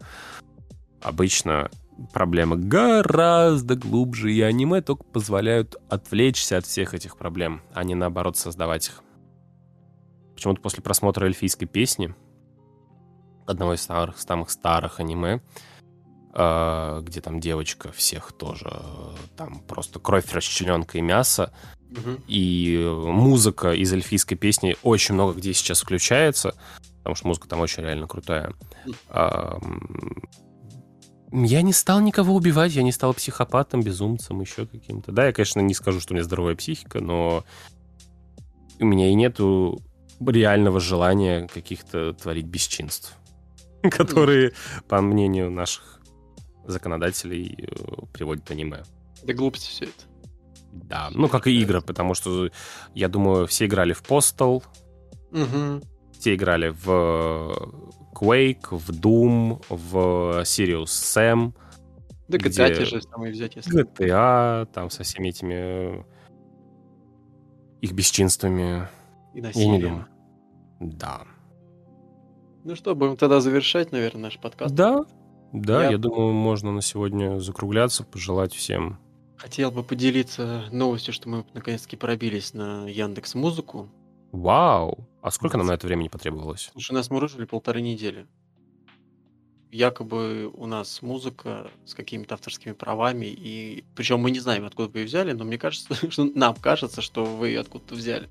[1.00, 1.70] обычно
[2.12, 8.36] проблема гораздо глубже, и аниме только позволяют отвлечься от всех этих проблем, а не наоборот
[8.36, 9.02] создавать их.
[10.34, 12.14] Почему-то после просмотра эльфийской песни,
[13.46, 15.40] одного из старых, самых старых аниме,
[16.34, 21.52] э, где там девочка всех тоже, э, там просто кровь, расчлененка и мясо,
[22.26, 26.54] и музыка из эльфийской песни очень много где сейчас включается,
[26.98, 28.54] потому что музыка там очень реально крутая.
[31.34, 35.12] Я не стал никого убивать, я не стал психопатом, безумцем, еще каким-то.
[35.12, 37.44] Да, я, конечно, не скажу, что у меня здоровая психика, но
[38.78, 39.80] у меня и нету
[40.20, 43.16] реального желания каких-то творить бесчинств,
[43.90, 44.52] которые,
[44.88, 46.00] по мнению наших
[46.66, 48.82] законодателей, э, приводят аниме.
[49.24, 50.04] Да глупости все это.
[50.72, 52.50] Да, ну как и игры, потому что,
[52.94, 54.62] я думаю, все играли в Postal,
[55.30, 55.82] Мгм.
[56.12, 56.88] все играли в
[58.14, 61.52] Quake, в Doom, в Sirius Sam,
[62.28, 63.82] Да GTA Где- те же самые взять, если...
[63.84, 66.02] GTA, там со всеми этими э,
[67.82, 68.88] их бесчинствами.
[69.34, 69.80] И Я не насилием.
[69.82, 70.06] думаю.
[70.80, 71.22] Да.
[72.64, 74.74] Ну что, будем тогда завершать, наверное, наш подкаст.
[74.74, 75.04] Да,
[75.52, 78.98] да, Я- я думаю, можно на сегодня закругляться, пожелать всем.
[79.36, 83.88] Хотел бы поделиться новостью, что мы наконец-таки пробились на Яндекс Музыку.
[84.30, 85.08] Вау!
[85.20, 86.70] А сколько нам на это времени потребовалось?
[86.72, 88.26] Слушай, нас мурыжили полторы недели.
[89.72, 95.00] Якобы у нас музыка с какими-то авторскими правами, и причем мы не знаем, откуда вы
[95.00, 98.28] ее взяли, но мне кажется, что нам кажется, что вы ее откуда-то взяли.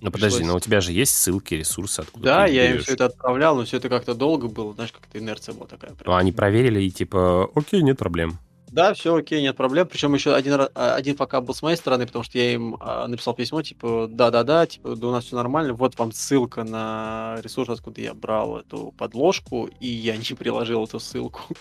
[0.00, 2.84] Ну подожди, но у тебя же есть ссылки, ресурсы, откуда Да, я им берешь?
[2.84, 5.92] все это отправлял, но все это как-то долго было, знаешь, как-то инерция была такая.
[5.92, 6.04] прям.
[6.06, 8.38] Ну, они проверили и типа, окей, нет проблем.
[8.70, 9.88] Да, все окей, нет проблем.
[9.88, 13.08] Причем еще один, а, один пока был с моей стороны, потому что я им а,
[13.08, 17.68] написал письмо, типа, да-да-да, типа, да у нас все нормально, вот вам ссылка на ресурс,
[17.68, 21.42] откуда я брал эту подложку, и я не приложил эту ссылку.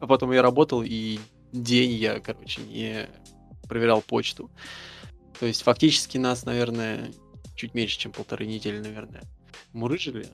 [0.00, 1.18] А потом я работал, и
[1.52, 3.10] день я, короче, не
[3.68, 4.50] проверял почту.
[5.42, 7.10] То есть фактически нас, наверное,
[7.56, 9.24] чуть меньше, чем полторы недели, наверное,
[9.72, 10.28] мурыжили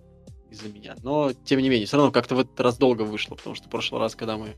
[0.50, 0.96] из-за меня.
[1.02, 3.70] Но, тем не менее, все равно как-то в этот раз долго вышло, потому что в
[3.70, 4.56] прошлый раз, когда мы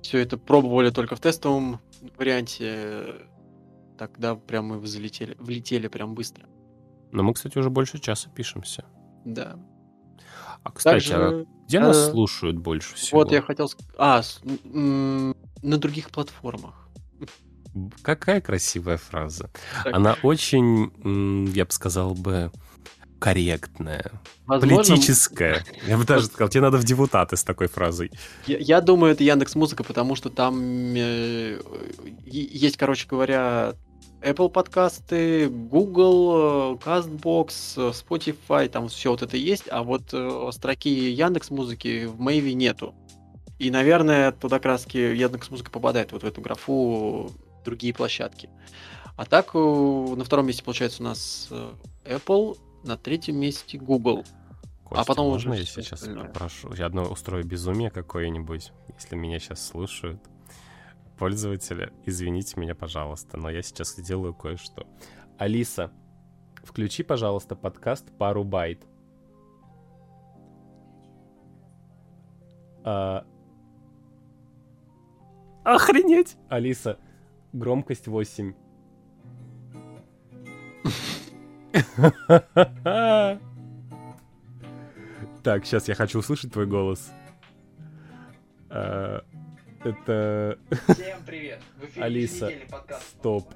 [0.00, 1.82] все это пробовали только в тестовом
[2.16, 3.16] варианте,
[3.98, 6.48] тогда прям мы взлетели, влетели прям быстро.
[7.12, 8.86] Но мы, кстати, уже больше часа пишемся.
[9.26, 9.58] Да.
[10.62, 13.18] А, кстати, а Также, где нас э, слушают больше всего?
[13.18, 13.94] вот я хотел сказать...
[13.98, 14.22] А,
[14.64, 16.83] на других платформах.
[18.02, 19.50] Какая красивая фраза.
[19.82, 19.94] Так.
[19.94, 20.92] Она очень,
[21.54, 22.50] я бы сказал бы,
[23.18, 24.12] корректная,
[24.46, 25.64] Возможно, политическая.
[25.86, 28.10] Я бы даже сказал, тебе надо в депутаты с такой фразой.
[28.46, 30.60] Я, я думаю, это Яндекс Музыка, потому что там
[30.94, 31.58] э,
[32.26, 33.76] есть, короче говоря,
[34.24, 40.50] Apple подкасты, Google, э, CastBox, э, Spotify, там все вот это есть, а вот э,
[40.52, 42.94] строки Яндекс Музыки в Мэйве нету.
[43.58, 47.30] И, наверное, туда раз Яндекс Музыка попадает вот в эту графу
[47.64, 48.50] другие площадки.
[49.16, 51.72] А так, э, на втором месте, получается, у нас э,
[52.04, 54.24] Apple, на третьем месте Google.
[54.84, 56.26] Костя, потом можно уже я сейчас остальное.
[56.26, 56.72] попрошу?
[56.74, 60.20] Я одно устрою безумие какое-нибудь, если меня сейчас слушают.
[61.18, 64.86] Пользователи, извините меня, пожалуйста, но я сейчас сделаю кое-что.
[65.38, 65.90] Алиса,
[66.64, 68.84] включи, пожалуйста, подкаст «Пару байт».
[72.84, 73.24] А,
[75.64, 76.36] Охренеть!
[76.48, 76.98] Алиса,
[77.54, 78.52] громкость 8.
[85.42, 87.10] Так, сейчас я хочу услышать твой голос.
[88.70, 89.22] А,
[89.84, 90.58] Это...
[90.88, 91.60] Всем привет!
[91.76, 92.50] В Алиса,
[93.18, 93.52] стоп.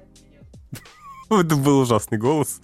[1.29, 2.61] Это был ужасный голос.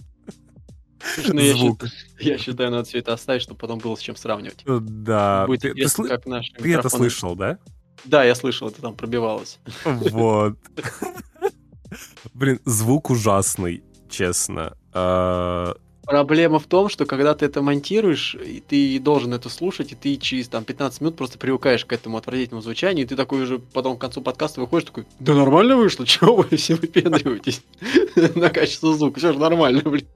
[1.28, 1.84] Ну, я, Звук.
[1.86, 4.64] считаю, я считаю, надо все это оставить, чтобы потом было с чем сравнивать.
[4.66, 5.46] Да.
[5.46, 7.60] Будет Ты, ты интересно, как наши ты это слышал, да?
[8.06, 9.60] Да, я слышал, это там пробивалось.
[9.84, 10.58] Вот.
[12.34, 14.78] Блин, звук ужасный, честно.
[14.94, 15.76] А,
[16.06, 20.18] Проблема в том, что когда ты это монтируешь, и ты должен это слушать, и ты
[20.18, 23.98] через там 15 минут просто привыкаешь к этому отвратительному звучанию, и ты такой уже потом
[23.98, 27.64] к концу подкаста выходишь такой, да нормально вышло, чего вы все выпендриваетесь
[28.36, 30.08] на качество звука, все же нормально, блин.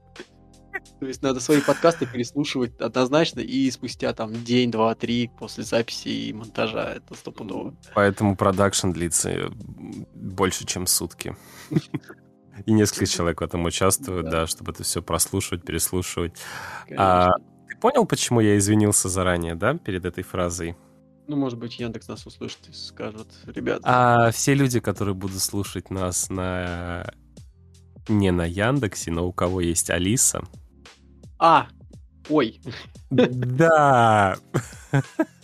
[1.00, 6.08] То есть надо свои подкасты переслушивать однозначно, и спустя там день, два, три после записи
[6.08, 7.74] и монтажа, это стопудово.
[7.94, 9.48] Поэтому продакшн длится э,
[10.14, 11.34] больше, чем сутки.
[12.66, 14.46] И несколько человек в этом участвуют, Да.
[14.46, 16.34] чтобы это все прослушивать, переслушивать.
[16.94, 17.30] А.
[17.66, 20.76] Ты понял, почему я извинился заранее, да, перед этой фразой?
[21.26, 25.88] Ну, может быть, Яндекс нас услышит и скажет, ребята, А все люди, которые будут слушать
[25.88, 27.10] нас на
[28.08, 30.44] не на Яндексе, но у кого есть Алиса.
[31.40, 31.66] А,
[32.28, 32.60] ой,
[33.10, 34.36] Да.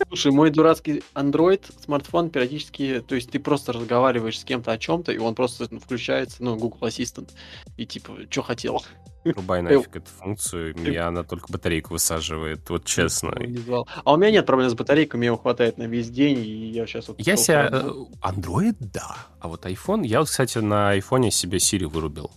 [0.07, 5.11] Слушай, мой дурацкий Android смартфон периодически, то есть ты просто разговариваешь с кем-то о чем-то,
[5.11, 7.29] и он просто ну, включается, ну, Google Assistant,
[7.75, 8.83] и типа, что хотел.
[9.25, 13.37] Рубай нафиг эту функцию, меня она только батарейку высаживает, вот честно.
[13.39, 13.85] Не звал.
[14.05, 16.87] А у меня нет проблем с батарейкой, мне его хватает на весь день, и я
[16.87, 17.17] сейчас вот...
[17.19, 17.69] Я себя...
[17.69, 17.91] э,
[18.21, 19.17] Android, да.
[19.41, 20.05] А вот iPhone...
[20.05, 22.31] Я вот, кстати, на айфоне себе Siri вырубил.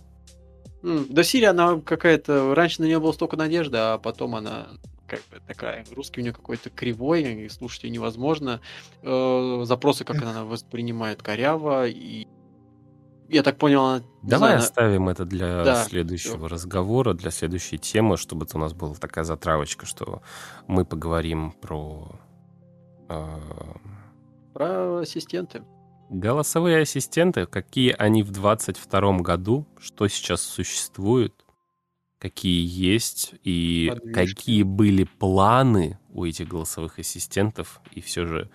[0.83, 2.55] Да Siri, она какая-то...
[2.55, 4.67] Раньше на нее было столько надежды, а потом она
[5.07, 8.61] как бы такая, русский у нее какой-то кривой, и слушать ее невозможно.
[9.03, 12.27] Э, запросы, как она воспринимает коряво, и
[13.27, 14.03] я так понял, она...
[14.23, 18.61] Давай знаю, она- оставим это для Да, следующего разговора, для следующей темы, чтобы это у
[18.61, 20.21] нас была такая затравочка, что
[20.67, 22.19] мы поговорим про
[23.09, 23.37] э,
[24.53, 25.63] Про ассистенты.
[26.11, 31.33] Голосовые ассистенты, какие они в 22 году, что сейчас существует,
[32.19, 34.13] какие есть и Подвижки.
[34.13, 38.49] какие были планы у этих голосовых ассистентов и все же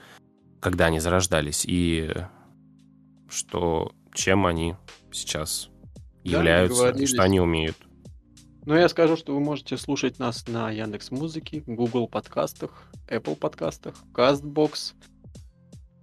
[0.61, 2.11] когда они зарождались и
[3.28, 4.77] что чем они
[5.11, 5.70] сейчас
[6.24, 7.77] Да, являются, и что они умеют.
[8.66, 13.95] Но я скажу, что вы можете слушать нас на Яндекс Музыке, Google подкастах, Apple подкастах,
[14.12, 14.95] CastBox.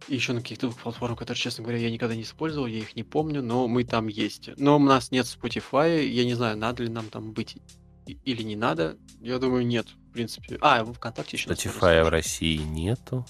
[0.08, 3.04] И еще на каких-то платформах, которые, честно говоря, я никогда не использовал, я их не
[3.04, 4.50] помню, но мы там есть.
[4.58, 7.58] Но у нас нет Spotify, я не знаю, надо ли нам там быть
[8.06, 8.98] или не надо.
[9.22, 10.58] Я думаю, нет, в принципе.
[10.62, 11.50] А, в ВКонтакте еще.
[11.50, 12.10] Spotify в.
[12.10, 13.26] России нету,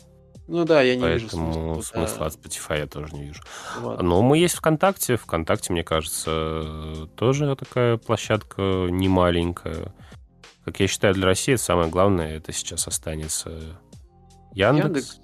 [0.47, 1.99] Ну да, я не вижу поэтому смысла.
[1.99, 3.43] смысла от Spotify я тоже не вижу.
[3.79, 4.03] ладно.
[4.03, 5.15] Но мы есть ВКонтакте.
[5.15, 9.93] ВКонтакте, мне кажется, тоже такая площадка не маленькая.
[10.65, 13.77] Как я считаю, для России самое главное это сейчас останется
[14.53, 15.19] Яндекс, Яндекс,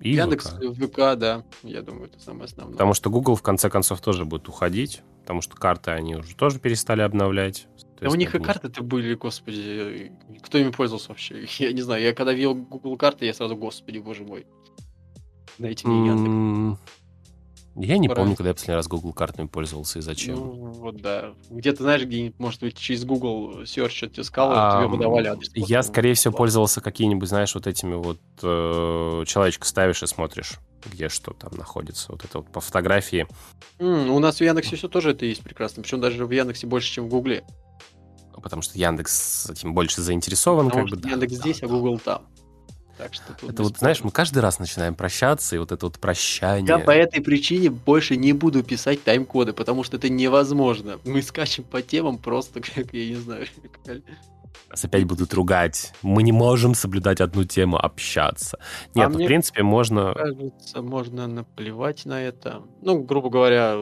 [0.00, 0.74] и Яндекс, ВК.
[0.74, 2.72] ВК, да, я думаю, это самое основное.
[2.72, 6.58] Потому что Google в конце концов тоже будет уходить, потому что карты они уже тоже
[6.58, 7.68] перестали обновлять.
[8.00, 10.12] Да у них и карты-то были, господи,
[10.42, 11.46] кто ими пользовался вообще?
[11.58, 14.46] Я не знаю, я когда видел Google карты, я сразу, господи, боже мой.
[15.58, 16.80] Дайте мне Яндекс.
[17.76, 20.36] Я не помню, когда я последний раз Google картами пользовался и зачем.
[20.36, 21.34] Ну, вот да.
[21.50, 25.50] Где-то, знаешь, где-нибудь, может быть, через Google Search искал, А, тебе выдавали адрес.
[25.54, 30.58] Я, скорее всего, пользовался какими-нибудь, знаешь, вот этими вот э, человечка ставишь и смотришь.
[30.86, 32.12] где что там находится.
[32.12, 33.26] Вот это вот по фотографии.
[33.78, 35.82] Mm, у нас в Яндексе все тоже это есть прекрасно.
[35.82, 37.44] Причем даже в Яндексе больше, чем в Гугле.
[38.42, 40.66] Потому что Яндекс этим больше заинтересован.
[40.66, 42.26] Потому как что бы, Яндекс да, здесь, да, а Google там.
[42.96, 45.98] Так что тут Это вот, знаешь, мы каждый раз начинаем прощаться, и вот это вот
[45.98, 46.66] прощание.
[46.66, 51.00] Я по этой причине больше не буду писать тайм-коды, потому что это невозможно.
[51.04, 53.46] Мы скачем по темам просто, как я не знаю.
[53.84, 54.02] как-
[54.70, 55.92] Нас опять будут ругать.
[56.02, 58.58] Мы не можем соблюдать одну тему, общаться.
[58.94, 60.14] Нет, А ну, мне в принципе, можно...
[60.14, 62.62] Кажется, можно наплевать на это.
[62.80, 63.76] Ну, грубо говоря,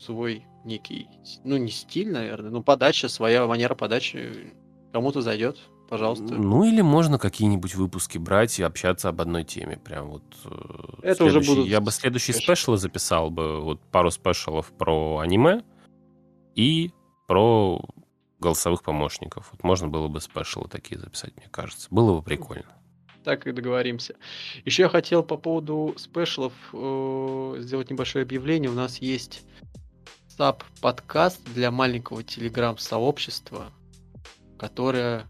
[0.00, 1.06] свой некий,
[1.44, 4.52] ну, не стиль, наверное, но подача, своя манера подачи
[4.92, 6.34] кому-то зайдет, пожалуйста.
[6.34, 9.76] Ну, или можно какие-нибудь выпуски брать и общаться об одной теме.
[9.76, 10.22] Прям вот...
[10.44, 12.76] э, Это уже будут Я бы следующий спешл.
[12.76, 15.62] записал бы, вот пару спешалов про аниме
[16.54, 16.90] и
[17.26, 17.80] про
[18.38, 19.48] голосовых помощников.
[19.52, 21.88] Вот можно было бы спешалы такие записать, мне кажется.
[21.90, 22.66] Было бы прикольно.
[23.24, 24.14] Так и договоримся.
[24.64, 28.70] Еще я хотел по поводу спешлов э, сделать небольшое объявление.
[28.70, 29.42] У нас есть
[30.28, 33.72] саб-подкаст для маленького телеграм-сообщества,
[34.58, 35.26] которое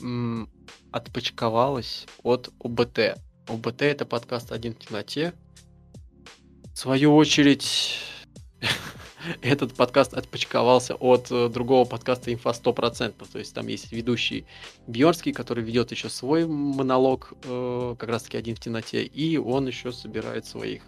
[0.00, 0.48] м,
[0.92, 3.18] отпочковалось от ОБТ.
[3.46, 5.34] ОБТ это подкаст «Один в темноте».
[6.72, 7.98] В свою очередь,
[9.42, 13.14] этот подкаст отпочковался от э, другого подкаста «Инфа 100%».
[13.32, 14.46] То есть там есть ведущий
[14.86, 19.66] Бьорский, который ведет еще свой монолог, э, как раз таки один в темноте, и он
[19.66, 20.82] еще собирает своих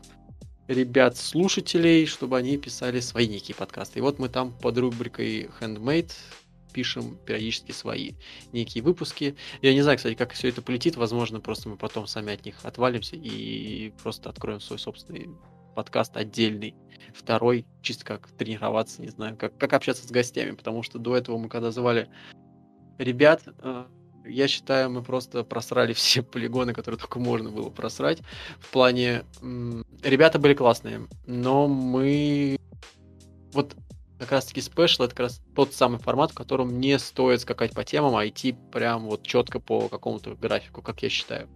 [0.69, 3.99] ребят-слушателей, чтобы они писали свои некие подкасты.
[3.99, 6.13] И вот мы там под рубрикой Handmade
[6.73, 8.13] пишем периодически свои
[8.53, 9.37] некие выпуски.
[9.61, 10.97] Я не знаю, кстати, как все это полетит.
[10.97, 15.29] Возможно, просто мы потом сами от них отвалимся и просто откроем свой собственный
[15.75, 16.75] подкаст отдельный.
[17.15, 21.39] Второй, чисто как тренироваться, не знаю, как, как общаться с гостями, потому что до этого
[21.39, 22.09] мы когда звали
[22.99, 23.85] ребят, э,
[24.25, 28.21] я считаю, мы просто просрали все полигоны, которые только можно было просрать.
[28.61, 29.25] В плане...
[30.03, 32.57] Ребята были классные, но мы...
[33.53, 33.77] Вот
[34.23, 37.85] как раз-таки спешл это как раз тот самый формат, в котором не стоит скакать по
[37.85, 41.49] темам, а идти прям вот четко по какому-то графику, как я считаю.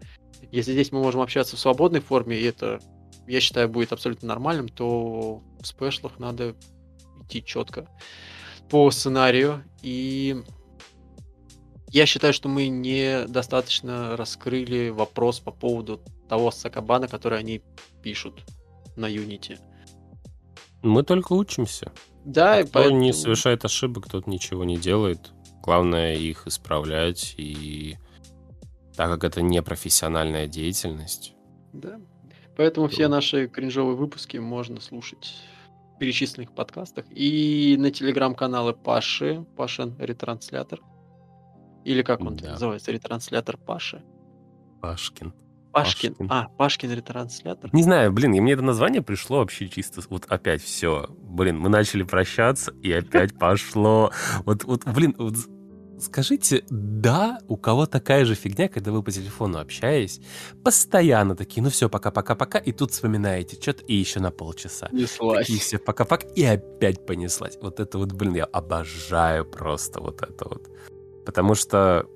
[0.52, 2.80] Если здесь мы можем общаться в свободной форме, и это,
[3.26, 6.54] я считаю, будет абсолютно нормальным, то в спешлах надо
[7.22, 7.88] идти четко
[8.68, 9.64] по сценарию.
[9.82, 10.42] И
[11.88, 17.62] я считаю, что мы недостаточно раскрыли вопрос по поводу того сакабана, который они
[18.02, 18.44] пишут
[18.96, 19.58] на Unity.
[20.82, 21.92] Мы только учимся.
[22.26, 25.32] Да, и Кто не поэтому- совершает ошибок, тот ничего не делает.
[25.62, 27.34] Главное их исправлять.
[27.38, 27.96] И
[28.96, 31.34] так как это не профессиональная деятельность,
[31.72, 32.00] Да.
[32.56, 35.34] Поэтому все То- наши кринжовые выпуски можно слушать
[35.94, 37.04] в перечисленных подкастах.
[37.10, 40.80] И на телеграм-каналы Паши, Пашин ретранслятор.
[41.84, 42.52] Или как он Да.
[42.52, 42.90] называется?
[42.92, 44.02] Ретранслятор Паши.
[44.80, 45.34] Пашкин.
[45.76, 46.14] Пашкин.
[46.14, 46.32] Пашкин.
[46.32, 47.70] А, Пашкин ретранслятор.
[47.74, 51.08] Не знаю, блин, и мне это название пришло вообще чисто, вот опять все.
[51.20, 54.10] Блин, мы начали прощаться, и опять пошло.
[54.46, 55.34] Вот, вот, блин, вот
[56.00, 60.20] скажите, да, у кого такая же фигня, когда вы по телефону общаетесь,
[60.64, 64.88] постоянно такие, ну все, пока-пока-пока, и тут вспоминаете что-то, и еще на полчаса.
[64.92, 65.46] Неслась.
[65.46, 67.58] Такие все пока-пока, и опять понеслась.
[67.60, 70.70] Вот это вот, блин, я обожаю просто вот это вот.
[71.26, 72.06] Потому что,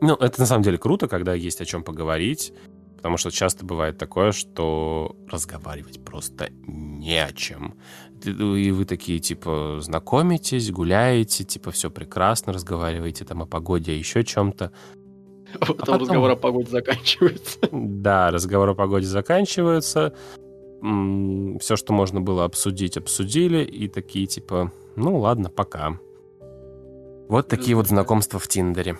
[0.00, 2.52] ну, это на самом деле круто, когда есть о чем поговорить,
[2.96, 7.74] потому что часто бывает такое, что разговаривать просто не о чем.
[8.22, 14.22] Ты- И вы такие, типа, знакомитесь, гуляете, типа, все прекрасно, разговариваете там о погоде, еще
[14.24, 14.70] чем-то.
[15.54, 17.58] А потом потом- разговор о погоде заканчивается.
[17.72, 20.14] Да, разговор о погоде заканчивается.
[21.60, 23.62] Все, что можно было обсудить, обсудили.
[23.64, 25.98] И такие типа, ну ладно, пока.
[27.28, 28.96] Вот такие вот знакомства в Тиндере.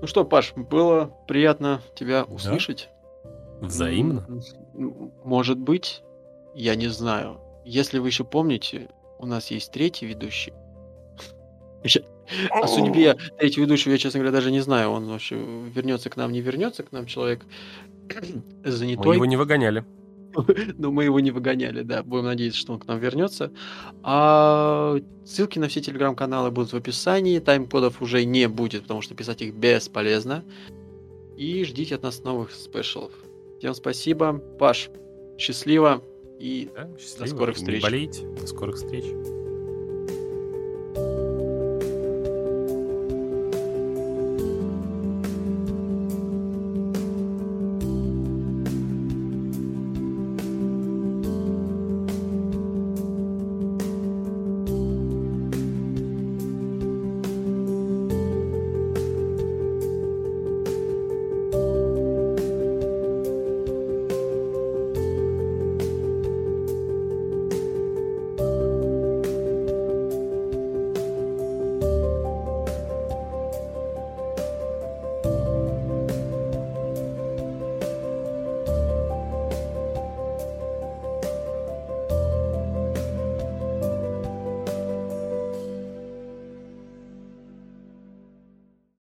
[0.00, 2.88] Ну что, Паш, было приятно тебя услышать.
[3.60, 4.26] Взаимно.
[4.74, 6.02] М, Может быть,
[6.54, 7.40] я не знаю.
[7.64, 8.88] Если вы еще помните,
[9.18, 10.52] у нас есть третий ведущий.
[12.50, 14.90] О судьбе третьего ведущего я, честно говоря, даже не знаю.
[14.90, 17.42] Он вообще вернется к нам, не вернется к нам человек
[18.64, 19.14] Мы занятой.
[19.14, 19.84] его не выгоняли.
[20.78, 22.02] Но мы его не выгоняли, да.
[22.02, 23.52] Будем надеяться, что он к нам вернется.
[24.02, 27.38] А ссылки на все телеграм-каналы будут в описании.
[27.38, 30.44] Тайм-кодов уже не будет, потому что писать их бесполезно.
[31.36, 33.12] И ждите от нас новых спешалов.
[33.58, 34.34] Всем спасибо.
[34.58, 34.90] Паш,
[35.38, 36.02] счастливо
[36.40, 37.26] и Да, счастливо.
[37.26, 37.82] скорых Не встреч.
[37.82, 38.26] болейте.
[38.40, 39.37] До скорых встреч.